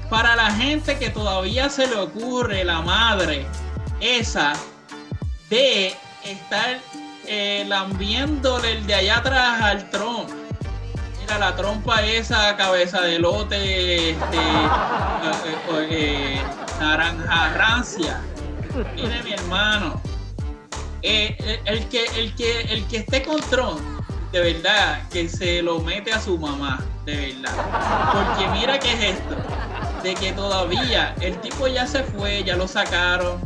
para 0.09 0.35
la 0.35 0.51
gente 0.51 0.97
que 0.97 1.09
todavía 1.09 1.69
se 1.69 1.87
le 1.87 1.95
ocurre 1.95 2.63
la 2.63 2.81
madre 2.81 3.45
esa 3.99 4.53
de 5.49 5.95
estar 6.23 6.79
eh, 7.25 7.63
lambiéndole 7.67 8.73
el 8.73 8.87
de 8.87 8.95
allá 8.95 9.17
atrás 9.17 9.61
al 9.61 9.89
tron. 9.89 10.25
Mira 11.21 11.39
la 11.39 11.55
trompa 11.55 12.03
esa, 12.03 12.55
cabeza 12.57 13.01
de 13.01 13.17
lote, 13.19 14.09
este, 14.11 14.37
eh, 14.37 15.31
eh, 15.71 15.87
eh, 15.89 16.41
naranja 16.79 17.53
rancia. 17.53 18.21
Mire 18.95 19.23
mi 19.23 19.31
hermano. 19.31 20.01
Eh, 21.05 21.59
el, 21.65 21.87
que, 21.89 22.05
el, 22.15 22.33
que, 22.35 22.61
el 22.61 22.87
que 22.87 22.97
esté 22.97 23.23
con 23.23 23.39
Tron, 23.49 23.92
de 24.33 24.53
verdad, 24.53 25.07
que 25.09 25.29
se 25.29 25.61
lo 25.61 25.79
mete 25.79 26.11
a 26.11 26.19
su 26.19 26.39
mamá, 26.39 26.83
de 27.05 27.33
verdad. 27.33 28.11
Porque 28.11 28.59
mira 28.59 28.79
qué 28.79 28.93
es 28.93 29.15
esto, 29.15 29.35
de 30.01 30.15
que 30.15 30.33
todavía 30.33 31.13
el 31.21 31.39
tipo 31.39 31.67
ya 31.67 31.85
se 31.85 32.03
fue, 32.03 32.43
ya 32.43 32.55
lo 32.55 32.67
sacaron, 32.67 33.39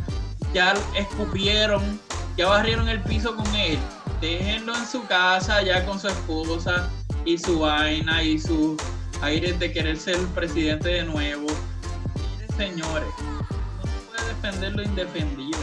ya 0.54 0.74
escupieron, 0.96 2.00
ya 2.38 2.48
barrieron 2.48 2.88
el 2.88 3.02
piso 3.02 3.36
con 3.36 3.54
él. 3.54 3.78
Déjenlo 4.22 4.74
en 4.74 4.86
su 4.86 5.04
casa 5.06 5.62
ya 5.62 5.84
con 5.84 6.00
su 6.00 6.08
esposa 6.08 6.88
y 7.26 7.36
su 7.36 7.60
vaina 7.60 8.22
y 8.22 8.38
sus 8.38 8.80
aires 9.20 9.58
de 9.58 9.70
querer 9.70 9.98
ser 9.98 10.16
presidente 10.28 10.88
de 10.88 11.04
nuevo. 11.04 11.48
Miren 12.40 12.56
señores, 12.56 13.10
no 13.20 13.82
se 13.84 13.98
puede 14.08 14.28
defender 14.28 14.74
lo 14.74 14.82
indefendible 14.82 15.58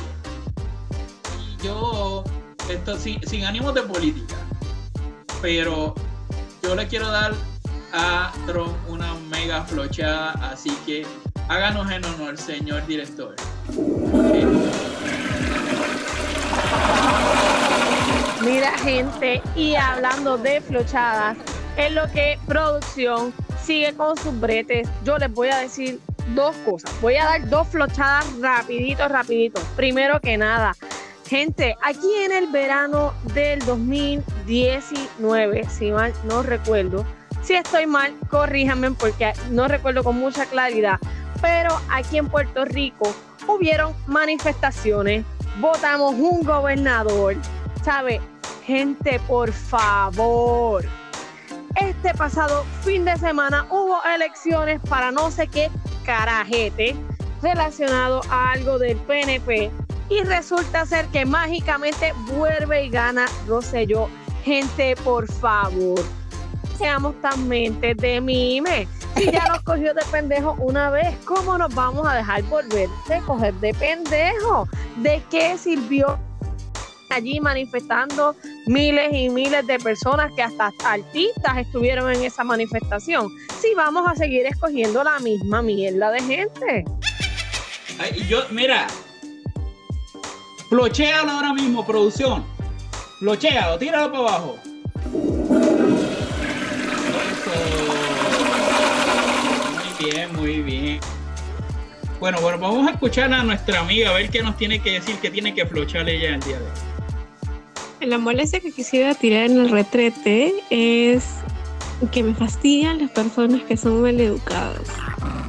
y 1.39 1.63
yo, 1.63 2.23
esto 2.69 2.95
sin, 2.95 3.27
sin 3.27 3.43
ánimos 3.43 3.73
de 3.73 3.81
política, 3.81 4.35
pero 5.45 5.93
yo 6.63 6.73
le 6.73 6.87
quiero 6.87 7.07
dar 7.07 7.31
a 7.93 8.33
Trump 8.47 8.75
una 8.89 9.13
mega 9.29 9.63
flochada, 9.63 10.31
así 10.51 10.71
que 10.87 11.05
háganos 11.47 11.91
en 11.91 12.03
honor, 12.03 12.35
señor 12.35 12.83
director. 12.87 13.35
Mira, 18.41 18.75
gente, 18.79 19.43
y 19.55 19.75
hablando 19.75 20.39
de 20.39 20.61
flochadas, 20.61 21.37
en 21.77 21.93
lo 21.93 22.11
que 22.11 22.39
producción 22.47 23.31
sigue 23.63 23.93
con 23.93 24.17
sus 24.17 24.39
bretes, 24.39 24.89
yo 25.03 25.19
les 25.19 25.31
voy 25.31 25.49
a 25.49 25.59
decir 25.59 25.99
dos 26.33 26.55
cosas. 26.65 26.89
Voy 27.01 27.17
a 27.17 27.25
dar 27.25 27.47
dos 27.47 27.67
flochadas 27.67 28.25
rapidito, 28.41 29.07
rapidito. 29.07 29.61
Primero 29.75 30.19
que 30.19 30.37
nada, 30.37 30.75
gente, 31.27 31.75
aquí 31.81 32.13
en 32.23 32.31
el 32.31 32.47
verano 32.47 33.13
del 33.33 33.59
2019, 33.65 35.67
si 35.69 35.91
mal 35.91 36.13
no 36.25 36.43
recuerdo, 36.43 37.05
si 37.41 37.53
estoy 37.53 37.87
mal, 37.87 38.13
corríjanme 38.29 38.91
porque 38.91 39.33
no 39.51 39.67
recuerdo 39.67 40.03
con 40.03 40.17
mucha 40.17 40.45
claridad, 40.45 40.99
pero 41.41 41.79
aquí 41.89 42.17
en 42.17 42.29
Puerto 42.29 42.65
Rico 42.65 43.13
hubieron 43.47 43.93
manifestaciones, 44.07 45.25
votamos 45.59 46.15
un 46.15 46.43
gobernador, 46.43 47.35
¿sabe? 47.83 48.21
Gente, 48.65 49.19
por 49.27 49.51
favor. 49.51 50.85
Este 51.75 52.13
pasado 52.13 52.65
fin 52.83 53.05
de 53.05 53.17
semana 53.17 53.67
hubo 53.69 53.97
elecciones 54.15 54.79
para 54.89 55.11
no 55.11 55.29
sé 55.29 55.47
qué 55.47 55.69
carajete 56.05 56.95
relacionado 57.41 58.21
a 58.29 58.53
algo 58.53 58.79
del 58.79 58.97
PNP 58.97 59.71
y 60.09 60.21
resulta 60.21 60.85
ser 60.85 61.05
que 61.07 61.25
mágicamente 61.25 62.13
vuelve 62.27 62.85
y 62.85 62.89
gana 62.89 63.25
Rosselló. 63.47 64.07
Gente, 64.43 64.95
por 65.03 65.31
favor, 65.31 65.99
seamos 66.77 67.19
tan 67.21 67.47
mentes 67.47 67.97
de 67.97 68.21
mime. 68.21 68.87
Si 69.15 69.31
ya 69.31 69.45
nos 69.47 69.61
cogió 69.63 69.93
de 69.93 70.03
pendejo 70.11 70.55
una 70.59 70.89
vez, 70.89 71.15
¿cómo 71.25 71.57
nos 71.57 71.73
vamos 71.73 72.05
a 72.07 72.15
dejar 72.15 72.43
volver 72.43 72.89
de 73.07 73.19
coger 73.21 73.53
de 73.55 73.73
pendejo? 73.73 74.67
¿De 74.97 75.21
qué 75.31 75.57
sirvió 75.57 76.19
allí 77.09 77.39
manifestando 77.39 78.35
miles 78.67 79.13
y 79.13 79.29
miles 79.29 79.65
de 79.65 79.79
personas 79.79 80.31
que 80.35 80.43
hasta 80.43 80.71
artistas 80.83 81.57
estuvieron 81.57 82.11
en 82.13 82.23
esa 82.23 82.43
manifestación? 82.43 83.29
Si 83.59 83.73
vamos 83.73 84.07
a 84.07 84.15
seguir 84.15 84.45
escogiendo 84.45 85.03
la 85.03 85.17
misma 85.19 85.63
mierda 85.63 86.11
de 86.11 86.21
gente. 86.21 86.85
Ay, 87.97 88.27
yo, 88.27 88.43
mira, 88.51 88.87
flochealo 90.69 91.31
ahora 91.31 91.53
mismo, 91.53 91.85
producción. 91.85 92.43
Flochealo, 93.19 93.77
tíralo 93.77 94.11
para 94.11 94.23
abajo. 94.23 94.57
Eso. 97.31 97.51
Muy 99.73 100.11
bien, 100.11 100.35
muy 100.35 100.61
bien. 100.61 100.99
Bueno, 102.19 102.39
bueno, 102.41 102.57
vamos 102.59 102.87
a 102.87 102.91
escuchar 102.91 103.31
a 103.33 103.43
nuestra 103.43 103.81
amiga 103.81 104.09
a 104.09 104.13
ver 104.13 104.29
qué 104.29 104.41
nos 104.41 104.57
tiene 104.57 104.79
que 104.81 104.91
decir, 104.93 105.15
qué 105.21 105.29
tiene 105.29 105.53
que 105.53 105.65
flochar 105.65 106.09
ella 106.09 106.35
el 106.35 106.41
día 106.41 106.59
de 106.59 106.65
hoy. 106.65 108.07
La 108.07 108.17
molestia 108.17 108.59
que 108.59 108.71
quisiera 108.71 109.15
tirar 109.15 109.45
en 109.45 109.59
el 109.59 109.69
retrete 109.69 110.53
es 110.69 111.25
que 112.11 112.23
me 112.23 112.33
fastidian 112.33 112.99
las 112.99 113.11
personas 113.11 113.63
que 113.63 113.77
son 113.77 114.01
mal 114.01 114.19
educadas. 114.19 114.81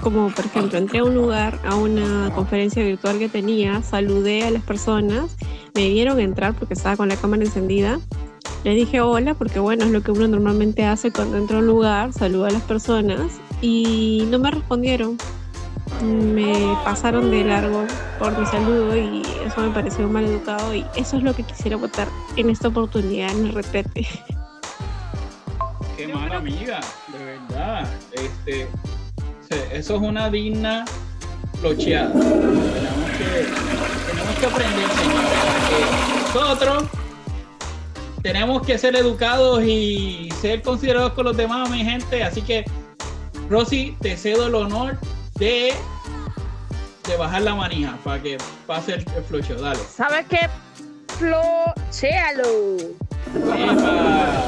Como 0.06 0.30
por 0.30 0.44
ejemplo, 0.46 0.78
entré 0.78 1.00
a 1.00 1.04
un 1.04 1.16
lugar, 1.16 1.58
a 1.64 1.74
una 1.74 2.30
conferencia 2.32 2.80
virtual 2.84 3.18
que 3.18 3.28
tenía, 3.28 3.82
saludé 3.82 4.44
a 4.44 4.52
las 4.52 4.62
personas, 4.62 5.36
me 5.74 5.88
vieron 5.88 6.20
entrar 6.20 6.54
porque 6.54 6.74
estaba 6.74 6.96
con 6.96 7.08
la 7.08 7.16
cámara 7.16 7.42
encendida. 7.42 7.98
Le 8.62 8.74
dije 8.74 9.00
hola 9.00 9.34
porque 9.34 9.58
bueno, 9.58 9.84
es 9.84 9.90
lo 9.90 10.04
que 10.04 10.12
uno 10.12 10.28
normalmente 10.28 10.84
hace 10.84 11.10
cuando 11.10 11.38
entra 11.38 11.56
a 11.56 11.58
un 11.58 11.66
lugar, 11.66 12.12
saluda 12.12 12.46
a 12.46 12.50
las 12.52 12.62
personas 12.62 13.40
y 13.60 14.28
no 14.30 14.38
me 14.38 14.52
respondieron. 14.52 15.18
Me 16.04 16.54
pasaron 16.84 17.32
de 17.32 17.42
largo 17.42 17.84
por 18.20 18.38
mi 18.38 18.46
saludo 18.46 18.96
y 18.96 19.22
eso 19.44 19.60
me 19.60 19.70
pareció 19.70 20.08
mal 20.08 20.24
educado 20.24 20.72
y 20.72 20.86
eso 20.94 21.16
es 21.16 21.24
lo 21.24 21.34
que 21.34 21.42
quisiera 21.42 21.76
votar 21.76 22.06
en 22.36 22.48
esta 22.48 22.68
oportunidad 22.68 23.32
en 23.32 23.46
el 23.46 23.54
retrete. 23.54 24.06
Qué 25.96 26.06
mala 26.06 26.36
amiga, 26.36 26.78
de 27.12 27.24
verdad. 27.24 27.90
Este, 28.12 28.68
eso 29.72 29.96
es 29.96 30.02
una 30.02 30.30
digna 30.30 30.84
flocheada. 31.60 32.12
Tenemos 32.12 33.10
que, 33.18 33.46
tenemos 34.10 34.34
que 34.40 34.46
aprender, 34.46 34.88
señores, 34.90 35.30
nosotros 36.34 36.84
tenemos 38.22 38.66
que 38.66 38.76
ser 38.76 38.96
educados 38.96 39.62
y 39.62 40.28
ser 40.40 40.62
considerados 40.62 41.12
con 41.12 41.26
los 41.26 41.36
demás, 41.36 41.70
mi 41.70 41.84
gente. 41.84 42.24
Así 42.24 42.42
que, 42.42 42.64
Rosy, 43.48 43.96
te 44.00 44.16
cedo 44.16 44.48
el 44.48 44.54
honor 44.56 44.98
de, 45.36 45.72
de 47.06 47.16
bajar 47.16 47.42
la 47.42 47.54
manija 47.54 47.96
para 48.02 48.20
que 48.20 48.38
pase 48.66 48.94
el, 48.94 49.04
el 49.16 49.22
flocheo. 49.22 49.60
Dale. 49.60 49.78
¿Sabes 49.94 50.26
qué? 50.28 50.48
Flochéalo. 51.18 52.76
Epa. 53.56 54.42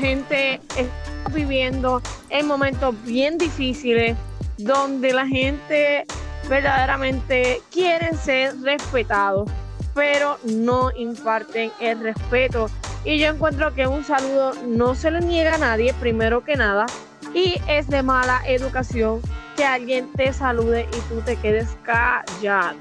Gente, 0.00 0.60
estamos 0.76 1.32
viviendo 1.34 2.00
en 2.30 2.46
momentos 2.46 2.94
bien 3.04 3.36
difíciles 3.36 4.16
donde 4.56 5.12
la 5.12 5.26
gente 5.26 6.06
verdaderamente 6.48 7.60
quiere 7.72 8.14
ser 8.14 8.60
respetados, 8.60 9.50
pero 9.94 10.38
no 10.44 10.92
imparten 10.96 11.72
el 11.80 12.00
respeto. 12.00 12.70
Y 13.04 13.18
yo 13.18 13.26
encuentro 13.26 13.74
que 13.74 13.88
un 13.88 14.04
saludo 14.04 14.52
no 14.68 14.94
se 14.94 15.10
le 15.10 15.20
niega 15.20 15.56
a 15.56 15.58
nadie, 15.58 15.92
primero 15.94 16.44
que 16.44 16.54
nada, 16.54 16.86
y 17.34 17.60
es 17.66 17.88
de 17.88 18.04
mala 18.04 18.40
educación 18.46 19.20
que 19.56 19.64
alguien 19.64 20.12
te 20.12 20.32
salude 20.32 20.86
y 20.96 21.12
tú 21.12 21.22
te 21.22 21.34
quedes 21.34 21.76
callado. 21.82 22.78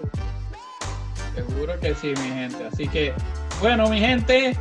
Seguro 1.33 1.79
que 1.79 1.95
sí, 1.95 2.09
mi 2.09 2.29
gente. 2.29 2.67
Así 2.71 2.87
que, 2.87 3.11
bueno, 3.59 3.89
mi 3.89 3.99
gente, 3.99 4.55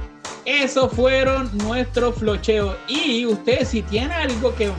esos 0.44 0.92
fueron 0.92 1.50
nuestros 1.58 2.14
flocheos. 2.16 2.76
Y 2.88 3.26
usted, 3.26 3.64
si 3.66 3.82
tiene 3.82 4.14
algo 4.14 4.54
que, 4.54 4.70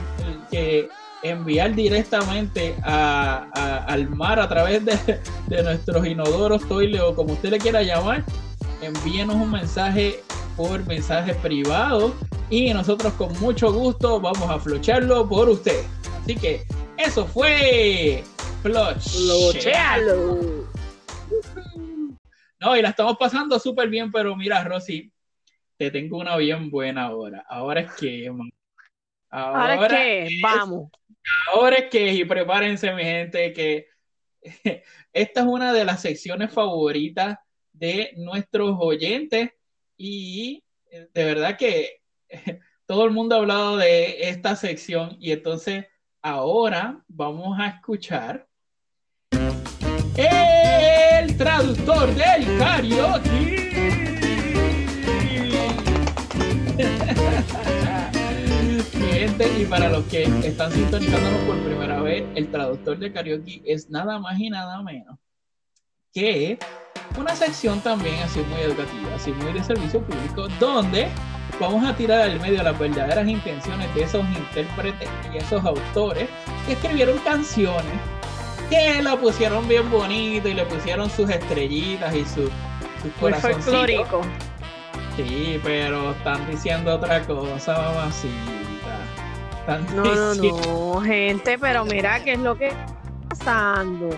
que 0.50 0.88
enviar 1.22 1.74
directamente 1.74 2.76
a- 2.84 3.48
a- 3.54 3.84
al 3.84 4.08
mar 4.10 4.38
a 4.38 4.48
través 4.48 4.84
de, 4.84 5.20
de 5.48 5.62
nuestros 5.62 6.06
inodoros, 6.06 6.66
toile 6.68 7.00
o 7.00 7.14
como 7.14 7.32
usted 7.34 7.50
le 7.50 7.58
quiera 7.58 7.82
llamar, 7.82 8.24
envíenos 8.80 9.36
un 9.36 9.50
mensaje 9.50 10.22
por 10.56 10.84
mensaje 10.86 11.34
privado 11.34 12.14
y 12.50 12.72
nosotros 12.72 13.12
con 13.14 13.32
mucho 13.40 13.72
gusto 13.72 14.20
vamos 14.20 14.48
a 14.50 14.58
flocharlo 14.58 15.28
por 15.28 15.48
usted. 15.48 15.82
Así 16.22 16.34
que 16.36 16.64
eso 16.96 17.26
fue 17.26 18.22
Flochealo. 18.62 20.38
No, 22.60 22.76
y 22.76 22.82
la 22.82 22.88
estamos 22.90 23.16
pasando 23.18 23.58
súper 23.58 23.88
bien, 23.88 24.10
pero 24.10 24.34
mira, 24.34 24.64
Rosy, 24.64 25.12
te 25.78 25.90
tengo 25.92 26.18
una 26.18 26.36
bien 26.36 26.70
buena 26.70 27.04
ahora. 27.04 27.44
Ahora 27.48 27.80
es 27.82 27.92
que, 27.94 28.30
man. 28.30 28.50
Ahora 29.30 29.74
es 29.74 29.88
que, 29.88 30.22
es- 30.24 30.40
vamos. 30.42 30.90
ahora 31.52 31.76
es 31.76 31.90
que, 31.90 32.12
y 32.14 32.24
prepárense, 32.24 32.92
mi 32.92 33.04
gente, 33.04 33.52
que 33.52 33.86
esta 35.12 35.40
es 35.40 35.46
una 35.46 35.72
de 35.72 35.84
las 35.84 36.02
secciones 36.02 36.52
favoritas 36.52 37.38
de 37.72 38.12
nuestros 38.16 38.76
oyentes 38.80 39.50
y 39.96 40.64
eh, 40.90 41.08
de 41.14 41.24
verdad 41.24 41.56
que 41.56 42.00
todo 42.86 43.04
el 43.04 43.12
mundo 43.12 43.36
ha 43.36 43.38
hablado 43.38 43.76
de 43.76 44.28
esta 44.28 44.56
sección 44.56 45.16
y 45.20 45.30
entonces 45.32 45.86
ahora 46.22 47.04
vamos 47.06 47.58
a 47.60 47.68
escuchar 47.68 48.48
el 50.16 51.36
traductor 51.36 52.08
del 52.14 52.58
karaoke. 52.58 53.57
Gente, 59.12 59.48
y 59.58 59.64
para 59.64 59.88
los 59.88 60.04
que 60.04 60.24
están 60.44 60.72
sintonizándonos 60.72 61.40
por 61.42 61.58
primera 61.60 62.00
vez, 62.00 62.24
el 62.34 62.50
traductor 62.50 62.98
de 62.98 63.12
karaoke 63.12 63.62
es 63.64 63.90
nada 63.90 64.18
más 64.18 64.38
y 64.38 64.50
nada 64.50 64.82
menos 64.82 65.18
que 66.12 66.58
una 67.18 67.34
sección 67.34 67.80
también 67.80 68.16
así 68.20 68.40
muy 68.40 68.60
educativa, 68.60 69.14
así 69.14 69.32
muy 69.32 69.52
de 69.52 69.62
servicio 69.62 70.00
público, 70.02 70.48
donde 70.60 71.08
vamos 71.60 71.84
a 71.84 71.94
tirar 71.94 72.22
al 72.22 72.40
medio 72.40 72.62
las 72.62 72.78
verdaderas 72.78 73.26
intenciones 73.26 73.92
de 73.94 74.02
esos 74.02 74.24
intérpretes 74.36 75.08
y 75.32 75.38
esos 75.38 75.64
autores 75.64 76.28
que 76.66 76.72
escribieron 76.72 77.18
canciones 77.18 77.94
que 78.70 79.02
la 79.02 79.16
pusieron 79.16 79.66
bien 79.66 79.90
bonito 79.90 80.48
y 80.48 80.54
le 80.54 80.64
pusieron 80.66 81.08
sus 81.10 81.30
estrellitas 81.30 82.14
y 82.14 82.24
sus, 82.24 82.50
sus 83.02 83.20
Muy 83.20 83.32
folclórico. 83.32 84.22
Sí, 85.18 85.60
pero 85.64 86.12
están 86.12 86.48
diciendo 86.48 86.94
otra 86.94 87.26
cosa, 87.26 87.76
mamacita. 87.76 88.30
Están 89.58 89.96
No, 89.96 90.04
no, 90.04 90.34
no, 90.34 91.00
gente, 91.00 91.58
pero 91.58 91.84
mira 91.84 92.22
qué 92.22 92.34
es 92.34 92.38
lo 92.38 92.56
que 92.56 92.68
está 92.68 92.86
pasando. 93.28 94.10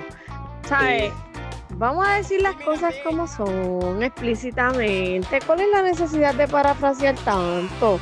¿Sabes? 0.69 1.11
Sí. 1.11 1.41
Vamos 1.77 2.07
a 2.07 2.17
decir 2.17 2.43
las 2.43 2.55
cosas 2.57 2.95
como 3.03 3.27
son, 3.27 4.03
explícitamente. 4.03 5.41
¿Cuál 5.47 5.61
es 5.61 5.69
la 5.73 5.81
necesidad 5.81 6.35
de 6.35 6.47
parafrasear 6.47 7.15
tanto? 7.25 7.99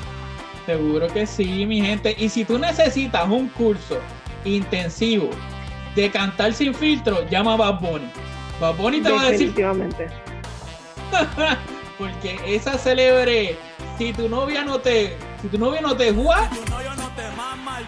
Seguro 0.66 1.06
que 1.06 1.24
sí, 1.24 1.66
mi 1.66 1.80
gente. 1.80 2.16
Y 2.18 2.28
si 2.28 2.44
tú 2.44 2.58
necesitas 2.58 3.28
un 3.28 3.48
curso 3.50 4.00
intensivo 4.44 5.30
de 5.94 6.10
cantar 6.10 6.52
sin 6.52 6.74
filtro, 6.74 7.24
llama 7.28 7.54
a 7.54 7.58
Bad 7.58 7.80
Bunny. 7.80 8.10
Bad 8.60 8.74
Bunny 8.74 9.00
te 9.00 9.12
va 9.12 9.20
a 9.20 9.30
decir, 9.30 9.54
Definitivamente. 9.54 10.08
porque 11.98 12.38
esa 12.46 12.78
célebre, 12.78 13.58
si 13.98 14.12
tu 14.12 14.28
novia 14.28 14.64
no 14.64 14.78
te, 14.78 15.18
si 15.42 15.48
tu 15.48 15.58
novia 15.58 15.80
no 15.80 15.96
te 15.96 16.12
juega, 16.12 16.48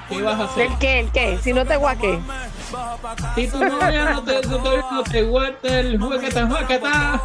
¿qué 0.09 0.23
vas 0.23 0.41
a 0.41 0.45
hacer? 0.45 0.67
¿El 0.67 0.79
qué? 0.79 1.01
¿El 1.01 1.13
qué? 1.13 1.39
Si 1.43 1.53
no 1.53 1.65
te 1.65 1.77
guaque. 1.77 2.19
Si 3.37 3.49
tu 3.49 3.65
novia 3.65 4.11
no 4.11 4.23
te, 4.23 4.43
si 4.43 4.49
tu 4.49 4.59
novia 4.59 4.85
no 4.91 5.03
te 5.05 5.23
guarda 5.23 5.81
el 5.81 5.99
juegueta, 5.99 6.47
juegueta. 6.47 7.23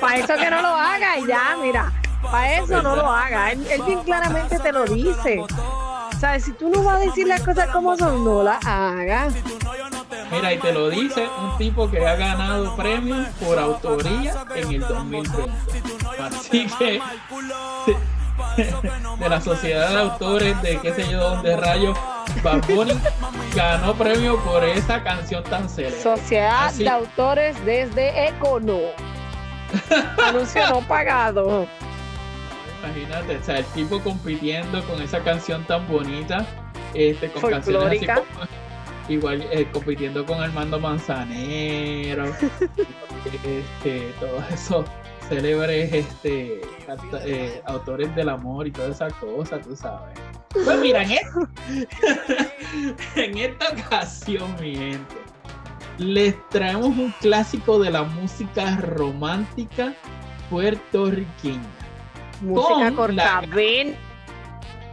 Para 0.00 0.16
eso 0.16 0.34
que 0.34 0.50
no 0.50 0.62
lo 0.62 0.68
haga 0.68 1.18
y 1.18 1.26
ya, 1.26 1.56
mira. 1.62 1.92
Para 2.22 2.58
eso 2.58 2.82
no 2.82 2.96
lo 2.96 3.10
haga. 3.10 3.52
Él, 3.52 3.64
él 3.70 3.82
bien 3.86 4.02
claramente 4.02 4.58
te 4.58 4.72
lo 4.72 4.84
dice. 4.84 5.42
¿Sabes? 6.18 6.44
Si 6.44 6.52
tú 6.52 6.68
no 6.68 6.82
vas 6.82 6.96
a 6.96 7.00
decir 7.00 7.26
las 7.26 7.42
cosas 7.42 7.68
como 7.70 7.96
son, 7.96 8.24
no 8.24 8.42
las 8.42 8.64
hagas. 8.64 9.34
Mira, 10.32 10.52
y 10.52 10.58
te 10.58 10.72
lo 10.72 10.88
dice 10.88 11.28
un 11.38 11.58
tipo 11.58 11.90
que 11.90 12.04
ha 12.06 12.16
ganado 12.16 12.74
premios 12.76 13.28
por 13.44 13.58
autoría 13.58 14.44
en 14.56 14.72
el 14.72 14.80
2020. 14.80 15.30
Así 16.20 16.66
que 16.78 17.00
de 19.18 19.28
la 19.28 19.40
sociedad 19.40 19.90
de 19.90 19.98
autores 19.98 20.60
de 20.62 20.78
qué 20.80 20.94
sé 20.94 21.10
yo 21.10 21.20
dónde 21.20 21.56
rayos, 21.56 21.96
Bad 22.42 22.66
Bunny 22.66 22.94
ganó 23.54 23.94
premio 23.94 24.38
por 24.42 24.64
esa 24.64 25.02
canción 25.02 25.44
tan 25.44 25.68
célebre. 25.68 26.00
Sociedad 26.02 26.66
Así- 26.66 26.84
de 26.84 26.90
Autores 26.90 27.62
desde 27.64 28.28
Econo. 28.28 28.78
Anuncio 30.26 30.68
no 30.68 30.80
pagado. 30.80 31.66
Imagínate, 32.82 33.36
o 33.36 33.44
sea, 33.44 33.58
el 33.58 33.64
tipo 33.66 34.00
compitiendo 34.00 34.82
con 34.86 35.00
esa 35.00 35.20
canción 35.20 35.64
tan 35.64 35.86
bonita, 35.86 36.44
este, 36.94 37.30
con 37.30 37.50
canciones 37.50 37.98
así 37.98 38.06
como- 38.06 38.26
igual 39.08 39.42
eh, 39.50 39.66
compitiendo 39.72 40.24
con 40.24 40.40
Armando 40.40 40.78
Manzanero, 40.78 42.24
este, 43.44 44.12
todos 44.20 44.50
esos 44.52 44.86
célebres 45.28 45.92
este, 45.92 46.60
canta- 46.86 47.22
eh, 47.24 47.62
autores 47.66 48.14
del 48.14 48.28
amor 48.28 48.66
y 48.66 48.70
todas 48.70 48.96
esas 48.96 49.12
cosas, 49.14 49.60
tú 49.66 49.74
sabes. 49.76 50.18
Pues 50.52 50.78
mira, 50.80 51.02
en, 51.02 51.12
esta- 51.12 51.48
en 53.20 53.38
esta 53.38 53.68
ocasión, 53.70 54.54
mi 54.60 54.74
gente, 54.76 55.14
les 55.98 56.34
traemos 56.50 56.86
un 56.86 57.12
clásico 57.20 57.78
de 57.78 57.90
la 57.90 58.02
música 58.02 58.76
romántica 58.78 59.94
puertorriqueña. 60.50 61.60
Música 62.40 62.92
Con 62.94 63.16
la-. 63.16 63.22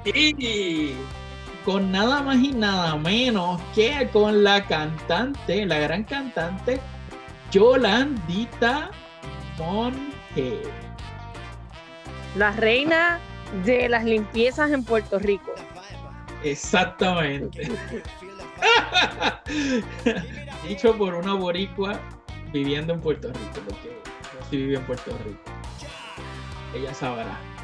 Y 0.05 0.93
con 1.69 1.91
nada 1.91 2.23
más 2.23 2.37
y 2.37 2.51
nada 2.51 2.95
menos 2.95 3.61
que 3.75 4.09
con 4.11 4.43
la 4.43 4.65
cantante, 4.65 5.67
la 5.67 5.77
gran 5.77 6.03
cantante 6.03 6.81
Yolandita 7.51 8.89
Monge. 9.59 10.63
La 12.35 12.51
reina 12.53 13.19
de 13.63 13.87
las 13.87 14.03
limpiezas 14.03 14.71
en 14.71 14.83
Puerto 14.83 15.19
Rico. 15.19 15.53
Exactamente. 16.43 17.69
Dicho 20.67 20.97
por 20.97 21.13
una 21.13 21.35
boricua 21.35 21.99
viviendo 22.51 22.93
en 22.93 22.99
Puerto 22.99 23.27
Rico, 23.27 23.61
porque 23.67 24.01
yo 24.33 24.45
sí 24.49 24.57
vivo 24.57 24.79
en 24.79 24.85
Puerto 24.87 25.11
Rico. 25.23 25.51
Ella 26.73 26.95
sabrá. 26.95 27.58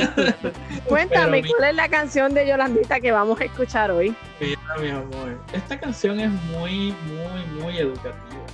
Cuéntame, 0.88 1.42
mi- 1.42 1.48
¿cuál 1.48 1.70
es 1.70 1.74
la 1.76 1.88
canción 1.88 2.34
de 2.34 2.46
Yolandita 2.46 3.00
que 3.00 3.12
vamos 3.12 3.40
a 3.40 3.44
escuchar 3.44 3.90
hoy? 3.90 4.14
Mira, 4.40 4.60
mi 4.80 4.88
amor, 4.88 5.40
esta 5.52 5.78
canción 5.78 6.20
es 6.20 6.30
muy, 6.30 6.92
muy, 6.92 7.46
muy 7.62 7.78
educativa. 7.78 8.44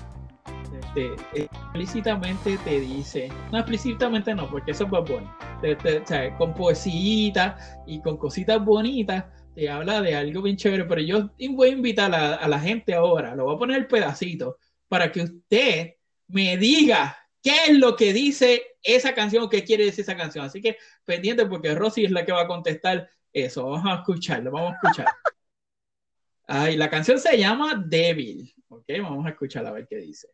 Este, 0.73 1.15
explícitamente 1.35 2.57
te 2.59 2.81
dice, 2.81 3.29
no 3.51 3.59
explícitamente 3.59 4.35
no, 4.35 4.49
porque 4.49 4.71
eso 4.73 4.89
es. 4.89 5.29
Te- 5.61 5.77
te- 5.77 5.99
o 5.99 6.07
sea, 6.07 6.37
con 6.37 6.55
poesía 6.55 7.57
y 7.87 8.01
con 8.01 8.17
cositas 8.17 8.65
bonitas, 8.65 9.25
te 9.55 9.69
habla 9.69 10.01
de 10.01 10.15
algo 10.15 10.43
bien 10.43 10.57
chévere. 10.57 10.85
Pero 10.85 11.01
yo 11.01 11.31
voy 11.55 11.69
a 11.71 11.73
invitar 11.73 12.15
a, 12.15 12.35
a 12.37 12.49
la 12.49 12.59
gente 12.61 12.95
ahora, 12.95 13.35
lo 13.35 13.45
voy 13.45 13.57
a 13.57 13.59
poner 13.59 13.77
el 13.79 13.87
pedacito, 13.87 14.59
para 14.89 15.11
que 15.13 15.23
usted 15.23 15.95
me 16.29 16.57
diga 16.57 17.17
qué 17.43 17.65
es 17.69 17.79
lo 17.79 17.97
que 17.97 18.13
dice 18.13 18.63
esa 18.83 19.15
canción 19.15 19.49
qué 19.49 19.65
quiere 19.65 19.85
decir 19.85 20.03
esa 20.03 20.17
canción. 20.17 20.45
Así 20.45 20.61
que 20.61 20.77
pendiente, 21.05 21.47
porque 21.47 21.75
Rosy 21.75 22.05
es 22.05 22.11
la 22.11 22.25
que 22.25 22.33
va 22.33 22.43
a 22.43 22.47
contestar 22.47 23.11
eso. 23.33 23.65
Vamos 23.65 23.87
a 23.87 23.97
escucharlo, 23.97 24.51
vamos 24.51 24.73
a 24.73 24.75
escuchar. 24.75 25.07
Ay, 26.47 26.77
la 26.77 26.91
canción 26.91 27.19
se 27.19 27.39
llama 27.39 27.83
Débil. 27.87 28.53
Ok, 28.69 28.85
vamos 29.03 29.27
a 29.27 29.31
escucharla 29.31 29.71
a 29.71 29.73
ver 29.73 29.87
qué 29.89 29.97
dice. 29.97 30.29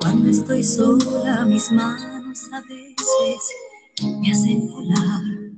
Cuando 0.00 0.30
estoy 0.30 0.64
sola, 0.64 1.44
mis 1.46 1.70
manos 1.70 2.52
a 2.52 2.60
veces 2.62 3.52
me 4.20 4.32
hacen 4.32 4.68
volar. 4.68 5.49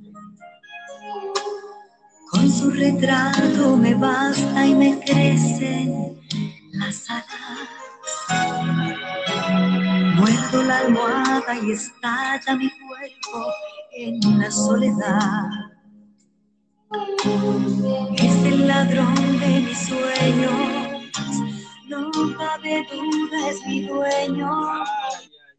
Su 2.59 2.71
retrato 2.71 3.77
me 3.77 3.95
basta 3.95 4.67
y 4.67 4.75
me 4.75 5.01
crecen 5.01 6.21
las 6.73 7.09
alas. 7.09 7.27
Muerdo 10.17 10.63
la 10.63 10.79
almohada 10.81 11.57
y 11.63 11.73
estalla 11.73 12.57
mi 12.57 12.71
cuerpo 12.71 13.53
en 13.93 14.39
la 14.39 14.51
soledad. 14.51 15.49
Es 18.17 18.45
el 18.45 18.69
ladrón 18.69 19.41
de 19.41 19.61
mis 19.61 19.79
sueños, 19.89 21.11
no 21.89 22.11
cabe 22.37 22.87
duda, 22.93 23.49
es 23.49 23.67
mi 23.67 23.87
dueño. 23.87 24.51
Ay, 24.75 24.85
ay, 25.17 25.59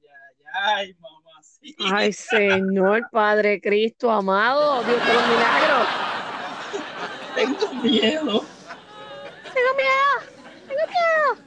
ay, 0.53 0.85
ay, 0.85 0.95
mamacita. 1.01 1.97
Ay, 1.97 2.13
Señor 2.13 3.09
Padre 3.11 3.59
Cristo 3.59 4.11
amado, 4.11 4.83
Dios 4.83 5.05
de 5.07 5.13
los 5.13 5.27
milagros. 5.27 6.12
Tengo 7.43 7.73
miedo. 7.83 8.45
Tengo 9.53 9.73
miedo, 9.75 10.13
tengo 10.67 10.85
miedo. 10.87 11.43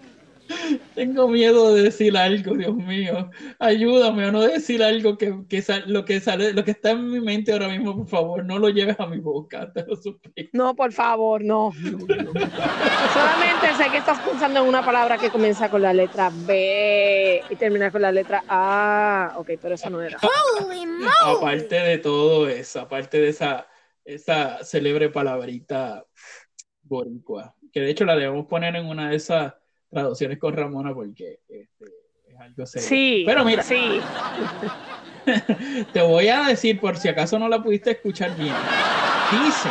Tengo 0.94 1.28
miedo 1.28 1.74
de 1.74 1.82
decir 1.82 2.16
algo, 2.16 2.54
Dios 2.54 2.74
mío. 2.74 3.30
Ayúdame 3.58 4.26
a 4.26 4.32
no 4.32 4.42
decir 4.42 4.82
algo 4.82 5.18
que, 5.18 5.34
que 5.48 5.62
lo 5.86 6.04
que 6.04 6.20
sale, 6.20 6.52
lo 6.52 6.64
que 6.64 6.70
está 6.70 6.90
en 6.90 7.10
mi 7.10 7.20
mente 7.20 7.52
ahora 7.52 7.68
mismo, 7.68 7.96
por 7.96 8.06
favor, 8.06 8.44
no 8.44 8.58
lo 8.58 8.68
lleves 8.68 8.98
a 9.00 9.06
mi 9.06 9.18
boca, 9.18 9.72
te 9.72 9.84
lo 9.84 9.96
suplico. 9.96 10.50
No, 10.52 10.76
por 10.76 10.92
favor, 10.92 11.42
no. 11.42 11.72
Solamente 11.72 13.74
sé 13.76 13.90
que 13.90 13.98
estás 13.98 14.20
pensando 14.20 14.60
en 14.60 14.68
una 14.68 14.84
palabra 14.84 15.18
que 15.18 15.30
comienza 15.30 15.68
con 15.68 15.82
la 15.82 15.92
letra 15.92 16.30
B 16.32 17.42
y 17.50 17.56
termina 17.56 17.90
con 17.90 18.02
la 18.02 18.12
letra 18.12 18.44
A. 18.48 19.32
Ok, 19.36 19.50
pero 19.60 19.74
eso 19.74 19.90
no 19.90 20.00
era. 20.00 20.18
Aparte 21.24 21.74
de 21.74 21.98
todo 21.98 22.48
eso, 22.48 22.80
aparte 22.80 23.18
de 23.18 23.30
esa, 23.30 23.66
esa 24.06 24.64
célebre 24.64 25.08
palabrita 25.10 26.04
boricua, 26.82 27.54
que 27.72 27.80
de 27.80 27.90
hecho 27.90 28.04
la 28.04 28.16
debemos 28.16 28.46
poner 28.46 28.76
en 28.76 28.86
una 28.86 29.10
de 29.10 29.16
esas 29.16 29.54
traducciones 29.90 30.38
con 30.38 30.54
Ramona 30.54 30.94
porque 30.94 31.40
este, 31.48 31.84
es 32.28 32.38
algo 32.40 32.64
serio. 32.66 32.88
Sí, 32.88 33.22
Pero 33.26 33.44
mira, 33.44 33.62
sí. 33.62 34.00
te 35.92 36.02
voy 36.02 36.28
a 36.28 36.44
decir 36.44 36.80
por 36.80 36.96
si 36.96 37.08
acaso 37.08 37.38
no 37.38 37.48
la 37.48 37.62
pudiste 37.62 37.90
escuchar 37.90 38.36
bien. 38.36 38.54
Dice, 39.32 39.68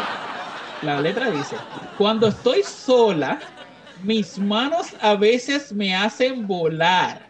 la 0.81 0.99
letra 0.99 1.29
dice, 1.31 1.55
cuando 1.97 2.27
estoy 2.27 2.61
sola, 2.63 3.39
mis 4.03 4.37
manos 4.37 4.93
a 5.01 5.15
veces 5.15 5.71
me 5.71 5.95
hacen 5.95 6.45
volar. 6.45 7.29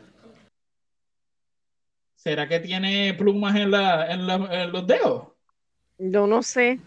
¿Será 2.15 2.47
que 2.47 2.59
tiene 2.59 3.13
plumas 3.13 3.55
en, 3.55 3.69
la, 3.69 4.11
en, 4.11 4.25
la- 4.25 4.63
en 4.63 4.71
los 4.71 4.87
dedos? 4.87 5.27
Yo 5.97 6.27
no 6.27 6.43
sé, 6.43 6.79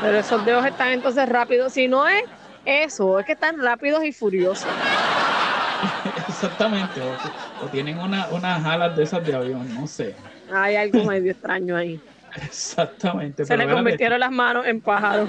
pero 0.00 0.18
esos 0.18 0.44
dedos 0.44 0.64
están 0.64 0.92
entonces 0.92 1.28
rápidos. 1.28 1.72
Si 1.72 1.88
no 1.88 2.06
es 2.06 2.22
eso, 2.64 3.18
es 3.18 3.26
que 3.26 3.32
están 3.32 3.60
rápidos 3.60 4.04
y 4.04 4.12
furiosos. 4.12 4.68
Exactamente. 6.28 7.00
O, 7.00 7.64
o 7.64 7.68
tienen 7.68 7.98
una- 7.98 8.28
unas 8.28 8.64
alas 8.64 8.96
de 8.96 9.02
esas 9.02 9.24
de 9.26 9.34
avión, 9.34 9.74
no 9.74 9.86
sé. 9.86 10.14
Hay 10.52 10.76
algo 10.76 11.02
medio 11.04 11.32
extraño 11.32 11.76
ahí. 11.76 12.00
Exactamente. 12.36 13.44
Se 13.44 13.56
le 13.56 13.66
convirtieron 13.68 14.20
las 14.20 14.30
manos 14.30 14.64
en 14.66 14.80
pájaros. 14.80 15.28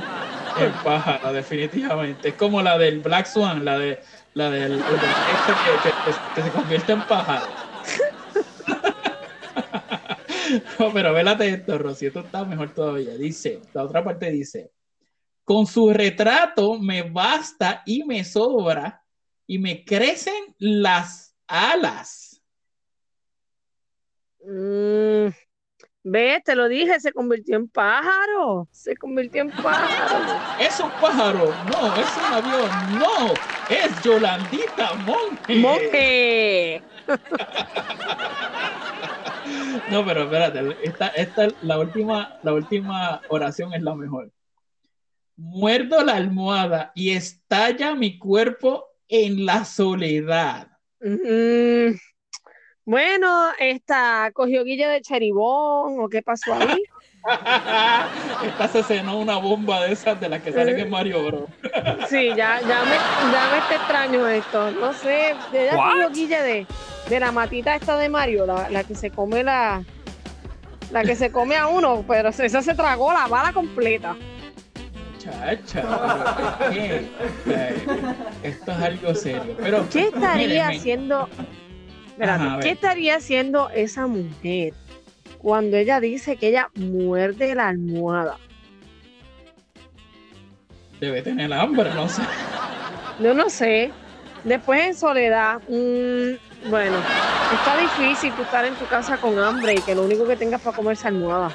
En 0.59 0.71
pájaro, 0.83 1.33
definitivamente. 1.33 2.29
Es 2.29 2.35
como 2.35 2.61
la 2.61 2.77
del 2.77 2.99
Black 2.99 3.25
Swan, 3.25 3.65
la 3.65 3.79
de 3.79 3.99
la 4.35 4.51
del 4.51 4.73
el 4.73 4.79
del- 4.79 4.85
este 5.33 5.53
que, 5.83 5.89
que- 5.89 6.15
que 6.35 6.41
se 6.43 6.51
convierte 6.51 6.91
en 6.91 7.01
pájaro. 7.01 7.45
No, 10.79 10.93
pero 10.93 11.13
vélate 11.13 11.49
esto, 11.49 11.77
Rosy, 11.77 12.07
esto 12.07 12.21
está 12.21 12.45
mejor 12.45 12.73
todavía. 12.73 13.15
Dice, 13.15 13.61
la 13.73 13.83
otra 13.83 14.03
parte 14.03 14.31
dice, 14.31 14.71
con 15.43 15.65
su 15.65 15.91
retrato 15.91 16.79
me 16.79 17.03
basta 17.03 17.83
y 17.85 18.03
me 18.03 18.23
sobra 18.23 19.03
y 19.45 19.59
me 19.59 19.85
crecen 19.85 20.55
las 20.59 21.35
alas. 21.47 22.41
Mm, 24.43 25.27
Ve, 26.09 26.41
te 26.43 26.55
lo 26.55 26.67
dije, 26.69 27.01
se 27.01 27.11
convirtió 27.11 27.57
en 27.57 27.67
pájaro. 27.67 28.69
Se 28.71 28.95
convirtió 28.95 29.41
en 29.41 29.51
pájaro. 29.51 30.39
Es 30.59 30.79
un 30.79 30.89
pájaro, 31.01 31.53
no, 31.65 31.95
es 31.97 32.17
un 32.17 32.33
avión, 32.33 32.69
no, 32.97 33.33
es 33.69 34.01
Yolandita 34.03 34.93
Monge. 35.05 35.55
Monje. 35.55 36.81
No, 39.91 40.05
pero 40.05 40.23
espérate, 40.23 40.77
esta, 40.83 41.07
esta 41.09 41.47
la 41.61 41.79
última, 41.79 42.39
la 42.43 42.53
última 42.53 43.21
oración 43.29 43.73
es 43.73 43.81
la 43.81 43.95
mejor. 43.95 44.31
Muerdo 45.35 46.03
la 46.03 46.15
almohada 46.15 46.91
y 46.95 47.11
estalla 47.11 47.93
mi 47.95 48.17
cuerpo 48.17 48.85
en 49.07 49.45
la 49.45 49.65
soledad. 49.65 50.67
Mm, 50.99 51.95
Bueno, 52.85 53.49
esta 53.59 54.31
cogió 54.33 54.63
guilla 54.63 54.89
de 54.89 55.01
cheribón 55.01 55.99
o 55.99 56.09
qué 56.09 56.21
pasó 56.21 56.53
ahí. 56.53 56.81
Esta 58.43 58.67
se 58.69 58.83
cenó 58.83 59.19
una 59.19 59.37
bomba 59.37 59.83
de 59.83 59.91
esas 59.91 60.19
de 60.19 60.29
las 60.29 60.41
que 60.41 60.53
salen 60.53 60.79
en 60.79 60.89
Mario 60.89 61.25
Bros. 61.25 61.49
Sí, 62.09 62.27
ya, 62.29 62.61
ya 62.61 62.83
me, 62.85 62.95
ya 63.33 63.49
me 63.51 63.57
está 63.57 63.75
extraño 63.75 64.27
esto. 64.27 64.71
No 64.71 64.93
sé, 64.93 65.35
ella 65.51 65.75
cogió 65.75 66.09
guilla 66.09 66.41
de, 66.41 66.65
de 67.09 67.19
la 67.19 67.31
matita 67.31 67.75
esta 67.75 67.97
de 67.97 68.09
Mario, 68.09 68.45
la, 68.45 68.69
la 68.69 68.83
que 68.83 68.95
se 68.95 69.11
come 69.11 69.43
la, 69.43 69.83
la 70.91 71.03
que 71.03 71.15
se 71.15 71.31
come 71.31 71.55
a 71.55 71.67
uno, 71.67 72.03
pero 72.07 72.29
esa 72.29 72.61
se 72.61 72.75
tragó 72.75 73.13
la 73.13 73.27
bala 73.27 73.53
completa. 73.53 74.15
pero 75.73 76.69
que, 76.69 77.11
eh, 77.47 77.87
esto 78.43 78.71
es 78.71 78.77
algo 78.77 79.15
serio. 79.15 79.57
Pero, 79.61 79.87
¿Qué 79.89 80.07
estaría 80.07 80.69
mírenme, 80.69 80.77
haciendo? 80.77 81.29
Espérate, 82.07 82.47
Ajá. 82.47 82.59
¿qué 82.61 82.69
estaría 82.71 83.15
haciendo 83.17 83.69
esa 83.69 84.07
mujer 84.07 84.73
cuando 85.37 85.77
ella 85.77 85.99
dice 85.99 86.37
que 86.37 86.49
ella 86.49 86.69
muerde 86.75 87.53
la 87.55 87.67
almohada? 87.69 88.39
Debe 90.99 91.21
tener 91.21 91.53
hambre, 91.53 91.93
no 91.93 92.09
sé. 92.09 92.23
Yo 93.19 93.33
no 93.33 93.49
sé. 93.49 93.91
Después 94.43 94.81
en 94.87 94.95
soledad, 94.95 95.61
mm, 95.67 96.35
bueno, 96.65 96.97
está 97.53 97.77
difícil 97.77 98.33
tú 98.33 98.41
estar 98.43 98.65
en 98.65 98.75
tu 98.75 98.85
casa 98.87 99.17
con 99.17 99.37
hambre 99.39 99.75
y 99.75 99.81
que 99.81 99.95
lo 99.95 100.03
único 100.03 100.27
que 100.27 100.35
tengas 100.35 100.61
para 100.61 100.75
comer 100.75 100.93
es 100.93 101.05
almohada. 101.05 101.51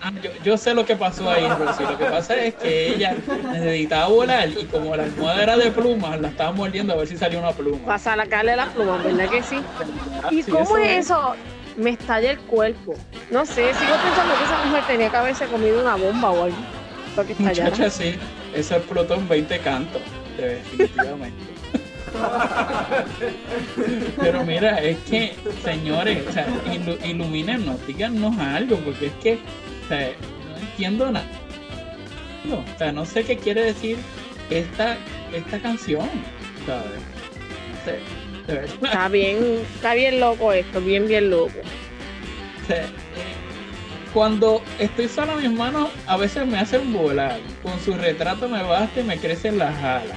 Ah, 0.00 0.12
yo, 0.22 0.30
yo 0.44 0.56
sé 0.56 0.74
lo 0.74 0.86
que 0.86 0.94
pasó 0.94 1.28
ahí, 1.28 1.48
Rosy. 1.48 1.82
Lo 1.82 1.98
que 1.98 2.04
pasa 2.04 2.36
es 2.36 2.54
que 2.54 2.94
ella 2.94 3.16
necesitaba 3.52 4.06
volar 4.06 4.48
y 4.48 4.64
como 4.66 4.94
la 4.94 5.02
almohada 5.04 5.42
era 5.42 5.56
de 5.56 5.72
plumas, 5.72 6.20
la 6.20 6.28
estaba 6.28 6.52
mordiendo 6.52 6.92
a 6.92 6.96
ver 6.96 7.08
si 7.08 7.16
salía 7.16 7.40
una 7.40 7.50
pluma. 7.50 7.84
Para 7.84 7.98
sacarle 7.98 8.54
las 8.54 8.68
plumas, 8.68 9.02
¿verdad 9.02 9.28
que 9.28 9.42
sí? 9.42 9.56
¿Y 10.30 10.42
Sí, 10.44 10.50
cómo 10.52 10.76
es 10.78 10.90
es. 10.90 11.06
eso? 11.06 11.34
Me 11.76 11.90
estalla 11.90 12.30
el 12.30 12.38
cuerpo. 12.38 12.94
No 13.32 13.44
sé, 13.44 13.74
sigo 13.74 13.94
pensando 14.02 14.34
que 14.38 14.44
esa 14.44 14.64
mujer 14.66 14.84
tenía 14.86 15.10
que 15.10 15.16
haberse 15.16 15.46
comido 15.46 15.80
una 15.80 15.96
bomba 15.96 16.30
o 16.30 16.44
algo. 16.44 16.56
Para 17.16 17.26
que 17.26 17.32
estallara. 17.32 17.70
Muchacha, 17.70 17.90
sí, 17.90 18.14
eso 18.54 18.76
explotó 18.76 19.14
en 19.14 19.28
20 19.28 19.58
cantos, 19.58 20.02
definitivamente. 20.36 21.36
Pero 24.20 24.44
mira, 24.44 24.78
es 24.82 24.98
que, 24.98 25.34
señores, 25.64 26.18
o 26.28 26.32
sea, 26.32 26.46
ilu- 26.66 26.98
ilumínenos, 27.04 27.84
díganos 27.86 28.36
algo, 28.38 28.76
porque 28.78 29.06
es 29.06 29.12
que 29.22 29.38
o 29.84 29.88
sea, 29.88 30.10
no 30.50 30.56
entiendo 30.60 31.10
nada. 31.10 31.26
O 32.50 32.78
sea, 32.78 32.92
no 32.92 33.04
sé 33.04 33.24
qué 33.24 33.36
quiere 33.36 33.62
decir 33.62 33.98
esta, 34.50 34.96
esta 35.34 35.58
canción, 35.60 36.08
¿sabes? 36.66 37.00
No. 38.80 38.86
Está 38.88 39.08
bien, 39.08 39.38
está 39.74 39.94
bien 39.94 40.20
loco 40.20 40.52
esto, 40.52 40.80
bien, 40.80 41.06
bien 41.06 41.30
loco. 41.30 41.52
Cuando 44.14 44.62
estoy 44.78 45.08
sola, 45.08 45.36
mis 45.36 45.50
manos 45.50 45.90
a 46.06 46.16
veces 46.16 46.46
me 46.46 46.58
hacen 46.58 46.92
volar. 46.92 47.38
Con 47.62 47.78
su 47.80 47.92
retrato 47.94 48.48
me 48.48 48.62
basta 48.62 49.00
y 49.00 49.04
me 49.04 49.18
crecen 49.18 49.58
las 49.58 49.76
alas. 49.82 50.16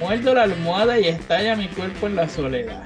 Muerdo 0.00 0.34
la 0.34 0.44
almohada 0.44 0.98
y 0.98 1.08
estalla 1.08 1.54
mi 1.56 1.68
cuerpo 1.68 2.06
en 2.06 2.16
la 2.16 2.28
soledad. 2.28 2.82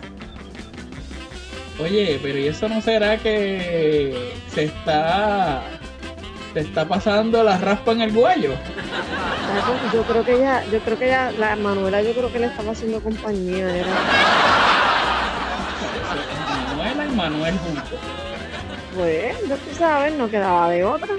Oye, 1.81 2.19
pero 2.23 2.39
¿y 2.39 2.49
eso 2.49 2.69
no 2.69 2.81
será 2.81 3.17
que 3.19 4.33
se 4.49 4.65
está 4.65 5.63
se 6.53 6.61
está 6.61 6.87
pasando 6.87 7.43
la 7.43 7.59
raspa 7.59 7.93
en 7.93 8.03
el 8.03 8.13
cuello? 8.13 8.53
Yo 9.93 10.03
creo 10.03 10.25
que 10.25 10.35
ella, 10.35 10.65
yo 10.71 10.79
creo 10.81 10.99
que 10.99 11.07
ella, 11.07 11.33
la 11.33 11.57
Manuela, 11.57 12.01
yo 12.01 12.13
creo 12.13 12.33
que 12.33 12.39
le 12.39 12.47
estaba 12.47 12.73
haciendo 12.73 13.01
compañía. 13.01 13.67
Manuela 16.49 17.07
y 17.07 17.17
Manuel 17.17 17.59
juntos. 17.59 17.99
pues, 18.95 19.49
ya 19.49 19.57
tú 19.57 19.75
sabes, 19.77 20.15
no 20.15 20.31
quedaba 20.31 20.71
de 20.71 20.85
otra. 20.85 21.15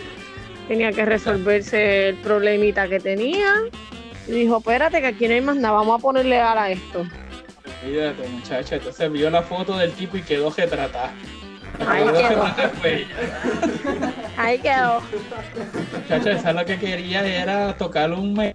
Tenía 0.70 0.92
que 0.92 1.06
resolverse 1.06 2.10
el 2.10 2.16
problemita 2.16 2.88
que 2.88 3.00
tenía. 3.00 3.56
Y 4.28 4.32
dijo, 4.32 4.58
espérate, 4.58 5.02
que 5.02 5.08
aquí 5.08 5.28
no 5.28 5.34
hay 5.34 5.42
más 5.42 5.56
nada, 5.56 5.76
vamos 5.76 6.00
a 6.00 6.02
ponerle 6.02 6.40
ala 6.40 6.64
a 6.64 6.72
esto. 6.72 7.06
Olvídate, 7.84 8.28
muchacha. 8.30 8.76
Entonces 8.76 9.12
vio 9.12 9.30
la 9.30 9.44
foto 9.44 9.78
del 9.78 9.92
tipo 9.92 10.18
y 10.18 10.22
quedó 10.22 10.50
retratada. 10.50 11.14
Ahí 11.88 12.04
Quedó. 12.06 12.46
Ahí 14.38 14.60
quedó. 14.60 15.02
Muchacha, 15.94 16.32
esa 16.32 16.54
lo 16.54 16.66
que 16.66 16.80
quería 16.80 17.26
era 17.26 17.78
tocarle 17.78 18.16
un 18.16 18.34
me... 18.34 18.54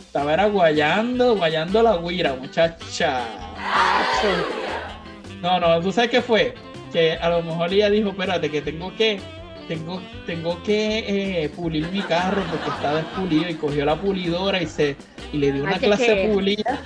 Estaba 0.00 0.34
era 0.34 0.46
guayando, 0.46 1.36
guayando 1.36 1.82
la 1.82 1.96
guira, 1.98 2.34
muchacha. 2.34 3.20
No, 5.42 5.60
no, 5.60 5.80
¿tú 5.80 5.92
sabes 5.92 6.10
qué 6.10 6.22
fue? 6.22 6.54
Que 6.92 7.12
a 7.12 7.28
lo 7.28 7.42
mejor 7.42 7.72
ella 7.72 7.90
dijo, 7.90 8.10
espérate, 8.10 8.50
que 8.50 8.62
tengo 8.62 8.94
que, 8.96 9.20
tengo, 9.66 10.00
tengo 10.26 10.62
que 10.62 11.44
eh, 11.44 11.48
pulir 11.50 11.88
mi 11.88 12.02
carro 12.02 12.42
porque 12.50 12.70
está 12.70 12.94
despulido 12.96 13.48
y 13.48 13.54
cogió 13.54 13.84
la 13.84 14.00
pulidora 14.00 14.62
y 14.62 14.66
se, 14.66 14.96
y 15.32 15.38
le 15.38 15.52
dio 15.52 15.64
una 15.64 15.78
¿qué 15.78 15.86
clase 15.86 16.06
qué? 16.06 16.14
de 16.14 16.34
pulida. 16.34 16.80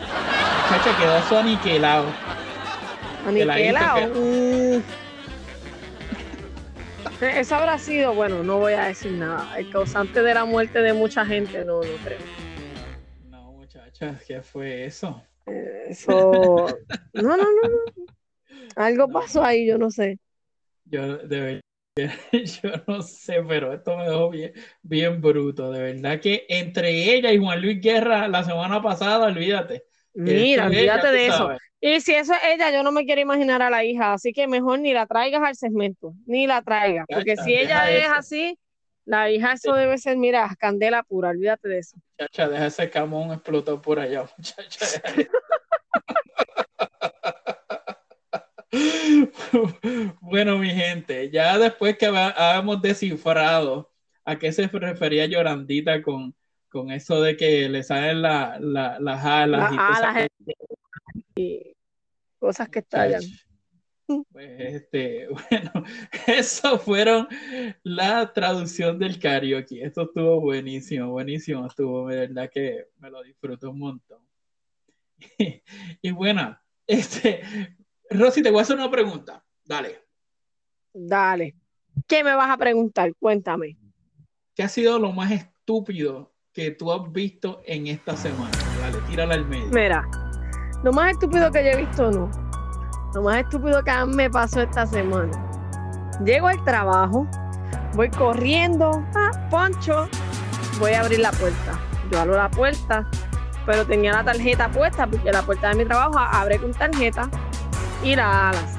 Muchacha, 0.70 0.98
quedó 0.98 1.18
eso 1.18 1.38
aniquilado. 1.38 2.06
Que 3.24 3.42
Aniquilado. 3.42 4.14
Mm. 4.14 4.82
Eso 7.20 7.54
habrá 7.54 7.78
sido, 7.78 8.14
bueno, 8.14 8.42
no 8.42 8.58
voy 8.58 8.72
a 8.72 8.84
decir 8.84 9.12
nada. 9.12 9.58
El 9.58 9.70
causante 9.70 10.22
de 10.22 10.32
la 10.32 10.46
muerte 10.46 10.80
de 10.80 10.94
mucha 10.94 11.26
gente, 11.26 11.64
no, 11.64 11.82
no 11.82 11.96
creo. 12.02 12.18
No, 13.28 13.52
muchacha, 13.52 14.18
¿qué 14.26 14.40
fue 14.40 14.86
eso? 14.86 15.22
Eso. 15.46 16.66
No, 17.12 17.22
no, 17.22 17.36
no, 17.36 17.44
no. 17.44 17.68
Algo 18.76 19.08
pasó 19.08 19.44
ahí, 19.44 19.66
yo 19.66 19.76
no 19.76 19.90
sé. 19.90 20.18
Yo 20.86 21.18
de 21.18 21.60
yo 22.32 22.70
no 22.86 23.03
sé, 23.03 23.43
pero 23.47 23.72
esto 23.72 23.97
me 23.97 24.05
dejó 24.05 24.30
bien, 24.30 24.53
bien 24.82 25.20
bruto. 25.20 25.70
De 25.70 25.93
verdad 25.95 26.20
que 26.20 26.47
entre 26.49 27.14
ella 27.14 27.32
y 27.32 27.38
Juan 27.38 27.61
Luis 27.61 27.80
Guerra 27.80 28.28
la 28.28 28.45
semana 28.45 28.80
pasada, 28.82 29.26
olvídate. 29.26 29.84
Mira, 30.14 30.66
olvídate 30.66 31.09
ella, 31.09 31.12
de 31.12 31.26
eso. 31.26 31.36
sabes. 31.38 31.61
Y 31.80 32.01
si 32.01 32.14
eso 32.14 32.34
es 32.34 32.41
ella, 32.55 32.70
yo 32.70 32.82
no 32.82 32.93
me 32.93 33.05
quiero 33.05 33.20
imaginar 33.22 33.62
a 33.62 33.70
la 33.70 33.84
hija, 33.84 34.12
así 34.12 34.32
que 34.32 34.47
mejor 34.47 34.80
ni 34.80 34.93
la 34.93 35.07
traigas 35.07 35.43
al 35.43 35.57
segmento, 35.57 36.12
ni 36.26 36.47
la 36.47 36.62
traigas, 36.62 37.07
porque 37.09 37.36
Chacha, 37.36 37.45
si 37.45 37.55
ella 37.55 37.91
es 37.91 38.05
eso. 38.05 38.14
así, 38.18 38.59
la 39.07 39.30
hija 39.30 39.55
eso 39.55 39.72
debe 39.74 39.97
ser, 39.97 40.18
mira, 40.18 40.55
candela 40.59 41.03
pura, 41.03 41.30
olvídate 41.30 41.68
de 41.68 41.78
eso. 41.78 41.97
Muchacha, 42.18 42.49
deja 42.49 42.66
ese 42.66 42.91
camón 42.91 43.32
explotar 43.32 43.80
por 43.80 43.99
allá, 43.99 44.28
muchacha. 44.36 44.86
bueno, 50.20 50.58
mi 50.58 50.70
gente, 50.70 51.30
ya 51.30 51.58
después 51.58 51.98
que 51.98 52.06
habíamos 52.06 52.80
descifrado 52.80 53.90
a 54.24 54.38
qué 54.38 54.52
se 54.52 54.66
refería 54.68 55.26
Yorandita 55.26 56.02
con, 56.02 56.34
con 56.68 56.90
eso 56.90 57.20
de 57.20 57.36
que 57.36 57.68
le 57.68 57.82
salen 57.82 58.22
la- 58.22 58.58
la- 58.60 58.98
las 59.00 59.24
alas 59.24 59.60
Las 59.60 59.72
y 59.72 59.76
cosas 59.76 60.04
alas 60.04 60.28
y 61.34 61.72
cosas 62.38 62.68
que 62.68 62.78
estallan. 62.80 63.22
Pues 64.32 64.74
este, 64.74 65.28
bueno, 65.50 65.84
eso 66.26 66.78
fueron 66.78 67.28
la 67.82 68.32
traducción 68.32 68.98
del 68.98 69.18
karaoke. 69.18 69.82
Esto 69.84 70.02
estuvo 70.02 70.40
buenísimo, 70.40 71.10
buenísimo, 71.10 71.66
estuvo, 71.66 72.08
de 72.08 72.16
verdad 72.20 72.50
que 72.52 72.86
me 72.98 73.10
lo 73.10 73.22
disfruté 73.22 73.66
un 73.66 73.78
montón. 73.78 74.22
Y, 76.02 76.10
bueno, 76.12 76.58
este, 76.86 77.42
Rosy, 78.11 78.42
te 78.42 78.50
voy 78.50 78.58
a 78.58 78.62
hacer 78.62 78.76
una 78.76 78.90
pregunta. 78.90 79.42
Dale, 79.64 80.04
Dale. 80.92 81.54
¿Qué 82.08 82.24
me 82.24 82.34
vas 82.34 82.50
a 82.50 82.56
preguntar? 82.56 83.12
Cuéntame. 83.20 83.76
¿qué 84.56 84.64
ha 84.64 84.68
sido 84.68 84.98
lo 84.98 85.12
más 85.12 85.30
estúpido 85.30 86.34
que 86.52 86.72
tú 86.72 86.92
has 86.92 87.11
visto 87.12 87.62
en 87.64 87.86
esta 87.86 88.16
semana? 88.16 88.50
Dale, 88.80 88.98
tírala 89.08 89.34
al 89.34 89.46
medio. 89.46 89.68
Mira, 89.70 90.08
lo 90.82 90.92
más 90.92 91.12
estúpido 91.12 91.52
que 91.52 91.64
yo 91.64 91.70
he 91.70 91.76
visto, 91.76 92.11
no. 92.11 92.30
Lo 93.14 93.22
más 93.22 93.44
estúpido 93.44 93.82
que 93.84 93.92
me 94.06 94.28
pasó 94.28 94.62
esta 94.62 94.86
semana. 94.86 95.30
Llego 96.24 96.48
al 96.48 96.62
trabajo, 96.64 97.28
voy 97.94 98.11
corriendo, 98.11 98.90
ah, 99.14 99.48
poncho, 99.50 100.08
voy 100.80 100.92
a 100.92 101.00
abrir 101.00 101.20
la 101.20 101.30
puerta. 101.30 101.80
Yo 102.11 102.18
abro 102.18 102.36
la 102.36 102.50
puerta, 102.50 103.08
pero 103.64 103.86
tenía 103.86 104.12
la 104.12 104.24
tarjeta 104.24 104.68
puesta, 104.68 105.06
porque 105.06 105.30
la 105.30 105.42
puerta 105.42 105.68
de 105.68 105.76
mi 105.76 105.84
trabajo 105.84 106.18
abre 106.18 106.58
con 106.58 106.72
tarjeta 106.72 107.30
y 108.03 108.16
la 108.16 108.51
alas. 108.51 108.76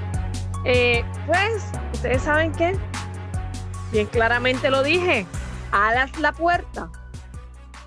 Eh, 0.65 1.03
pues, 1.25 1.63
¿ustedes 1.93 2.21
saben 2.23 2.51
qué? 2.51 2.77
Bien 3.91 4.07
claramente 4.07 4.69
lo 4.69 4.83
dije, 4.83 5.25
alas 5.71 6.17
la 6.19 6.31
puerta. 6.31 6.89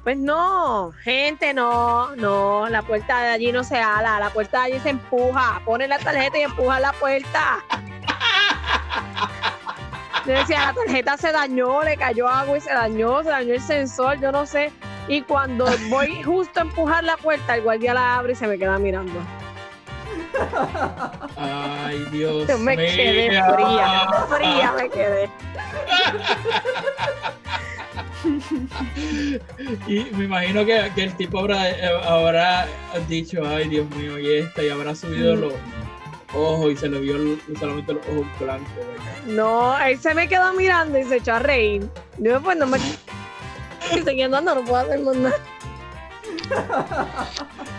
Pues 0.03 0.19
no, 0.19 0.93
gente, 1.03 1.55
no, 1.55 2.15
no, 2.17 2.69
la 2.69 2.83
puerta 2.83 3.23
de 3.23 3.29
allí 3.31 3.53
no 3.53 3.65
se 3.65 3.79
ala, 3.79 4.21
la 4.21 4.29
puerta 4.29 4.61
de 4.61 4.65
allí 4.73 4.81
se 4.81 4.91
empuja, 4.91 5.63
pone 5.65 5.89
la 5.89 5.99
tarjeta 5.99 6.39
y 6.39 6.43
empuja 6.43 6.79
la 6.79 6.93
puerta. 6.93 7.65
Yo 10.27 10.33
decía, 10.33 10.67
la 10.67 10.73
tarjeta 10.75 11.17
se 11.17 11.33
dañó, 11.33 11.83
le 11.83 11.97
cayó 11.97 12.29
agua 12.29 12.59
y 12.59 12.61
se 12.61 12.73
dañó, 12.73 13.23
se 13.23 13.31
dañó 13.31 13.55
el 13.55 13.61
sensor, 13.61 14.21
yo 14.21 14.31
no 14.31 14.45
sé. 14.45 14.73
Y 15.09 15.23
cuando 15.23 15.67
voy 15.89 16.23
justo 16.23 16.61
a 16.61 16.63
empujar 16.63 17.05
la 17.05 17.17
puerta, 17.17 17.55
el 17.55 17.63
guardia 17.63 17.95
la 17.95 18.17
abre 18.17 18.33
y 18.33 18.37
se 18.37 18.47
me 18.47 18.59
queda 18.59 18.79
mirando. 18.79 19.21
Ay, 21.37 22.05
Dios 22.11 22.47
Yo 22.49 22.59
me 22.59 22.77
quedé 22.77 23.31
mío. 23.31 23.45
fría, 23.55 24.09
fría 24.29 24.73
me 24.77 24.89
quedé. 24.91 25.31
Y 29.87 30.05
me 30.17 30.25
imagino 30.25 30.65
que, 30.65 30.91
que 30.95 31.05
el 31.05 31.15
tipo 31.17 31.41
habrá, 31.41 31.63
habrá 32.09 32.67
dicho, 33.09 33.43
ay 33.47 33.69
Dios 33.69 33.89
mío, 33.91 34.19
y 34.19 34.39
esta, 34.39 34.63
y 34.63 34.71
habrá 34.71 34.95
subido 34.95 35.37
Mm. 35.37 35.41
los 35.41 35.53
ojos 36.35 36.73
y 36.73 36.77
se 36.77 36.89
le 36.89 36.99
vio 37.01 37.17
solamente 37.59 37.93
los 37.93 38.03
ojos 38.09 38.27
blancos. 38.41 38.69
¿verdad? 38.77 39.17
No, 39.27 39.79
él 39.81 39.99
se 40.01 40.15
me 40.15 40.27
quedó 40.29 40.53
mirando 40.55 40.99
y 40.99 41.05
se 41.05 41.17
echó 41.17 41.35
a 41.35 41.39
reír. 41.39 41.89
Yo 42.19 42.41
pues 42.41 42.57
no 42.57 42.67
me... 42.67 42.79
Y 43.95 44.01
seguí 44.03 44.23
andando, 44.23 44.55
no 44.55 44.63
puedo 44.65 44.77
hacer 44.79 45.01
más 45.01 45.15
nada. 45.17 45.37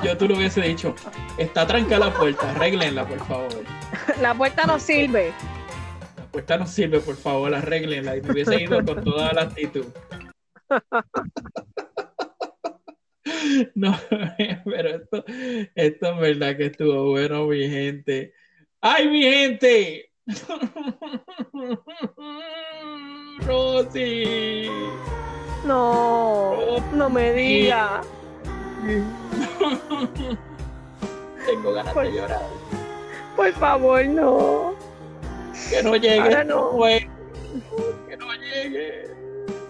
Yo 0.04 0.18
tú 0.18 0.28
lo 0.28 0.36
hubiese 0.36 0.62
dicho, 0.62 0.94
está 1.38 1.66
trancada 1.66 2.08
la 2.08 2.14
puerta, 2.14 2.50
arréglenla, 2.52 3.08
por 3.08 3.20
favor. 3.26 3.64
La 4.22 4.34
puerta 4.34 4.66
no 4.66 4.80
sirve. 4.80 5.34
La 6.18 6.26
puerta 6.32 6.58
no 6.58 6.68
sirve, 6.68 7.00
por 7.00 7.16
favor, 7.16 7.54
arréglenla. 7.54 8.18
Y 8.18 8.22
me 8.22 8.32
hubiese 8.32 8.64
ido 8.64 8.84
con 8.84 9.04
toda 9.04 9.34
la 9.34 9.44
actitud. 9.44 9.86
No, 13.74 13.98
pero 14.66 14.90
esto, 14.90 15.26
esto 15.76 16.12
es 16.12 16.20
verdad 16.20 16.58
que 16.58 16.66
estuvo 16.68 17.10
bueno, 17.12 17.48
mi 17.48 17.68
gente. 17.68 18.34
¡Ay, 18.82 19.08
mi 19.08 19.24
gente! 19.24 20.12
Rosy. 23.42 24.70
No, 25.66 26.78
no 26.94 27.10
me 27.10 27.34
diga. 27.34 28.02
Tengo 31.46 31.74
ganas 31.74 31.96
de 31.96 32.12
llorar. 32.12 32.42
Por 33.36 33.52
favor, 33.54 34.06
no. 34.06 34.76
Que 35.70 35.82
no 35.82 35.96
llegue. 35.96 36.20
Ahora 36.20 36.44
no. 36.44 36.70
güey. 36.72 37.10
Que 38.08 38.16
no 38.16 38.32
llegue. 38.36 39.10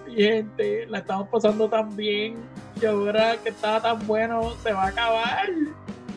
Mi 0.05 0.15
gente, 0.15 0.85
la 0.87 0.97
estamos 0.97 1.29
pasando 1.29 1.69
tan 1.69 1.95
bien. 1.95 2.43
Y 2.81 2.85
ahora 2.85 3.37
que 3.41 3.49
estaba 3.49 3.81
tan 3.81 4.05
bueno, 4.05 4.53
se 4.61 4.73
va 4.73 4.83
a 4.83 4.87
acabar. 4.87 5.49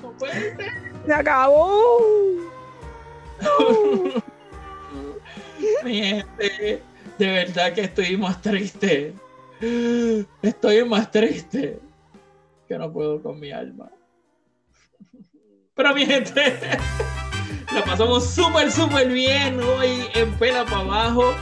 No 0.03 0.11
puede 0.19 0.57
ser. 0.57 0.93
Se 1.07 1.15
acabó. 1.15 2.01
Mi 5.85 6.03
gente, 6.03 6.83
de 7.17 7.27
verdad 7.27 7.73
que 7.75 7.83
estoy 7.83 8.17
más 8.17 8.43
triste. 8.43 9.15
Estoy 10.43 10.85
más 10.85 11.13
triste 11.13 11.79
que 12.69 12.79
no 12.79 12.93
puedo 12.93 13.23
con 13.23 13.41
mi 13.41 13.51
alma. 13.51 13.91
Pero 15.75 15.95
mi 15.95 16.05
gente, 16.05 16.59
la 17.75 17.85
pasamos 17.85 18.29
súper, 18.29 18.71
súper 18.71 19.09
bien 19.09 19.59
hoy 19.61 20.07
en 20.15 20.33
Pela 20.35 20.65
para 20.65 20.81
Abajo. 20.81 21.35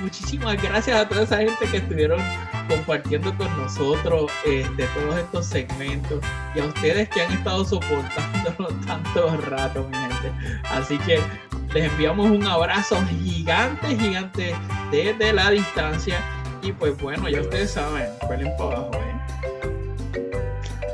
Muchísimas 0.00 0.60
gracias 0.60 0.98
a 0.98 1.08
toda 1.08 1.22
esa 1.22 1.38
gente 1.38 1.66
que 1.70 1.76
estuvieron 1.76 2.20
compartiendo 2.68 3.36
con 3.36 3.56
nosotros 3.56 4.30
este, 4.44 4.86
todos 4.86 5.16
estos 5.16 5.46
segmentos 5.46 6.20
y 6.54 6.60
a 6.60 6.64
ustedes 6.64 7.08
que 7.10 7.22
han 7.22 7.32
estado 7.32 7.64
soportándolo 7.64 8.68
tanto 8.86 9.36
rato, 9.42 9.88
mi 9.88 9.96
gente. 9.96 10.60
Así 10.64 10.98
que 10.98 11.20
les 11.72 11.92
enviamos 11.92 12.30
un 12.30 12.44
abrazo 12.44 12.96
gigante, 13.06 13.96
gigante 13.96 14.54
desde 14.90 15.32
la 15.32 15.50
distancia. 15.50 16.18
Y 16.62 16.72
pues 16.72 16.96
bueno, 17.00 17.28
ya 17.28 17.40
ustedes 17.40 17.72
saben, 17.72 18.08
pelen 18.28 18.52
para 18.56 18.78
abajo, 18.78 18.94
¿eh? 18.94 19.81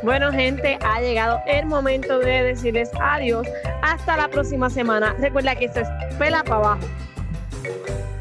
Bueno, 0.03 0.30
gente, 0.32 0.78
ha 0.84 1.01
llegado 1.01 1.40
el 1.46 1.66
momento 1.66 2.18
de 2.20 2.42
decirles 2.42 2.90
adiós. 3.01 3.46
Hasta 3.82 4.16
la 4.16 4.28
próxima 4.28 4.70
semana. 4.70 5.14
Recuerda 5.18 5.55
que 5.57 5.66
esto 5.66 5.80
es 5.80 5.88
pela 6.18 6.42
para 6.44 6.57
abajo. 6.57 6.80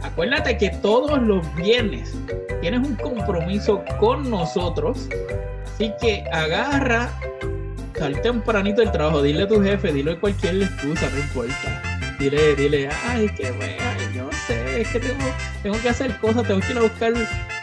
Acuérdate 0.02 0.58
que 0.58 0.70
todos 0.82 1.22
los 1.22 1.56
viernes 1.56 2.16
tienes 2.62 2.80
un 2.88 2.96
compromiso 2.96 3.84
con 4.00 4.30
nosotros. 4.30 5.08
Así 5.76 5.94
que 6.02 6.24
agarra, 6.32 7.10
sal 7.96 8.20
tempranito 8.22 8.82
del 8.82 8.92
trabajo, 8.92 9.22
dile 9.22 9.44
a 9.44 9.48
tu 9.48 9.62
jefe, 9.62 9.94
dile 9.94 10.18
cualquier 10.20 10.64
excusa, 10.64 11.08
no 11.12 11.20
importa. 11.20 11.84
Dile, 12.18 12.56
dile, 12.56 12.90
ay, 13.06 13.30
que 13.30 13.52
bueno, 13.52 13.76
yo 14.16 14.28
sé, 14.48 14.82
es 14.82 14.88
que 14.88 15.00
tengo, 15.00 15.24
tengo 15.62 15.80
que 15.80 15.90
hacer 15.90 16.18
cosas, 16.18 16.48
tengo 16.48 16.62
que 16.62 16.72
ir 16.72 16.78
a 16.80 16.82
buscar 16.82 17.12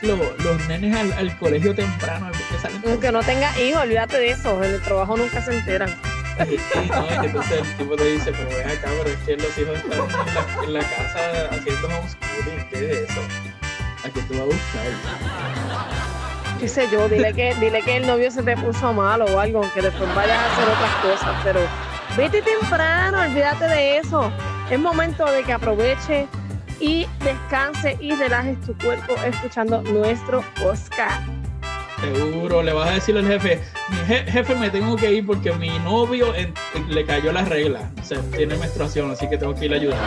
lo- 0.03 0.37
los 0.45 0.69
nenes 0.69 0.97
al, 1.17 1.37
colegio 1.39 1.75
temprano, 1.75 2.31
salen 2.65 2.83
Aunque 2.89 3.12
no 3.12 3.23
tenga 3.23 3.59
hijos, 3.61 3.83
olvídate 3.83 4.19
de 4.19 4.31
eso. 4.31 4.62
En 4.62 4.75
el 4.75 4.83
trabajo 4.83 5.17
nunca 5.17 5.41
se 5.43 5.53
enteran. 5.53 5.95
No, 6.39 7.23
y 7.23 7.27
entonces 7.27 7.61
el 7.61 7.77
tipo 7.77 7.97
te 7.97 8.05
dice, 8.05 8.33
pero 8.33 8.49
ven 8.49 8.69
acá, 8.69 8.89
pero 8.99 9.09
es 9.09 9.17
que 9.19 9.37
los 9.37 9.59
hijos 9.59 9.79
están 9.79 9.93
en 9.93 10.35
la, 10.35 10.65
en 10.65 10.73
la 10.75 10.81
casa 10.81 11.49
haciendo 11.51 11.87
homeschooling, 11.87 12.69
¿qué 12.71 12.91
es 12.91 13.11
eso? 13.11 13.21
¿A 14.05 14.11
qué 14.11 14.21
tú 14.23 14.35
vas 14.35 14.43
a 14.43 14.45
buscar? 14.45 15.95
qué 16.59 16.69
sé 16.69 16.89
yo, 16.91 17.09
dile 17.09 17.33
que, 17.35 17.55
dile 17.61 17.83
que 17.83 17.99
el 17.99 18.07
novio 18.07 18.31
se 18.31 18.43
te 18.43 18.57
puso 18.57 18.93
malo 18.93 19.27
o 19.27 19.39
algo, 19.39 19.61
que 19.75 19.83
después 19.83 20.12
vayas 20.15 20.39
a 20.39 20.53
hacer 20.53 20.69
otras 20.69 20.95
cosas, 21.03 21.41
pero 21.45 21.61
vete 22.17 22.43
temprano, 22.43 23.21
olvídate 23.21 23.67
de 23.67 23.99
eso. 23.99 24.33
Es 24.71 24.79
momento 24.79 25.25
de 25.27 25.43
que 25.45 25.53
aproveche 25.53 26.27
y 26.81 27.07
descanse 27.23 27.97
y 28.01 28.15
relajes 28.15 28.61
tu 28.62 28.77
cuerpo 28.79 29.15
escuchando 29.25 29.83
nuestro 29.83 30.43
podcast. 30.61 31.44
Seguro, 32.13 32.63
le 32.63 32.73
vas 32.73 32.89
a 32.91 32.95
decir 32.95 33.17
al 33.17 33.27
jefe, 33.27 33.61
je- 34.09 34.25
jefe 34.31 34.55
me 34.57 34.71
tengo 34.71 34.97
que 34.97 35.13
ir 35.13 35.27
porque 35.27 35.53
mi 35.53 35.79
novio 35.81 36.33
le 36.89 37.05
cayó 37.07 37.33
la 37.33 37.45
regla, 37.45 37.91
o 38.01 38.05
sea, 38.05 38.19
tiene 38.37 38.57
menstruación, 38.57 39.11
así 39.11 39.29
que 39.29 39.39
tengo 39.39 39.55
que 39.55 39.67
ir 39.67 39.73
a 39.73 39.77
ayudar. 39.77 39.99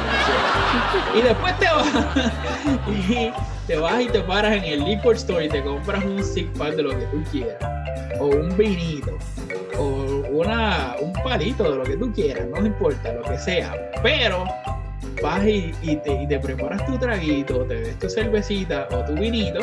Y 1.18 1.22
después 1.22 1.58
te 1.60 1.66
vas 1.66 1.88
y 3.10 3.32
te 3.68 3.78
vas 3.78 4.02
y 4.02 4.06
te 4.08 4.20
paras 4.22 4.54
en 4.56 4.64
el 4.66 4.84
liquor 4.86 5.16
store 5.16 5.46
y 5.46 5.50
te 5.50 5.64
compras 5.64 6.04
un 6.04 6.24
six 6.24 6.48
pack 6.58 6.76
de 6.76 6.84
lo 6.84 6.90
que 6.92 7.06
tú 7.08 7.24
quieras, 7.32 7.58
o 8.20 8.26
un 8.28 8.56
vinito, 8.58 9.18
o 9.78 9.84
una, 10.32 10.96
un 11.02 11.14
palito 11.24 11.64
de 11.72 11.78
lo 11.78 11.84
que 11.84 11.98
tú 11.98 12.12
quieras, 12.14 12.46
no 12.48 12.66
importa, 12.66 13.14
lo 13.14 13.24
que 13.24 13.38
sea, 13.38 13.76
pero 14.04 14.46
vas 15.24 15.44
y, 15.46 15.74
y 15.82 15.96
te, 15.98 16.14
y 16.24 16.28
te 16.28 16.40
preparas 16.40 16.86
tu 16.86 16.98
traguito, 16.98 17.66
te 17.66 17.76
ves 17.76 18.00
tu 18.00 18.10
cervecita 18.10 18.88
o 18.92 19.04
tu 19.06 19.14
vinito 19.14 19.60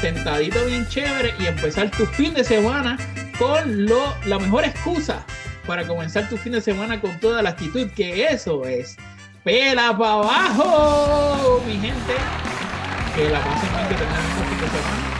sentadito 0.00 0.64
bien 0.66 0.86
chévere 0.88 1.34
y 1.38 1.46
empezar 1.46 1.90
tu 1.90 2.06
fin 2.06 2.34
de 2.34 2.44
semana 2.44 2.96
con 3.38 3.86
lo, 3.86 4.14
la 4.26 4.38
mejor 4.38 4.64
excusa 4.64 5.24
para 5.66 5.86
comenzar 5.86 6.28
tu 6.28 6.36
fin 6.36 6.52
de 6.52 6.60
semana 6.60 7.00
con 7.00 7.18
toda 7.20 7.42
la 7.42 7.50
actitud 7.50 7.88
que 7.90 8.26
eso 8.26 8.64
es. 8.64 8.96
¡Pela 9.44 9.96
para 9.96 10.12
abajo! 10.12 11.62
Mi 11.66 11.74
gente, 11.74 12.14
que 13.14 13.30
la 13.30 13.40
pasen 13.40 13.68
bien, 13.74 13.88
que 13.88 13.94
tengan 13.94 14.18
un 14.18 14.48
fin 14.48 14.60
de 14.60 14.66
semana 14.66 15.15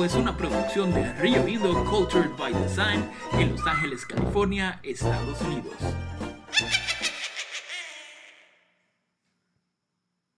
Es 0.00 0.14
una 0.14 0.36
producción 0.36 0.92
de 0.94 1.12
Río 1.20 1.46
Ido 1.46 1.84
Cultured 1.84 2.30
by 2.36 2.52
Design 2.54 3.08
en 3.34 3.52
Los 3.52 3.64
Ángeles, 3.66 4.04
California, 4.06 4.80
Estados 4.82 5.40
Unidos. 5.42 5.74